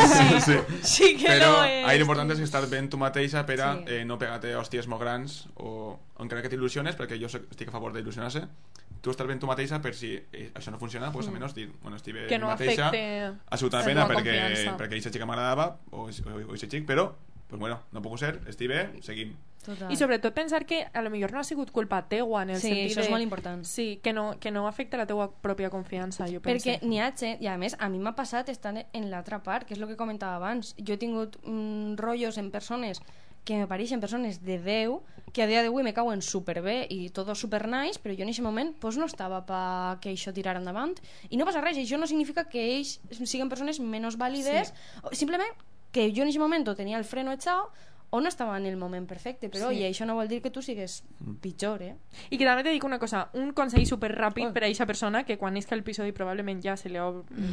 [0.45, 0.59] Sí.
[0.85, 1.87] Sí que però no és.
[1.89, 3.85] ahí l'important és estar ben tu mateixa per a Sí.
[3.89, 7.95] eh, no pegar-te hòsties molt grans o encara que t'il·lusiones, perquè jo estic a favor
[7.97, 8.43] d'il·lusionar-se,
[9.01, 11.33] tu estar ben tu mateixa per si eh, això no funciona, pues, Mm.
[11.33, 14.77] almenys dir, bueno, estic bé Que no mateixa, ha sigut una pena perquè, confiança.
[14.77, 17.15] perquè aquesta xica m'agradava o, o, o aquest xic, però
[17.49, 19.34] pues bueno, no puc ser, estic bé, seguim.
[19.88, 22.68] I sobretot pensar que a lo millor no ha sigut culpa teua en el Sí,
[22.68, 23.12] sentit això és de...
[23.14, 23.64] molt important.
[23.64, 26.68] Sí, que no, que no afecta la teua pròpia confiança, jo penso.
[26.68, 29.64] Perquè n'hi ha gent, i a més, a mi m'ha passat estar en l'altra part,
[29.64, 30.74] que és el que comentava abans.
[30.76, 33.01] Jo he tingut mm, rotllos en persones
[33.45, 37.28] que me pareixen persones de Déu, que a dia d'avui me cauen superbé i tot
[37.36, 40.97] super nice, però jo en aquest moment pues, no estava pa que això tirara endavant.
[41.28, 44.72] I no passa res, això no significa que ells siguin persones menys vàlides,
[45.05, 45.53] o simplement
[45.95, 47.70] que jo en aquest moment o tenia el freno echado
[48.14, 49.80] o no estava en el moment perfecte, però Sí.
[49.80, 51.03] i això no vol dir que tu sigues
[51.42, 51.97] pitjor, eh?
[52.30, 55.24] I que també te dic una cosa, un consell super ràpid per a aquesta persona,
[55.26, 57.09] que quan isca l'episodi probablement ja se li, ha,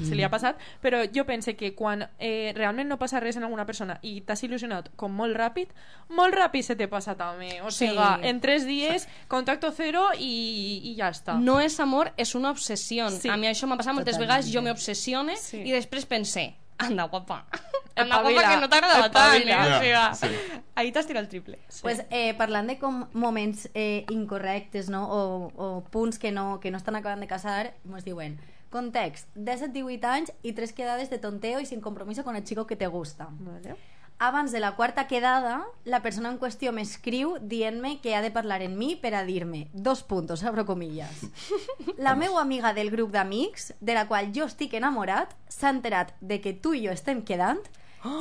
[0.05, 3.43] se li ha passat, però jo pense que quan eh, realment no passa res en
[3.47, 5.69] alguna persona i t'has il·lusionat com molt ràpid,
[6.09, 7.59] molt ràpid se te passa també.
[7.63, 7.87] O Sí.
[7.87, 11.39] sigui, en tres dies, contacto cero i, i ja està.
[11.41, 13.09] No és amor, és una obsessió.
[13.09, 13.29] Sí.
[13.29, 14.29] A mi això m'ha passat moltes Totalment.
[14.43, 15.57] vegades, jo m'obsessione Sí.
[15.65, 17.45] i després pensé, anda guapa,
[17.95, 19.55] anda guapa que no t'agrada tant, eh?
[19.55, 20.37] O Ja, sigui,
[20.75, 21.59] ahí t'has tirat el triple.
[21.81, 25.05] Pues, eh, parlant de com moments eh, incorrectes no?
[25.07, 28.39] o, o punts que no, que no estan acabant de casar, ens diuen
[28.71, 32.77] context, 17-18 anys i tres quedades de tonteo y sin compromiso con el chico que
[32.77, 33.27] te gusta.
[33.29, 33.75] Vale.
[34.23, 38.59] Abans de la quarta quedada, la persona en qüestió m'escriu dient-me que ha de parlar
[38.61, 41.23] en mi per a dir-me, dos puntos, abro comillas.
[41.97, 46.37] La meva amiga del grup d'amics, de la qual jo estic enamorat, s'ha enterat de
[46.37, 47.57] que tu i jo estem quedant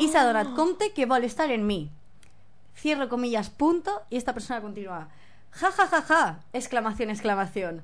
[0.01, 1.91] i s'ha donat compte que vol estar en mi.
[2.75, 5.11] Cierro comillas, punto, y esta persona continúa.
[5.51, 7.83] Ja, ja, ja, ja, exclamación, exclamación.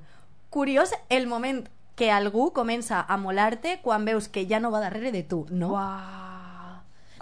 [0.49, 5.11] Curiós el moment que algú comença a molar-te quan veus que ja no va darrere
[5.11, 5.77] de tu, no?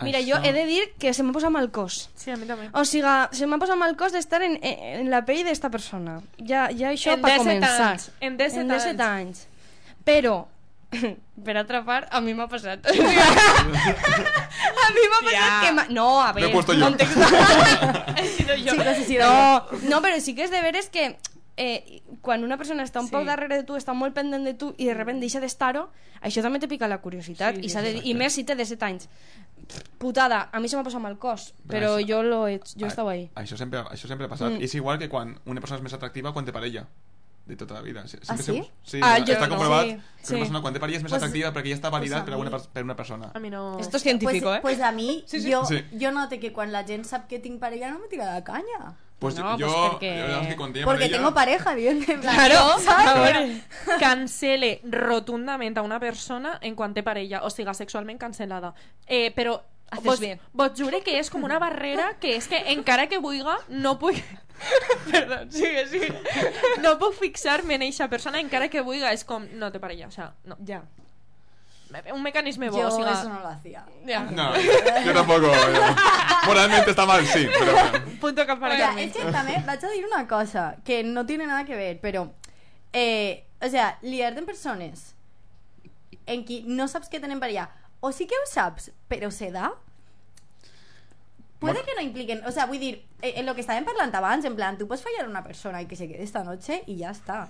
[0.03, 2.09] Mira, jo he de dir que se m'ha posat mal cos.
[2.15, 2.67] Sí, a mi també.
[2.73, 6.17] O sigui, se m'ha posat mal cos d'estar en, en, en la pell d'esta persona.
[6.39, 7.91] Ja, ja això En per 17 començar.
[7.93, 9.45] anys, en 17 en 17 anys.
[9.45, 9.47] anys.
[10.05, 10.35] Però,
[11.45, 12.83] per altra part, a mi m'ha passat.
[13.65, 15.71] A mi m'ha passat que...
[15.73, 16.85] m'ha- No, a Lo he ver, puesto yo.
[16.85, 17.17] context...
[18.17, 18.71] he sido yo.
[18.73, 21.17] Chicos, he sido no, no, però sí que és de veres que
[21.57, 23.13] eh, quan una persona està un Sí.
[23.15, 25.87] poc darrere de tu, està molt pendent de tu i de repente deixa d'estar-ho,
[26.21, 28.55] això també te pica la curiositat Sí, i, sí, s'ha de, i més si té
[28.55, 29.09] 17 anys.
[29.97, 32.89] Putada, a mi se m'ha posat mal cos, però Això- jo, lo he, jo he
[32.89, 33.29] estat ahí.
[33.35, 34.51] Això sempre, això sempre ha passat.
[34.51, 34.61] Mm.
[34.61, 36.85] És igual que quan una persona és més atractiva quan té parella.
[37.45, 38.07] De tota la vida.
[38.07, 38.71] Sie- Sempre Ah, sí?
[38.83, 39.49] se- sí Ah, està jo no.
[39.55, 39.93] comprovat Sí,
[40.25, 42.25] que una persona quan té parella és més Pues- atractiva perquè ja està validat pues
[42.25, 43.31] per, a una, mi- per una persona.
[43.35, 43.77] A mi no...
[43.79, 44.61] Esto es científico, pues, ¿eh?
[44.63, 45.51] Pues a mi, Sí, sí.
[45.53, 45.83] jo, Sí.
[46.01, 48.97] jo noto que quan la gent sap que tinc parella no me tira de canya.
[49.19, 52.21] Pues No, yo, pues porque- yo, la verdad es que tenía Porque tengo pareja, evidentment.
[52.21, 53.63] Claro, ¿sabes?
[53.99, 58.73] cancele rotundament a una persona en quan té parella, o sigui, sexualment cancel·lada.
[59.07, 60.39] Eh, però Haces vos, bien.
[60.51, 64.15] vos jure que és com una barrera que és que encara que vulga no puc
[65.11, 66.11] Perdón, sigue, sigue.
[66.81, 70.11] no puc fixar-me en eixa persona encara que vulga és com, no té parella, o
[70.11, 70.57] sea, no.
[70.65, 70.83] Ja.
[72.13, 73.85] Un mecanisme bo, Yo o sigui, eso no lo hacía.
[74.07, 74.21] Ja.
[74.25, 74.53] No,
[75.05, 75.47] yo tampoco.
[75.47, 75.95] eh,
[76.45, 77.47] Moralmente está mal, sí.
[77.57, 77.73] Pero,
[78.19, 79.09] punto cap para O sea, Carmen.
[79.09, 82.33] es que también vaig a dir una cosa que no tiene nada que ver, pero
[82.91, 85.15] eh, o sea, liar-te en persones
[86.25, 87.69] en qui no saps que tenen parella
[88.01, 89.71] o sí que ho saps, però se da
[91.59, 91.85] Puede Bueno.
[91.85, 94.55] que no impliquen, o sea, vull dir, eh, en lo que estàvem parlant abans, en
[94.57, 97.11] plan, tu pots fallar a una persona i que se quede esta noche y ya
[97.11, 97.47] está.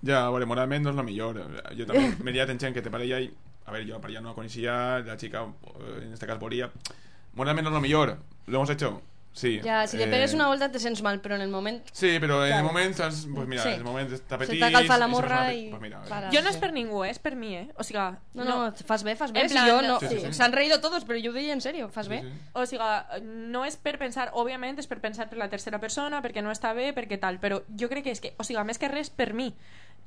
[0.00, 1.42] ya, a ver, moralmente no es lo mejor.
[1.74, 3.34] Yo también me liat en gent que té parella y...
[3.68, 6.70] A ver, yo parella no la conocía, la chica, eh, en este caso, volía.
[7.34, 8.18] Moralmente no es lo mejor.
[8.46, 9.02] ¿Lo hemos hecho?
[9.34, 9.60] Sí.
[9.62, 11.84] Ja, si le Eh, pegues una volta te sents mal, però en el moment...
[11.92, 12.66] Sí, pero en el Claro.
[12.66, 13.68] momento, estás- pues mira, Sí.
[13.68, 14.58] en el momento Se t'apetís...
[14.58, 15.68] t'ha calfat la si morra i...
[15.68, 16.30] Pues mira, Para.
[16.32, 17.10] Jo no és per ningú, eh?
[17.10, 17.68] és per mi, eh?
[17.76, 18.00] O sigui,
[18.34, 19.42] No, no, fas bé, fas bé.
[19.42, 20.00] En Si plan, jo no...
[20.00, 20.32] Sí, sí, sí.
[20.32, 22.22] S'han reído todos, però jo ho deia en serio, fas Sí, bé.
[22.22, 22.28] sí.
[22.54, 22.82] O sigui,
[23.22, 26.74] no és per pensar, òbviament és per pensar per la tercera persona, perquè no està
[26.74, 29.34] bé, perquè tal, però jo crec que és que, o sigui, més que res per
[29.34, 29.54] mi,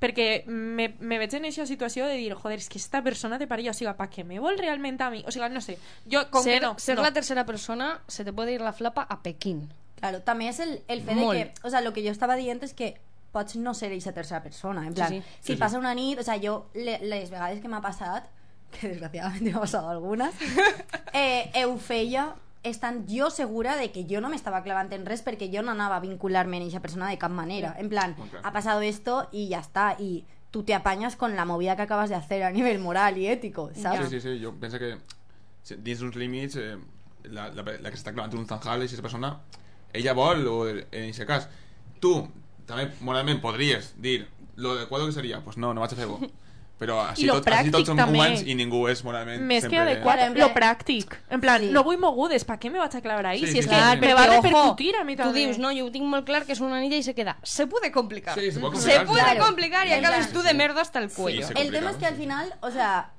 [0.02, 3.45] perquè me, me veig en aquesta situació de dir, joder, és que esta persona té
[3.47, 5.22] parella, o sigui, pa què me vol realment a mi?
[5.28, 5.78] O sigui, no sé,
[6.09, 7.05] jo com ser que no, ser no.
[7.05, 9.67] la tercera persona se te puede ir la flapa a Pekín.
[10.01, 11.38] Claro, també és el, el fet de Molt.
[11.38, 12.96] que, o sea, lo que jo estava dient és que
[13.32, 15.28] pots no ser eixa tercera persona, en plan, Sí, sí.
[15.39, 15.59] si Sí, sí.
[15.62, 18.26] passa una nit, o sea, jo le, les vegades que m'ha passat,
[18.74, 20.34] que desgraciadamente m'ha passat algunes,
[21.13, 22.32] eh, ho feia
[22.63, 25.97] estant jo segura de que jo no m'estava clavant en res perquè jo no anava
[25.97, 29.59] a vincular-me en eixa persona de cap manera, en plan, ha pasado esto y ya
[29.59, 33.17] está, y tú te apañas con la movida que acabas de hacer a nivel moral
[33.17, 34.09] y ético, ¿sabes?
[34.09, 34.97] Sí, sí, sí, jo penso que
[35.78, 36.78] dins uns límits eh,
[37.24, 39.36] la, la, la que s'està clavant un zanjal aquesta persona
[39.93, 41.50] ella vol, o en aquest cas.
[42.01, 42.13] Tu
[42.67, 46.20] també moralment podries dir lo adequado que seria, pues no, no vaig a fer-ho
[46.82, 48.17] però així, I lo tot, així tots som també.
[48.17, 49.82] humans i ningú és moralment Més que sempre...
[49.83, 51.13] adecuat, lo pràctic.
[51.29, 53.41] En plan, no vull mogudes, ¿para qué me vas a clavar ahí?
[53.45, 53.97] Sí, si es sí, que sí.
[54.01, 55.39] me va a repercutir a mí Tu també.
[55.45, 57.37] dius, no, jo ho tinc molt clar que és una anilla i se queda.
[57.43, 58.33] Se puede complicar.
[58.39, 59.45] Sí, se puede Se complicar, puede claro.
[59.45, 61.45] complicar y acabes tú de merda hasta el cuello.
[61.47, 63.12] se El tema es que al final, o sea,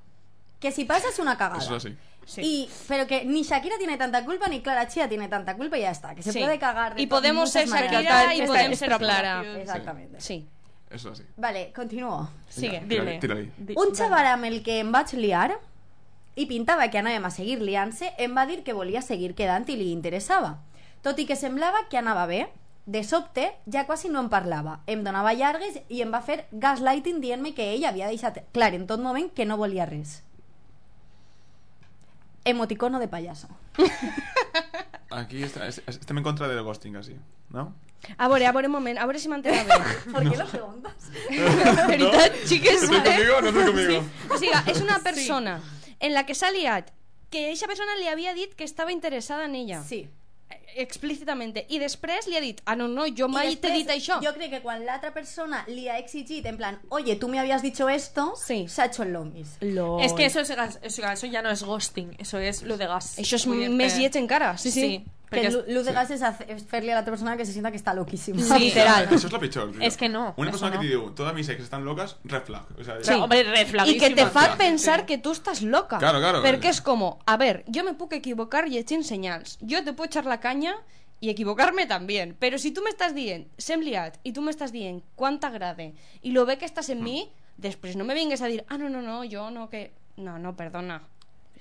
[0.59, 1.62] que si pasa es una cagada.
[1.62, 1.97] Eso es así.
[2.40, 5.82] Y, pero que ni Shakira tiene tanta culpa ni Clara Chía tiene tanta culpa y
[5.82, 6.14] ya está.
[6.14, 6.39] Que se Sí.
[6.40, 7.93] puede cagar de Y podemos ser maneras.
[7.93, 9.44] Shakira y podemos ser Clara.
[9.60, 10.20] Exactamente.
[10.20, 10.47] Sí.
[10.93, 11.28] Eso es así.
[11.36, 12.28] Vale, continúo.
[12.48, 12.81] Sigue.
[12.89, 13.19] Tira-li.
[13.77, 13.94] Un
[14.35, 15.59] amb el que em vaig liar
[16.36, 19.77] i pintava que anàvem a seguir liant-se, em va dir que volia seguir quedant i
[19.77, 20.59] li interessava.
[21.02, 22.47] Tot i que semblava que anava bé,
[22.86, 24.81] de sobte ja quasi no em parlava.
[24.86, 28.86] Em donava llargues i em va fer gaslighting dient-me que ell havia deixat clar en
[28.86, 30.23] tot moment que no volia res.
[32.44, 33.47] Emoticono de payaso.
[35.10, 37.14] Aquí està, es- es- estem en contra del ghosting, així,
[37.51, 37.69] no?
[38.16, 39.77] A veure, a veure, un moment, a veure si m'entén bé.
[40.12, 41.12] ¿Por qué lo preguntas?
[41.89, 43.11] Veritat, xiques, ¿Estás vale?
[43.11, 44.03] conmigo o no estás conmigo?
[44.29, 45.61] O sigui, és una persona
[46.01, 46.91] en la que s'ha liat
[47.33, 49.83] que aquesta persona li havia dit que estava interessada en ella.
[49.87, 50.05] Sí.
[50.74, 51.65] Explícitamente.
[51.69, 54.19] I després li ha dit, ah, no, no, jo mai t'he dit això.
[54.24, 57.62] Jo crec que quan l'altra persona li ha exigit en plan, oye, tú me habías
[57.62, 58.66] dicho esto, sí.
[58.69, 59.57] s'ha hecho el lomis.
[59.61, 62.77] Es que eso, es gas, o sea, eso ya no es ghosting, eso es lo
[62.77, 63.19] de gas.
[63.19, 65.05] Això és Vull dir més lleig encara, sí, sí.
[65.41, 65.93] Que Luz de sí.
[65.93, 68.41] Gases es hacerle a la otra persona que se sienta que está loquísimo.
[68.59, 69.09] Literal.
[69.11, 69.83] Eso es lo pichón.
[69.83, 70.35] Es que no.
[70.37, 72.65] Una persona que te digo, todas mis ex están locas, red flag.
[72.79, 73.13] O sea, sí.
[73.15, 73.89] Hombre, red flag.
[73.89, 75.99] Y que te fa pensar que tú estás loca.
[75.99, 76.43] Claro, claro.
[76.43, 79.59] Porque es como, a ver, yo me puedo equivocar y echar señales.
[79.61, 80.75] Yo te puedo echar la caña
[81.21, 82.37] y equivocarme también.
[82.39, 86.33] Pero si tú me estás bien, sembliat, y tú me estás bien, cuánta grade, y
[86.33, 87.05] lo ve que estás en mm.
[87.05, 89.93] mí, después no me vengas a decir, ah, no, no, no, yo no, que...
[90.17, 91.09] No, no, perdona.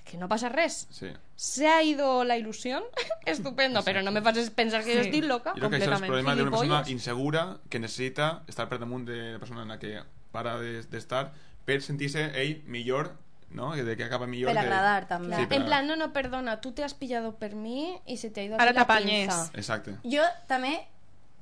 [0.04, 0.88] Que no pasa res.
[0.90, 1.08] Sí.
[1.36, 2.84] Se ha ido la ilusión,
[3.26, 5.54] estupendo, pero no me faces pensar que yo estoy loca.
[5.56, 6.12] Jo crec que això és el completament.
[6.12, 10.02] problema d'una persona insegura que necessita estar per damunt de la persona en la que
[10.32, 11.32] para de- d'estar
[11.66, 13.16] per sentir-se ell millor,
[13.52, 13.76] no?
[13.76, 14.50] De que acaba millor.
[14.50, 14.66] Per que...
[14.68, 15.36] agradar, també.
[15.38, 18.30] Sí, per En plan, no, no, perdona, tú te has pillado por mí y se
[18.30, 19.28] te ha ido Ahora aquí la te apañes.
[19.28, 19.52] pinza.
[19.54, 19.96] Exacte.
[20.04, 20.80] Yo también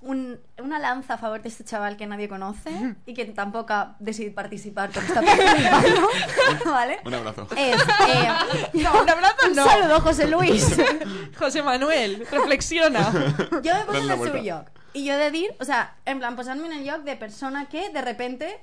[0.01, 3.95] un- una lanza a favor de este chaval que nadie conoce y que tampoco ha
[3.99, 6.99] decidido participar porque está participando, ¿vale?
[7.05, 7.47] Un abrazo.
[7.55, 8.27] Es, eh,
[8.73, 9.65] No, un abrazo un no.
[9.65, 10.77] saludo, José Luis.
[11.37, 13.11] José Manuel, reflexiona.
[13.63, 14.67] Yo me pongo en la el lloc.
[14.93, 17.89] Y yo de dir, o sea, en plan, posarme en el lloc de persona que
[17.89, 18.59] de repente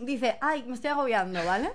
[0.00, 1.70] dice, ay, me estoy agobiando, ¿vale?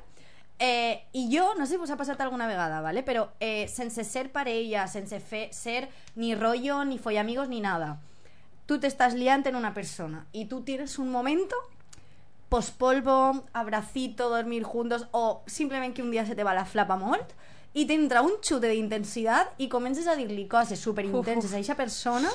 [0.59, 3.01] Eh, I jo, no sé si us ha passat alguna vegada, ¿vale?
[3.03, 7.99] però eh, sense ser parella, sense fer, ser ni rollo, ni follamigos, ni nada,
[8.73, 11.55] tú te estás liando en una persona y tú tienes un momento
[12.49, 17.35] pospolvo, abracito, dormir juntos o simplement que un dia se te va la flapa molt
[17.77, 22.33] i t'entra un xute d'intensitat i comences a dir-li coses superintenses a aquesta persona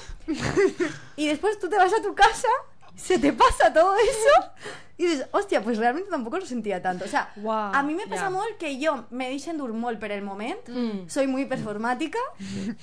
[1.17, 2.55] y después tú te vas a tu casa,
[2.99, 4.51] se te pasa todo eso
[4.99, 7.05] y dices, hostia, pues realmente tampoco lo sentía tanto.
[7.05, 7.33] O sea,
[7.73, 8.31] a mí me pasa ya.
[8.31, 11.09] molt que yo me deixen dur molt per el moment, Mm.
[11.09, 12.19] soy muy performática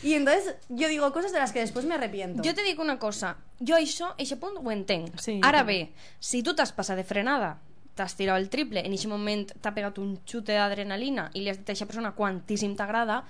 [0.02, 2.42] y entonces yo digo cosas de las que después me arrepiento.
[2.44, 5.20] Jo te dic una cosa, jo això, això punt ho entenc.
[5.20, 7.60] Sí, Ara jo bé, si tu t'has passat de frenada,
[7.96, 11.58] t'has tirat el triple, en aquest moment t'ha pegat un xute d'adrenalina i li has
[11.60, 13.24] dit a aquesta persona quantíssim t'agrada,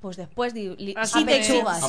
[0.00, 0.74] pues després diu...
[0.78, 1.86] Li, si de te, si, pechuga, si,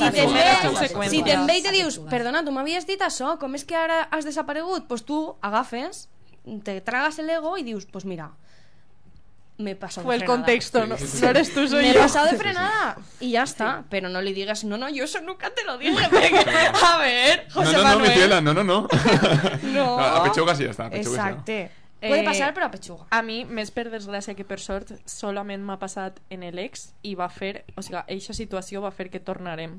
[0.68, 1.10] conseqüències.
[1.10, 4.86] si te dius, perdona, tu m'havies dit això, com és que ara has desaparegut?
[4.88, 6.08] Pues tu agafes,
[6.64, 8.32] te tragas el ego y dius, pues mira,
[9.58, 10.36] me he pasado Fue de el frenada.
[10.44, 13.84] contexto, no, no eres tú, soy Me he pasado de frenada y ya está.
[13.88, 16.04] Pero no le digas, no, no, yo eso nunca te lo dije.
[16.84, 18.44] a ver, No, José no, no, Manuel.
[18.44, 18.88] no, no, no.
[19.62, 19.98] No.
[19.98, 20.86] A pechuga sí, ja està.
[20.86, 21.70] a Pechuga sí, Exacte.
[22.02, 23.06] Eh, Puede pasar, però a pechuga.
[23.14, 27.28] A mi, més per desgràcia que per sort, solament m'ha passat en l'ex i va
[27.30, 27.62] fer...
[27.78, 29.78] O sigui, eixa situació va fer que tornarem.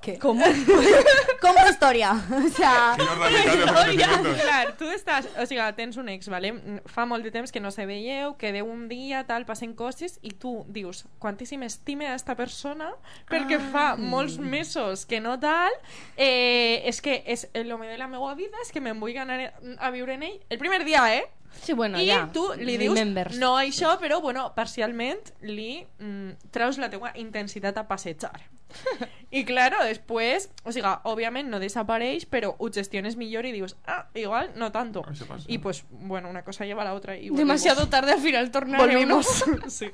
[0.00, 0.18] ¿Qué?
[0.18, 0.42] ¿Cómo?
[1.40, 2.12] Compro historia.
[2.12, 4.34] O sea, Quina de.
[4.40, 5.28] Clar, tu estàs...
[5.36, 6.54] O sigui, tens un ex, vale?
[6.88, 10.32] fa molt de temps que no se veieu, quedeu un dia, tal, passen coses, i
[10.32, 12.88] tu dius, quantíssim estime a esta persona,
[13.28, 15.76] perquè fa molts mesos que no tal,
[16.16, 19.52] eh, és que és el home de la meva vida, és que me'n vull anar
[19.76, 21.28] a viure en ell el primer dia, eh?
[21.62, 22.28] Sí, bueno, I ja.
[22.32, 23.36] tu li dius, Remembers.
[23.38, 28.38] no això, però, bueno, parcialment li mm, treus la teua intensitat a passejar.
[29.34, 34.04] I, claro, després, o sigui, òbviament no desapareix, però ho gestiones millor i dius, ah,
[34.14, 35.02] igual no tanto.
[35.10, 35.44] Això passa.
[35.50, 37.90] Y pues, bueno, una cosa lleva a la otra y Demasiado volvimos.
[37.90, 39.26] tarde al final tornar Volvimos.
[39.68, 39.90] sí.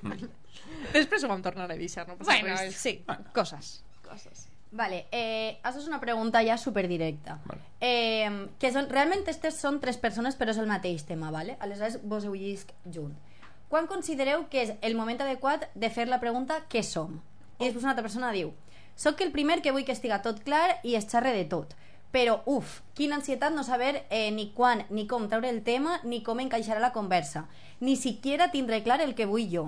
[0.92, 2.74] Després ho vam tornar a deixar, no passa Bueno, res.
[2.76, 3.02] sí,
[3.34, 3.82] cosas.
[4.04, 4.48] Coses.
[4.76, 7.38] Vale, eh, això és una pregunta ja superdirecta.
[7.80, 8.28] Eh,
[8.60, 11.56] que són, realment aquestes són tres persones però és el mateix tema, vale?
[11.64, 13.14] aleshores vos ho llisc junt.
[13.72, 17.16] Quan considereu que és el moment adequat de fer la pregunta què som?
[17.56, 18.52] I després una altra persona diu
[18.96, 21.72] Soc el primer que vull que estiga tot clar i es xerre de tot.
[22.12, 26.22] Però, uf, quina ansietat no saber eh, ni quan ni com treure el tema ni
[26.24, 27.46] com encaixarà la conversa.
[27.80, 29.66] Ni siquiera tindré clar el que vull jo.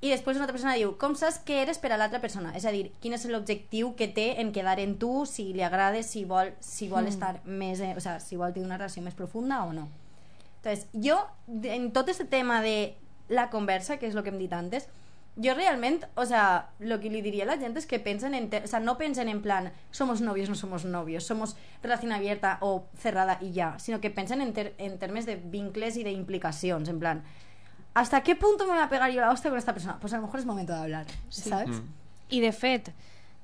[0.00, 2.52] I després una altra persona diu, com saps què eres per a l'altra persona?
[2.54, 6.02] És a dir, quin és l'objectiu que té en quedar en tu, si li agrada,
[6.06, 7.08] si vol, si vol Mm.
[7.08, 7.80] estar més...
[7.80, 9.88] Eh, o sea, si vol tenir una relació més profunda o no.
[10.62, 11.18] Entonces, jo,
[11.64, 12.94] en tot este tema de
[13.28, 14.86] la conversa, que és el que hem dit antes,
[15.40, 18.48] jo realment, o sea, lo que li diria a la gent és que pensen en...
[18.62, 22.86] O sea, no pensen en plan, somos novios, no somos novios, somos relación abierta o
[22.96, 26.88] cerrada y ya, sino que pensen en, ter en termes de vincles y de implicacions,
[26.88, 27.22] en plan,
[27.98, 29.98] ¿hasta qué punto me voy a pegar yo la hostia con esta persona?
[30.00, 31.68] Pues a lo mejor es momento de hablar, ¿sabes?
[31.68, 31.84] Mm.
[32.30, 32.92] I de fet,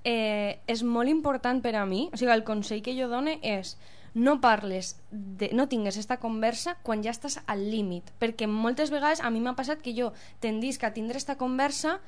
[0.05, 3.75] eh, és molt important per a mi, o sigui, el consell que jo done és
[4.15, 9.25] no parles, de, no tingues esta conversa quan ja estàs al límit, perquè moltes vegades
[9.25, 10.13] a mi m'ha passat que jo
[10.45, 11.99] tendisc a tindre esta conversa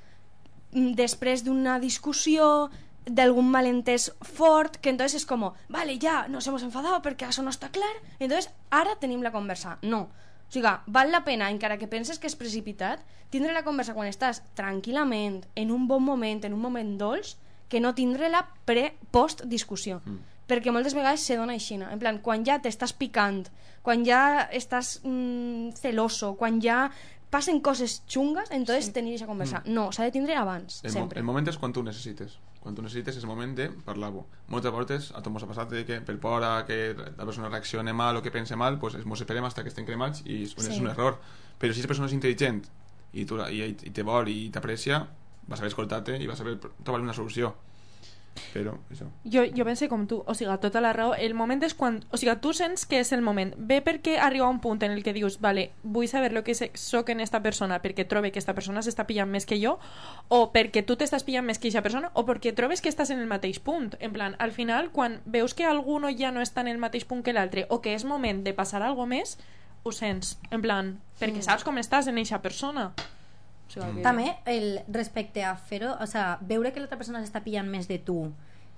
[0.71, 2.71] mm, després d'una discussió
[3.07, 7.51] d'algún malentès fort, que entonces es como, vale, ya nos hemos enfadado perquè això no
[7.51, 9.79] està clar, entonces ara tenim la conversa.
[9.83, 10.09] No.
[10.47, 13.03] O sigui, val la pena, encara que penses que és precipitat,
[13.35, 17.35] tindre la conversa quan estàs tranquil·lament, en un bon moment, en un moment dolç,
[17.69, 20.01] que no tindre-la pre-post-discussió.
[20.05, 20.23] Mm.
[20.47, 23.49] Perquè moltes vegades se dona així, en plan, quan ja t'estàs picant,
[23.83, 26.85] quan ja estàs mm, celoso, quan ja
[27.31, 28.93] passen coses xungues, entonces sí.
[28.95, 29.63] tenir aquesta conversa.
[29.65, 29.75] Mm.
[29.75, 31.19] No, s'ha de tindre abans, El, mo sempre.
[31.19, 32.39] el moment és quan tu necessites.
[32.67, 34.25] Quan tu necessites és el moment de parlar-ho.
[34.51, 37.47] Moltes voltes a tot mos ha passat de que per por a que la persona
[37.49, 40.55] reaccione mal o que pense mal, pues mos esperem hasta que estem cremats i és,
[40.59, 40.73] Sí.
[40.73, 41.21] és un error.
[41.61, 42.65] Però si la persona és intel·ligent
[43.13, 44.99] i, tu, i, i te vol i t'aprecia,
[45.47, 47.55] va saber escoltar-te i va saber trobar una solució.
[48.53, 49.07] Però, això.
[49.25, 51.15] Jo, jo pense com tu, o sigui, tota la raó.
[51.15, 52.03] El moment és quan...
[52.11, 53.55] O sigui, tu sents que és el moment.
[53.57, 56.71] Bé perquè arriba un punt en el que dius, vale, vull saber lo que se-
[56.75, 59.79] soc en esta persona perquè trobe que esta persona s'està pillant més que jo,
[60.29, 63.19] o perquè tu t'estàs pillant més que aquesta persona, o perquè trobes que estàs en
[63.21, 63.95] el mateix punt.
[64.01, 67.23] En plan, al final, quan veus que alguno ja no està en el mateix punt
[67.23, 69.39] que l'altre, o que és moment de passar algo més,
[69.83, 70.37] ho sents.
[70.51, 72.93] En plan, perquè saps com estàs en eixa persona.
[73.67, 74.03] O sigui, que...
[74.07, 77.99] També, el, respecte a fer-ho, o sea, veure que l'altra persona s'està pillant més de
[77.99, 78.31] tu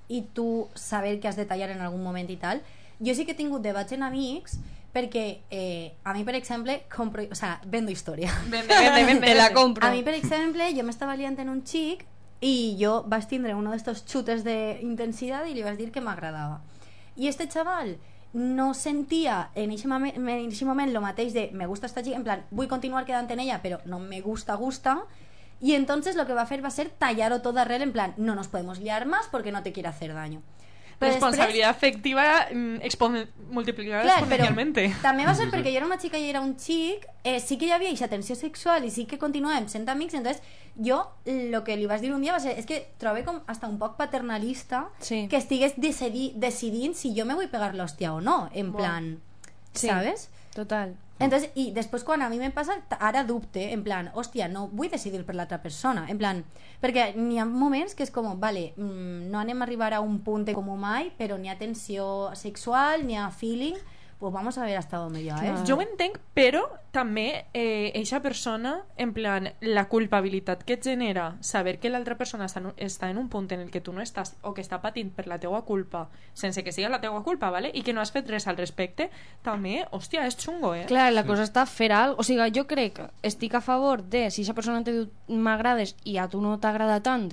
[0.09, 2.62] i tu saber que has de tallar en algun moment i tal,
[2.98, 4.56] jo sí que he tingut debats en amics
[4.93, 8.32] perquè eh, a mi, per exemple, compro, o sea, vendo història.
[8.48, 9.86] Vende, vende, vende, Te la compro.
[9.86, 12.06] A mi, per exemple, jo m'estava liant en un xic
[12.40, 16.62] i jo vaig tindre uno d'estos xutes d'intensitat i li vaig dir que m'agradava.
[17.19, 17.97] I este xaval
[18.32, 19.86] no sentia en aquest
[20.66, 23.62] moment, lo mateix de me gusta esta chica, en plan, vull continuar quedant en ella,
[23.62, 24.98] però no me gusta, gusta,
[25.60, 27.92] y entonces lo que va a hacer va a ser tallarlo todo a red en
[27.92, 30.42] plan, no nos podemos liar más porque no te quiere hacer daño.
[30.98, 32.80] Però Responsabilidad afectiva mm,
[33.50, 34.86] multiplicada Clar, exponencialmente.
[35.02, 37.68] També va ser perquè jo era una xica i era un xic, eh, sí que
[37.68, 40.42] hi havia aquesta tensió sexual i sí que continuàvem sent amics, entonces
[40.74, 43.68] jo el que li vaig dir un dia va ser és que trobo com hasta
[43.70, 45.28] un poc paternalista Sí.
[45.30, 49.20] que estigués decidi, decidint si jo me vull pegar l'hòstia o no, en plan,
[49.72, 49.86] Sí.
[49.86, 50.30] ¿sabes?
[50.59, 50.97] Total.
[51.22, 54.90] Entonces, i després quan a mi me passa, ara dubte, en plan, hòstia, no vull
[54.90, 56.40] decidir per l'altra persona, en plan,
[56.82, 60.18] perquè n'hi ha moments que és com, vale, mm, no anem a arribar a un
[60.26, 63.78] punt com mai, però n'hi ha tensió sexual, n'hi ha feeling,
[64.19, 65.53] pues vamos a ver hasta dónde llega, eh?
[65.66, 71.36] Jo ho entenc, però també eh, eixa persona, en plan, la culpabilitat que et genera
[71.40, 73.93] saber que l'altra persona està en, un- està en un punt en el que tu
[73.93, 77.23] no estàs o que està patint per la teua culpa, sense que siga la teua
[77.23, 77.70] culpa, ¿vale?
[77.73, 79.11] i que no has fet res al respecte,
[79.45, 80.86] també, hòstia, és xungo, eh?
[80.90, 84.43] Clar, la cosa està fer alguna O sigui, jo crec, estic a favor de, si
[84.43, 87.31] aquesta persona te diu m'agrades i a tu no t'agrada tant,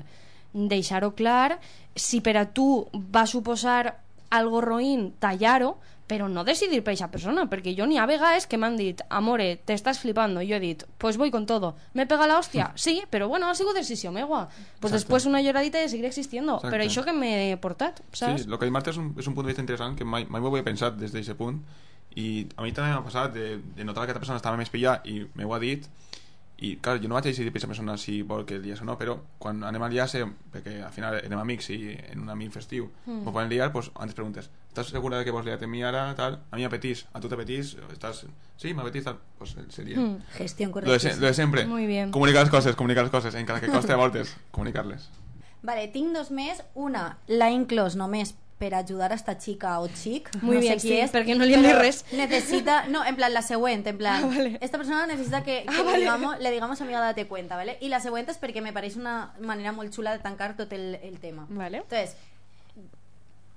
[0.54, 1.58] deixar-ho clar.
[1.96, 3.96] Si per a tu va suposar
[4.30, 8.60] algo roïn, tallar-ho, però no decidir per aquesta persona, perquè jo n'hi ha vegades que
[8.62, 11.76] m'han dit, amore, te estás flipando, i jo he dit, pues voy con todo.
[11.94, 12.72] ¿Me pega la hòstia?
[12.86, 14.48] Sí, però bueno, ha sigut decisió meua.
[14.80, 14.94] Pues Exacte.
[14.94, 16.56] después una lloradita i seguir existiendo.
[16.60, 16.76] Exacte.
[16.76, 18.44] Però això que m'he portat, saps?
[18.44, 20.28] Sí, el que dit Marta és un, és un punt de vista interessant que mai,
[20.30, 21.64] mai m'ho havia pensat des d'aquest punt
[22.16, 25.02] i a mi també m'ha passat de, de notar que aquesta persona estava més pillada
[25.10, 25.90] i m'ho ha dit
[26.64, 28.86] i clar, jo no vaig decidir per aquesta persona si vol que el lies o
[28.88, 30.22] no, però quan anem a liar-se
[30.54, 31.80] perquè al final anem amics i
[32.14, 33.18] en un amic festiu Mm.
[33.26, 33.34] mm.
[33.34, 36.14] poden liar, pues, antes preguntes ¿estás segura de que vols liar-te a mi ara?
[36.16, 36.42] Tal?
[36.52, 37.78] A mi m'apetís, a tu t'apetís?
[37.94, 38.26] Estàs...
[38.60, 39.18] Sí, m'apetís, tal.
[39.40, 39.98] Pues seria...
[39.98, 41.16] Mm, gestión Lo de, correcta.
[41.22, 41.66] lo de sempre.
[41.66, 42.12] Muy bien.
[42.12, 45.08] Comunicar les coses, comunicar les coses, encara que coste a voltes, comunicar-les.
[45.64, 46.60] Vale, tinc dos més.
[46.76, 50.88] Una l'ha inclòs només per ajudar a esta chica o chic, Muy no bien, sé
[50.88, 52.04] qui sí, és, perquè no li hem dit res.
[52.16, 54.58] Necesita, no, en plan la següent, en plan, Ah, vale.
[54.62, 56.00] esta persona necesita que, que Ah, le, vale.
[56.00, 57.78] digamos, le digamos amiga date cuenta, ¿vale?
[57.82, 60.96] Y la següent és perquè me pareix una manera molt xula de tancar tot el,
[61.04, 61.48] el tema.
[61.50, 61.78] Vale.
[61.84, 62.16] Entonces,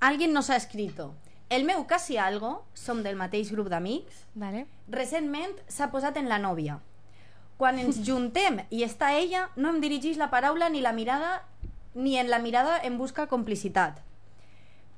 [0.00, 1.14] alguien nos ha escrito
[1.48, 4.66] el meu casi algo, som del mateix grup d'amics, vale.
[4.92, 6.76] recentment s'ha posat en la nòvia.
[7.56, 11.40] Quan ens juntem i està ella, no em dirigís la paraula ni la mirada
[11.94, 14.04] ni en la mirada em busca complicitat.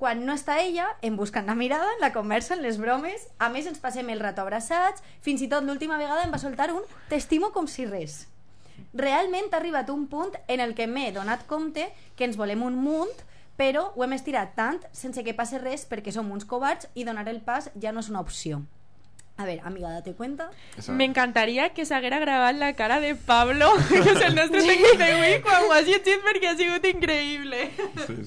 [0.00, 3.28] Quan no està ella, em busca en la mirada, en la conversa, en les bromes,
[3.38, 6.72] a més ens passem el rato abraçats, fins i tot l'última vegada em va soltar
[6.74, 8.24] un t'estimo com si res.
[8.96, 11.86] Realment ha arribat un punt en el que m'he donat compte
[12.16, 13.12] que ens volem un munt,
[13.60, 17.26] però ho hem estirat tant sense que passi res perquè som uns covards i donar
[17.28, 18.62] el pas ja no és una opció.
[19.40, 20.50] A ver, amiga, date cuenta.
[20.88, 25.38] Me encantaría que s'haguera gravat la cara de Pablo, que és el nostre tècnic d'avui,
[25.46, 27.62] quan ho has llegit perquè ha sigut increïble.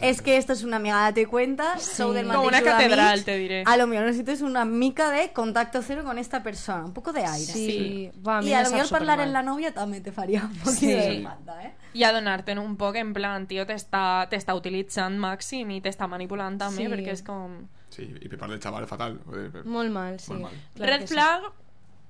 [0.01, 1.77] Es que esto es una amiga, date cuenta.
[1.77, 3.61] Sou del Como una catedral, te diré.
[3.67, 7.25] A lo mejor necesitas una mica de contacto cero con esta persona, un poco de
[7.25, 7.53] aire.
[7.53, 10.79] Sí, va, y a lo mejor hablar en la novia también te faría un poquito
[10.79, 10.87] Sí.
[10.87, 11.73] de falta, eh?
[11.93, 16.89] I adonar-te'n un poc en plan, tio, t'està utilitzant màxim i t'està manipulant també, Sí.
[16.89, 17.67] perquè és com...
[17.93, 19.19] Sí, y per part del chaval fatal.
[19.65, 20.31] Molt mal, sí.
[20.31, 20.55] Molt mal.
[20.75, 21.13] Clar Red que sí.
[21.13, 21.41] flag,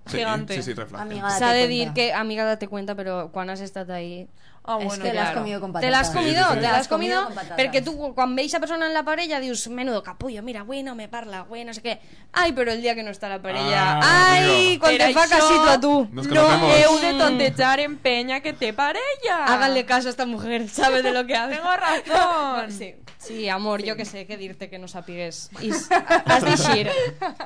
[0.06, 0.54] Sí, gigante.
[0.56, 1.02] sí, sí, red flag.
[1.02, 4.28] Amiga, S'ha date de dir que, amiga, date cuenta, però quan has estat ahí...
[4.66, 5.40] Ah, es bueno, que Te l'has claro.
[5.42, 5.92] comido con Te patatas.
[5.92, 6.60] l'has comido, Sí, sí, sí.
[6.62, 10.02] te l'has comido comido, perquè tu quan veis a persona en la parella dius, menudo
[10.04, 12.00] capullo, mira, güey, no me parla, güey, no sé què.
[12.32, 14.86] Ai, però el dia que no està la parella, Ah, ai, amigo.
[14.86, 16.08] quan te fa casito a tu.
[16.14, 16.48] Nos No
[16.80, 19.46] heu de tontejar en peña que té parella.
[19.48, 21.56] Háganle caso a esta mujer, sabe de lo que hace.
[21.56, 22.72] Tengo razón.
[22.78, 25.50] Sí, sí, amor, jo que sé, què dir-te que no sàpigues.
[25.62, 25.72] I
[26.26, 26.90] has d'eixir.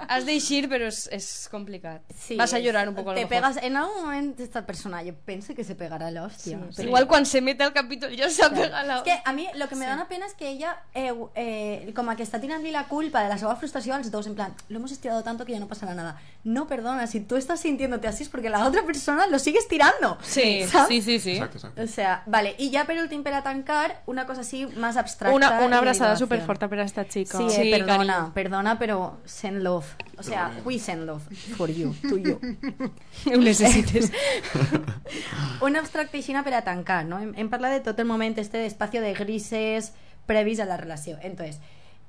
[0.07, 2.01] Has d'eixir, però és, és complicat.
[2.17, 3.35] Sí, Vas a es- llorar un poco a lo Te mejor.
[3.53, 6.57] pegas, en algún momento esta persona, yo pienso que se pegará la hostia.
[6.57, 6.73] Sí.
[6.77, 8.97] Pero- Igual quan se mete al capítol ja s'ha pegat la...
[8.97, 11.91] Es que a mí lo que me da una pena es que ella, eh, eh,
[11.95, 14.77] como que está tirando la culpa de la seva frustració als dos, en plan, lo
[14.77, 16.19] hemos estirado tanto que ya no pasará nada.
[16.43, 20.17] No, perdona, si tú estás sintiéndote así es porque la otra persona lo sigue estirando.
[20.21, 20.87] Sí, ¿sabes?
[20.87, 21.31] sí, sí, sí.
[21.33, 21.81] Exacto, exacto.
[21.83, 25.35] O sea, vale, y ya per últim per a tancar, una cosa así más abstracta.
[25.35, 26.27] Una, una de abraçada divagación.
[26.29, 27.37] superforta per a esta chica.
[27.37, 28.33] Sí, eh, Sí, perdona, cariño.
[28.33, 29.85] perdona, pero send love.
[30.17, 31.23] O sea, we send love
[31.57, 32.39] for you, to you.
[33.33, 34.11] Ho necessites.
[35.61, 37.19] Una abstracteixina per a tancar, no?
[37.19, 39.91] Hem, hem parlat de tot el moment este d'espacio de grises
[40.25, 41.17] previs a la relació.
[41.21, 41.59] Entonces,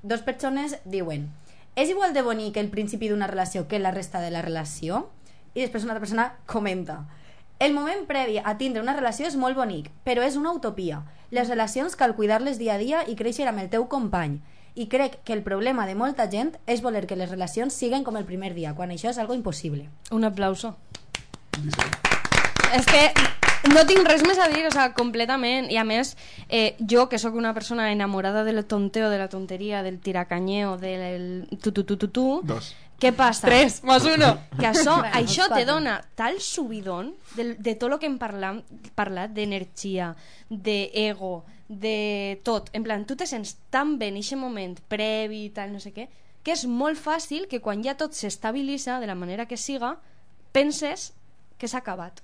[0.01, 1.29] dos persones diuen
[1.75, 5.09] és igual de bonic el principi d'una relació que la resta de la relació?
[5.53, 7.05] I després una altra persona comenta
[7.59, 11.01] el moment previ a tindre una relació és molt bonic, però és una utopia.
[11.29, 14.39] Les relacions cal cuidar-les dia a dia i créixer amb el teu company.
[14.79, 18.15] I crec que el problema de molta gent és voler que les relacions siguen com
[18.15, 19.89] el primer dia, quan això és algo impossible.
[20.15, 20.77] Un aplauso.
[22.71, 23.03] És que
[23.73, 25.67] no tinc res més a dir, o sea, completament.
[25.69, 26.15] I a més,
[26.47, 31.49] eh, jo, que sóc una persona enamorada del tonteo, de la tonteria, del tiracanyeo, del
[31.61, 32.73] tu tu tu tu tu, Dos.
[32.99, 33.47] Què passa?
[33.47, 34.33] Tres, más uno.
[34.59, 38.59] Que això, Bueno, això te dona tal subidón de, de tot el que hem parlat,
[38.95, 40.13] parlat d'energia,
[40.49, 42.69] d'ego, de tot.
[42.73, 45.93] En plan, tu te sents tan bé en aquest moment previ i tal, no sé
[45.95, 46.09] què,
[46.43, 49.95] que és molt fàcil que quan ja tot s'estabilitza de la manera que siga,
[50.51, 51.13] penses
[51.57, 52.23] que s'ha acabat.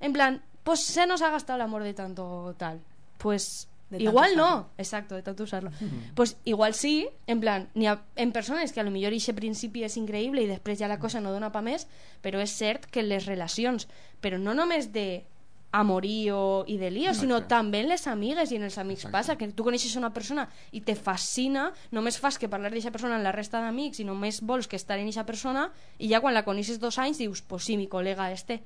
[0.00, 2.80] En plan, pues se nos ha gastado el amor de tanto tal.
[3.18, 4.50] Pues De igual usarlo.
[4.50, 5.70] no, exacto, de tanto usarlo.
[6.14, 9.84] Pues igual sí, en plan, ni ha, en persones que a lo millor ixe principi
[9.86, 11.86] és increïble i després ja la cosa no dona pa més,
[12.20, 13.86] però és cert que les relacions,
[14.20, 15.22] però no només de
[15.70, 17.54] amorío i de lío, sinó Exacte.
[17.54, 19.12] també en les amigues i en els amics Exacte.
[19.12, 23.16] passa, que tu coneixes una persona i te fascina, només fas que parlar d'aquesta persona
[23.18, 26.34] en la resta d'amics i només vols que estar en aquesta persona i ja quan
[26.34, 28.62] la coneixes dos anys dius, pues sí, mi col·lega este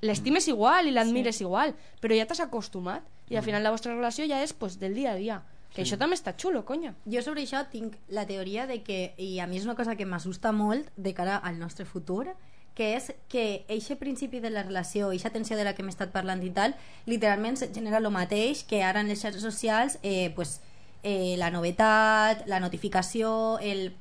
[0.00, 4.26] l'estimes igual i l'admires igual però ja t'has acostumat i al final la vostra relació
[4.28, 5.40] ja és pues, del dia a dia
[5.74, 9.38] que això també està xulo, conya Jo sobre això tinc la teoria de que, i
[9.38, 12.26] a mi és una cosa que m'assusta molt de cara al nostre futur,
[12.74, 16.10] que és que eixe principi de la relació, eixa tensió de la que hem estat
[16.14, 16.74] parlant i tal,
[17.06, 20.60] literalment genera el mateix que ara en les xarxes socials eh, pues,
[21.02, 23.92] eh, la novetat, la notificació, el,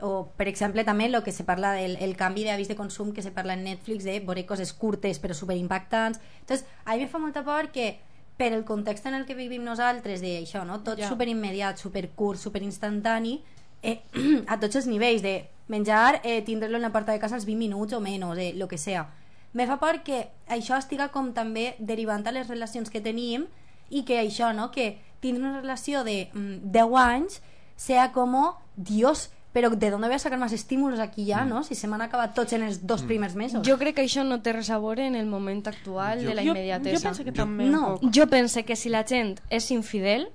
[0.00, 3.22] o per exemple també el que se parla del el canvi d'avís de consum que
[3.22, 6.20] se parla en Netflix de veure coses curtes però superimpactants.
[6.40, 7.98] Entonces a mi me fa molta por que
[8.38, 10.80] per el context en el que vivim nosaltres d'això, no?
[10.86, 11.08] tot Ja.
[11.10, 13.42] superimmediat, supercurt, superinstantani
[13.82, 14.00] eh,
[14.46, 17.58] a tots els nivells de menjar, eh, tindre-lo en la porta de casa als 20
[17.58, 19.08] minuts o menys, eh, lo que sea
[19.52, 23.46] me fa por que això estiga com també derivant a les relacions que tenim
[23.88, 24.70] i que això, no?
[24.70, 27.40] que tindre una relació de mm, 10 anys
[27.76, 31.62] sea como, Dios, pero ¿de dónde voy a sacar más estímulos aquí ya, no?
[31.64, 33.66] Si se me han acabado tots en els dos primers mesos.
[33.66, 36.34] jo crec que això no té res a veure en el moment actual Jo- de
[36.34, 37.94] la Jo, immediatesa jo penso que també No.
[37.94, 38.10] un poc.
[38.14, 40.28] jo pense que si la gent és infidel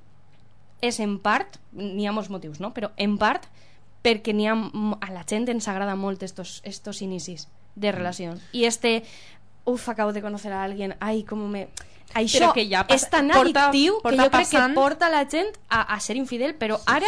[0.82, 2.74] és en part, n'hi ha molts motius, no?
[2.74, 3.46] Però en part
[4.04, 4.54] perquè n'hi ha,
[5.00, 8.34] a la gent ens agrada molt estos, estos inicis de relació.
[8.52, 9.04] I este,
[9.64, 11.70] uf, acabo de conocer a alguien, ai, com me...
[12.14, 15.10] Això Però que ja és tan porta- addictiu que porta jo crec passant- que porta
[15.10, 17.08] la gent a, a ser infidel, però ara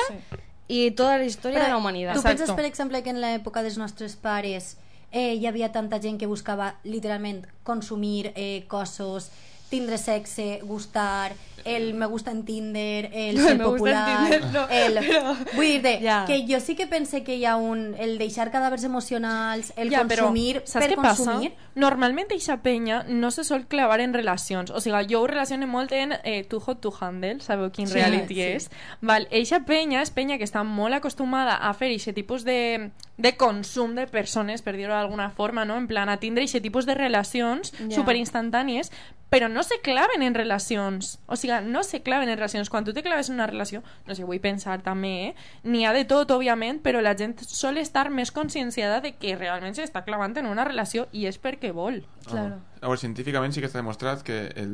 [0.68, 2.18] i tota la història de la humanitat.
[2.18, 4.76] Tu penses, per exemple, que en l'època dels nostres pares
[5.12, 9.30] eh, hi havia tanta gent que buscava literalment consumir eh, cossos,
[9.70, 11.34] tindre sexe, gustar,
[11.66, 14.30] el me gusta en Tinder, el No, ser en popular...
[14.30, 14.98] Tinder, no, el...
[15.10, 16.26] però- Vull dir Ja.
[16.28, 17.96] que jo sí que pense que hi ha un...
[17.98, 21.24] el deixar cadàvers emocionals, el però consumir saps per què passa?
[21.26, 21.54] consumir...
[21.76, 24.70] Normalment eixa penya no se sol clavar en relacions.
[24.72, 27.98] O sigui, jo ho relaciono molt en eh, Too Hot to Handle, sabeu quin Sí,
[27.98, 28.42] reality sí.
[28.42, 28.70] és?
[29.02, 33.38] Val, eixa penya és penya que està molt acostumada a fer eixe tipus de, de
[33.38, 35.78] consum de persones, per dir-ho d'alguna forma, no?
[35.78, 37.96] En plan, a tindre eixe tipus de relacions Ja.
[37.96, 38.92] superinstantànies,
[39.30, 41.20] però no se claven en relacions.
[41.26, 42.70] O sigui, no se claven en relacions.
[42.70, 45.36] Quan tu te claves en una relació, no sé, vull pensar també, eh?
[45.64, 49.76] n'hi ha de tot, òbviament, però la gent sol estar més conscienciada de que realment
[49.76, 52.04] s'està clavant en una relació i és perquè vol.
[52.28, 52.60] Claro.
[52.86, 54.74] A veure, científicament sí que està demostrat que el,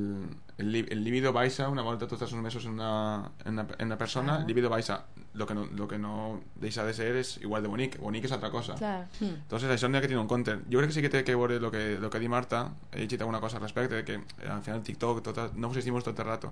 [0.59, 3.97] el, el libido baixa una volta estàs uns mesos en una, en una, en una
[3.97, 5.05] persona, el libido baixa.
[5.33, 7.95] Lo que, no, lo que no deixa de ser és igual de bonic.
[8.03, 8.75] Bonic és altra cosa.
[8.75, 9.05] Clar.
[9.21, 9.37] Hmm.
[9.45, 10.57] Entonces això n'hi ha que tenir en compte.
[10.67, 13.05] Jo crec que sí que té que veure lo que, lo que dit Marta, he
[13.05, 16.03] llegit alguna cosa al respecte, de que eh, al final TikTok tot, no us estimos
[16.03, 16.51] tot el rato.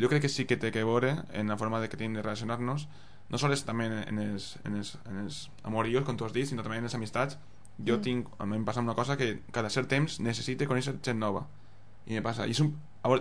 [0.00, 2.24] Jo crec que sí que té que veure en la forma de que tenim de
[2.24, 2.88] relacionar-nos,
[3.28, 6.48] no sols també en, en, els, en, els, en els amorillos, com tu has dit,
[6.48, 7.36] sinó també en les amistats.
[7.78, 8.00] Jo Mm.
[8.02, 11.46] tinc, a mi em passa una cosa que cada cert temps necessite conèixer gent nova.
[12.06, 12.46] I me passa.
[12.46, 12.76] I és, un,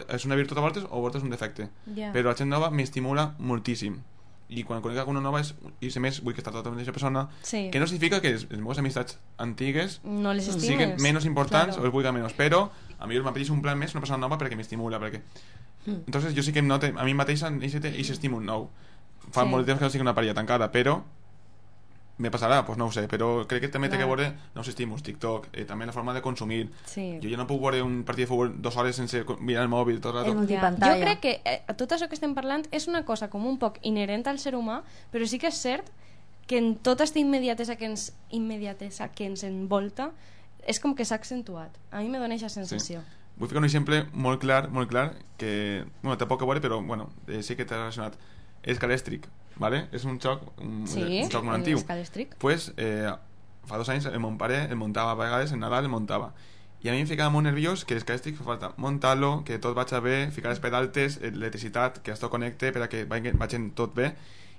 [0.09, 1.69] és una virtut a voltes o a voltes un defecte.
[1.95, 2.11] Ja.
[2.13, 4.01] Però la gent nova m'estimula moltíssim.
[4.49, 6.91] I quan conec alguna nova és, i a més vull que està tota amb aquesta
[6.93, 7.69] persona Sí.
[7.71, 10.67] que no significa que les, les meves amistats antigues No les estimes.
[10.67, 11.81] siguin menys importants Claro.
[11.83, 12.69] o es vulgui menys però
[12.99, 15.21] a mi m'apeteix un plan més una persona nova perquè m'estimula perquè
[15.87, 15.91] Mm.
[16.05, 18.69] entonces jo sí que em note a mi mateix aquest estímul nou
[19.31, 19.49] fa Sí.
[19.49, 21.01] molt de temps que no sigui una parella tancada però
[22.17, 24.15] me passarà, doncs no ho sé però crec que també té que Clar.
[24.17, 27.19] veure nous estímuls, TikTok, eh, també la forma de consumir Sí.
[27.21, 29.99] jo ja no puc veure un partit de futbol dues hores sense mirar el mòbil
[29.99, 30.71] tot el rato Ja.
[30.71, 33.79] Jo crec que eh, tot això que estem parlant és una cosa com un poc
[33.81, 35.89] inherent al ser humà, però sí que és cert
[36.45, 40.11] que en tota aquesta immediatesa que ens, immediatesa que ens envolta
[40.67, 41.71] és com que s'ha accentuat.
[41.91, 43.01] A mi me dona aquesta sensació.
[43.37, 46.85] Vull ficar un exemple molt clar, molt clar, que, bueno, té poc a veure, però,
[46.85, 48.13] bueno, eh, sí que t'ha relacionat.
[48.61, 49.25] És Calèstric,
[49.57, 49.87] ¿vale?
[49.91, 51.77] És un joc, un, Sí, un joc molt antiu.
[52.39, 53.11] Pues, eh,
[53.65, 56.33] fa dos anys el mon pare el muntava a vegades, en Nadal el muntava.
[56.83, 59.99] I a mi em ficava molt nerviós que l'escalèstric fa falta muntar-lo, que tot vagi
[60.01, 64.15] bé, ficar les pedaltes, l'electricitat, que esto connecte per a que vagi, vagin tot bé.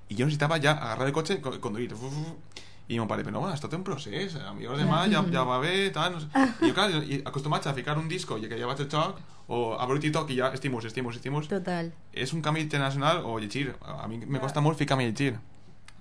[0.08, 1.92] I jo necessitava ja agarrar el cotxe i co- conduir.
[1.92, 2.62] Uf, uf, uf.
[2.88, 5.88] I mon pare, però esto té un procés, a millor demà ja, ja va bé,
[5.94, 6.28] tal, no sé.
[6.36, 9.22] I jo, clar, i acostumats a ficar un disco i que ja vaig al joc,
[9.48, 11.48] o a veure TikTok i ja estímuls, estímuls, estímuls.
[11.48, 11.88] Total.
[12.12, 13.72] És un canvi internacional o llegir.
[13.80, 15.38] A mi me costa molt ficar-me a llegir.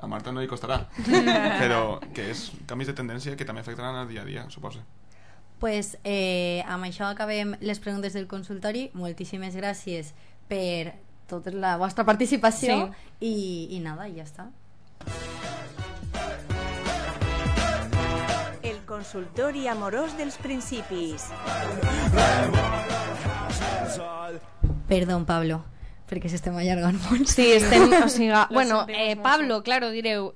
[0.03, 0.81] A Marta no li costarà.
[1.63, 4.83] però que és canvis de tendència que també afectaran el dia a dia, suposo.
[5.63, 8.89] pues, eh, amb això acabem les preguntes del consultori.
[8.93, 10.11] Moltíssimes gràcies
[10.49, 10.97] per
[11.31, 12.91] tota la vostra participació
[13.21, 14.51] i, i nada, ja està.
[19.03, 21.25] El consultori amorós dels principis.
[24.87, 25.57] Perdó, Pablo,
[26.07, 27.27] perquè s'estem allargant molt.
[27.27, 29.17] Sí, estem, o sigui, bueno, eh.
[29.19, 30.31] Pablo, claro, direu,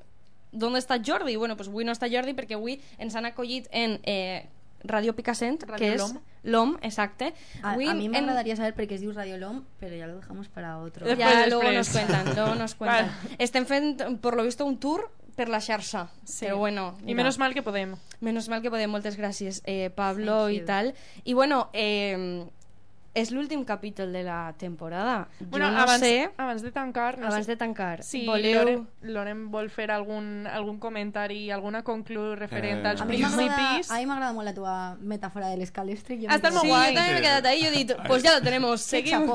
[0.52, 1.38] ¿dónde està Jordi?
[1.40, 4.50] Bueno, pues avui no està Jordi perquè avui ens han acollit en eh,
[4.84, 6.20] Radio Picassent, Radio que és LOM.
[6.44, 7.32] l'OM, exacte.
[7.64, 10.08] A, Avui a mí me en- saber por qué es Dius Radio LOM, pero ya
[10.08, 11.08] lo dejamos para otro.
[11.16, 13.12] Ya luego nos cuentan, luego nos cuentan.
[13.40, 16.08] Estem fent, por lo visto, un tour per la xarxa.
[16.26, 16.48] Sí.
[16.48, 16.90] Però bueno...
[17.06, 17.94] I menos mal que podem.
[18.26, 20.66] Menos mal que podem, moltes gràcies, eh, Pablo Thank i you.
[20.66, 20.94] tal.
[21.24, 22.50] I bueno, eh,
[23.18, 25.28] és l'últim capítol de la temporada.
[25.40, 26.30] Bueno, jo no abans, sé...
[26.38, 27.18] abans de tancar...
[27.18, 31.82] No Abans sé, de tancar, Si voleu- Loren, Loren vol fer algun, algun comentari, alguna
[31.84, 33.90] conclu referent Eh, als A principis...
[33.92, 36.22] a mi m'agrada molt la teva metàfora de l'escalèstric.
[36.22, 36.92] Jo Ha me estat molt guai.
[36.94, 39.30] Jo també m'he quedat ahí, jo he dit, pues ya lo tenemos, Sí, seguim.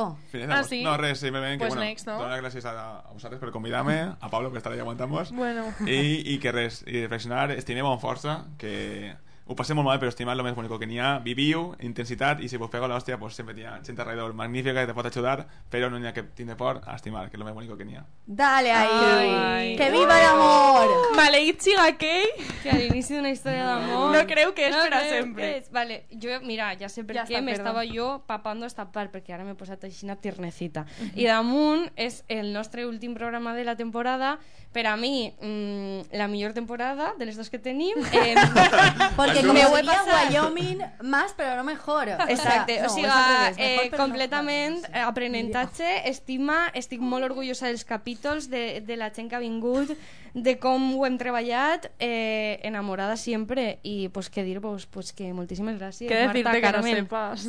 [0.50, 0.82] Ah, sí?
[0.84, 2.18] No, res, simplement que, Pues bueno, next, no?
[2.18, 5.66] donar gràcies a, a vosaltres per convidar-me, a Pablo, que estarà allà aguantant-vos, Bueno.
[5.86, 9.14] i, i que res, i reflexionar, estimem amb força, que
[9.46, 12.48] ho passem molt mal, però estimar lo més bonic que n'hi ha, viviu, intensitat, i
[12.48, 15.46] si vos pego l'hòstia, pues sempre hi ha gent alrededor magnífica que te pot ajudar,
[15.70, 17.84] però no n'hi ha que tindre por a estimar, que és lo més bonic que
[17.88, 18.04] n'hi ha.
[18.26, 19.32] Dale ahí.
[19.32, 19.76] Ai.
[19.76, 20.94] Que viva el amor.
[21.16, 22.30] Maleït siga aquell
[22.62, 24.14] Que a l'inici d'una història d'amor...
[24.14, 25.50] No creu que és per a sempre.
[25.58, 25.70] és.
[25.74, 29.44] Vale, jo, mira, ja sé per Ja què m'estava jo papando esta part, perquè ara
[29.44, 30.86] m'he posat així una tiernecita.
[31.14, 34.36] I damunt és el nostre últim programa de la temporada.
[34.72, 37.98] Per a mi, mm, la millor temporada de les dos que tenim.
[38.12, 38.34] Eh,
[39.32, 39.48] Porque tú.
[39.48, 40.30] como Me sería passat.
[40.30, 42.08] Wyoming, más, pero no mejor.
[42.28, 47.66] Exacte, no, o sigui, revés, eh, però no completament eh, aprenentatge, estima, estic molt orgullosa
[47.66, 49.90] dels capítols, de, de la gent que ha vingut,
[50.34, 55.78] de com ho hem treballat, eh, enamorada sempre, i pues, què dir-vos, pues, que moltíssimes
[55.80, 56.96] gràcies, Què Marta, decirte que no Carmen.
[57.04, 57.48] sepas?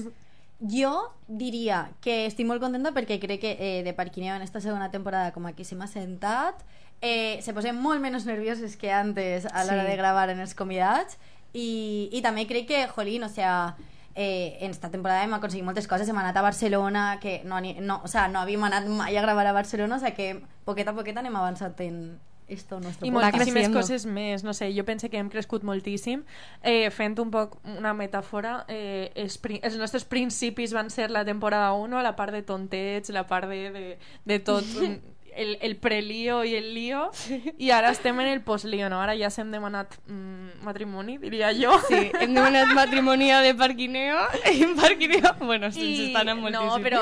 [0.64, 4.92] Jo diria que estic molt contenta perquè crec que eh, de Parquineo en esta segona
[4.92, 6.62] temporada com aquí se m'ha sentat
[7.02, 9.90] eh, se posen molt menys nervioses que antes a l'hora Sí.
[9.92, 11.18] de gravar en els convidats
[11.54, 13.76] i, i també crec que, jolín, o sea,
[14.16, 18.02] eh, en esta temporada hem aconseguit moltes coses, hem anat a Barcelona que no, no,
[18.04, 20.94] o sea, no havíem anat mai a gravar a Barcelona, o sea que poquet a
[20.94, 25.18] poquet anem avançat en esto nuestro I moltíssimes coses més, no sé, jo penso que
[25.18, 26.26] hem crescut moltíssim.
[26.62, 31.72] Eh, fent un poc una metàfora eh, els, els nostres principis van ser la temporada
[31.74, 33.86] 1, la part de tontets la part de, de,
[34.26, 34.68] de tot
[35.38, 37.10] el, el prelío i el lío
[37.58, 39.02] i ara estem en el postlío, no?
[39.02, 41.74] Ara ja s'hem demanat mm, matrimoni, diria jo.
[41.88, 44.20] Sí, hem demanat matrimoni de Parquineo
[44.54, 46.68] i Parquineo, bueno, sí, I- s'estan en moltíssim.
[46.68, 47.02] No, però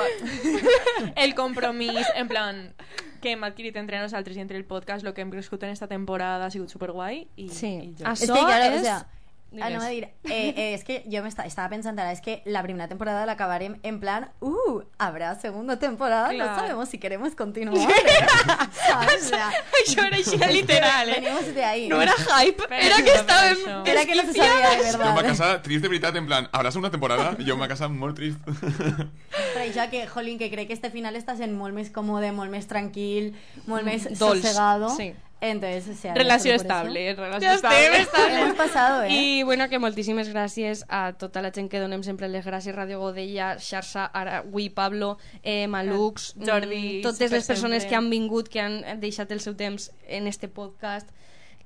[1.15, 2.73] el compromís, en plan,
[3.21, 5.87] que hem adquirit entre nosaltres i entre el podcast, el que hem crescut en esta
[5.87, 7.27] temporada ha sigut superguai.
[7.35, 7.67] I, Sí.
[7.67, 8.09] i jo.
[8.11, 9.07] Es que, claro, o sea,
[9.51, 9.65] Digues.
[9.67, 12.21] ah, no, a dir, eh, eh, es que yo me esta- estaba pensando ahora, es
[12.21, 16.51] que la primera temporada la acabaré en plan, uh, habrá segunda temporada, Claro.
[16.51, 17.75] no sabemos si queremos continuar.
[18.87, 19.25] ¿Sabes?
[19.25, 19.51] O sea,
[19.85, 21.19] Això era així literal, eh?
[21.21, 21.87] venimos de ahí.
[21.89, 23.57] No era hype, Però era que estàvem.
[23.85, 25.27] Era que no se sabía de Jo em va verdad.
[25.29, 27.35] casar trist de veritat, en plan, habràs una temporada?
[27.39, 28.39] Jo em va casar molt trist.
[28.47, 32.51] Però això que, jolín, que crec que este final està sent molt més còmode, molt
[32.51, 33.33] més tranquil,
[33.67, 34.89] molt més Dolç, sosegado.
[34.95, 35.11] sí.
[35.41, 38.01] Entonces, o sea, Relació estable, relació Ja estem, estable.
[38.03, 38.41] estable.
[38.41, 39.11] Hemos pasado, eh?
[39.11, 42.99] I bueno, que moltíssimes gràcies a tota la gent que donem sempre les gràcies, Radio
[42.99, 47.89] Godella, Xarxa, ara, avui Pablo, eh, Malux, Jordi, mm, totes les persones sempre.
[47.89, 51.09] que han vingut, que han deixat el seu temps en este podcast,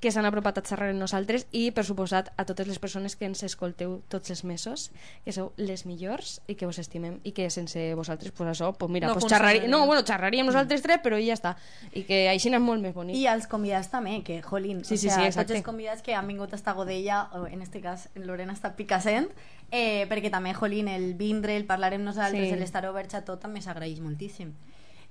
[0.05, 3.25] que s'han apropat a xerrar amb nosaltres i, per suposat, a totes les persones que
[3.25, 4.91] ens escolteu tots els mesos,
[5.25, 8.91] que sou les millors i que vos estimem i que sense vosaltres, pues això, pues
[8.93, 11.55] mira, No pues xerraríem, no, bueno, xerraríem nosaltres tres, però i ja està.
[11.97, 13.17] I que així és molt més bonic.
[13.17, 15.57] I als convidats també, que, jolín, Sí, o sí, sea, sí, tots exacte.
[15.57, 19.31] els convidats que han vingut hasta Godella, o en este cas en Lorena està picassent,
[19.71, 22.53] eh, perquè també, jolín, el vindre, el parlar amb nosaltres, Sí.
[22.53, 24.53] el estar oberts a tot, també s'agraeix moltíssim.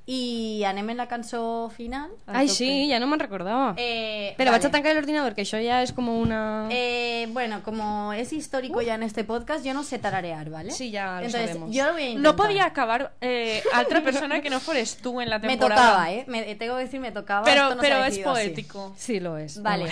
[0.07, 2.11] I anem en la cançó final.
[2.27, 3.71] Ai, sí, ja no me'n recordava.
[3.81, 4.59] Eh, Però vale.
[4.59, 6.69] vaig a tancar l'ordinador, que això ja és com una...
[6.71, 10.73] Eh, bueno, como es histórico ya en este podcast, yo no sé tararear, ¿vale?
[10.73, 11.75] Sí, ya lo Entonces, sabemos.
[11.75, 12.33] yo lo voy a intentar.
[12.33, 15.81] No podía acabar eh, altra persona que no fueres tú en la Me temporada.
[15.87, 16.25] tocaba, ¿eh?
[16.29, 17.45] Me, tengo que decir, me tocaba.
[17.45, 18.23] Pero, esto no se pero es así.
[18.23, 18.93] poético.
[18.99, 19.63] Sí, lo és.
[19.63, 19.89] Vale.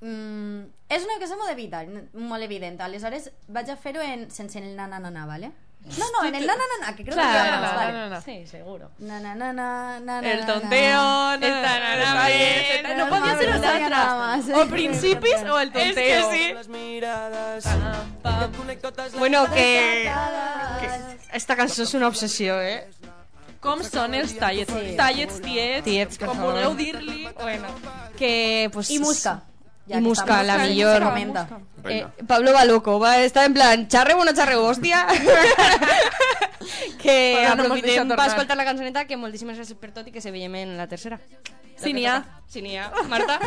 [0.00, 0.60] Mm,
[0.94, 2.80] és una cosa molt evident, molt evident.
[2.80, 5.50] Aleshores, vaig a fer-ho en, sense el na-na-na-na, ¿vale?
[5.84, 7.92] No, no, en el na-na-na-na, que creo que llegamos, na, vale.
[7.92, 8.20] na, na.
[8.20, 8.90] Sí, seguro.
[9.00, 10.28] El tonteo, El na, na, na, na, na,
[12.96, 14.48] no podía ser no nada más.
[14.50, 16.30] O principis o el tonteo.
[16.54, 17.64] Las miradas.
[19.18, 20.10] Bueno, que...
[20.80, 22.86] que Esta cançó és una obsessió, eh?
[23.60, 24.72] Com són els tallets?
[24.72, 24.94] Sí.
[24.96, 26.54] Tallets, tiets, Tiets, per com favor.
[26.54, 27.26] vulgueu dir-li.
[27.36, 27.68] Bueno.
[28.16, 28.88] Que, pues...
[28.90, 29.34] I Musca.
[29.88, 31.02] I Musca, la millor.
[31.02, 31.46] comenta.
[31.88, 35.06] Eh, Pablo va loco, va estar en plan, xarreu o no xarreu, hòstia.
[37.02, 40.20] que Però no aprofitem per escoltar la cançoneta, que moltíssimes gràcies per tot i que
[40.20, 41.20] se veiem en la tercera.
[41.78, 42.18] Si n'hi ha.
[42.50, 42.90] Si n'hi ha.
[43.08, 43.38] Marta?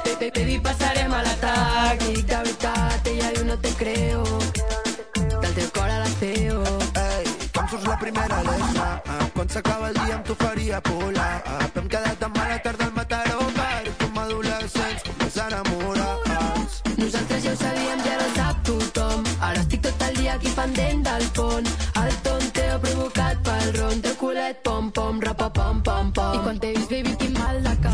[0.05, 2.03] Baby, baby, pasarem a l'atac.
[2.09, 4.25] I dic de veritat, ella diu no te creo.
[5.41, 6.65] Del teu cor a la CEO.
[7.05, 7.25] Ei,
[7.55, 8.89] com surts la primera letra?
[9.07, 11.43] Ah, quan s'acaba el dia amb tu faria polar.
[11.47, 16.81] Ah, hem quedat amb mala tarda al Mataró per com adolescents, com més enamorats.
[16.97, 19.25] Nosaltres ja ho sabíem, ja ho sap tothom.
[19.41, 21.71] Ara estic tot el dia aquí pendent del pont.
[22.05, 26.37] El tonteo provocat pel ron, teu culet pom pom, rapa pom pom pom.
[26.37, 27.90] I quan t'he vist, baby, tinc mal de cap.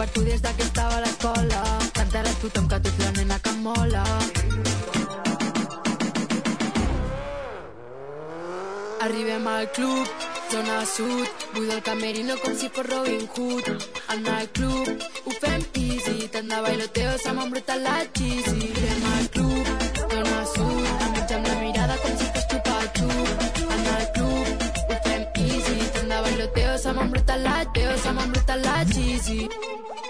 [0.00, 1.60] Tu des de que estava a l'escola.
[1.92, 4.04] Cantarà a tothom que tu la nena que em mola.
[9.04, 10.08] Arribem al club,
[10.50, 13.68] zona sud, buida el camerino com si fos Robin Hood.
[14.14, 14.88] En el club
[15.26, 18.72] ho fem easy, tant de bailoteo se m'ha embrutat la cheesy.
[18.72, 19.64] Arribem al club,
[20.10, 23.10] zona sud, amics amb la mirada com si fos tu per tu.
[23.76, 24.46] En el club
[24.88, 27.96] ho fem easy, tant de bailoteo se m'ha embrutat la teo,
[29.28, 30.09] うん。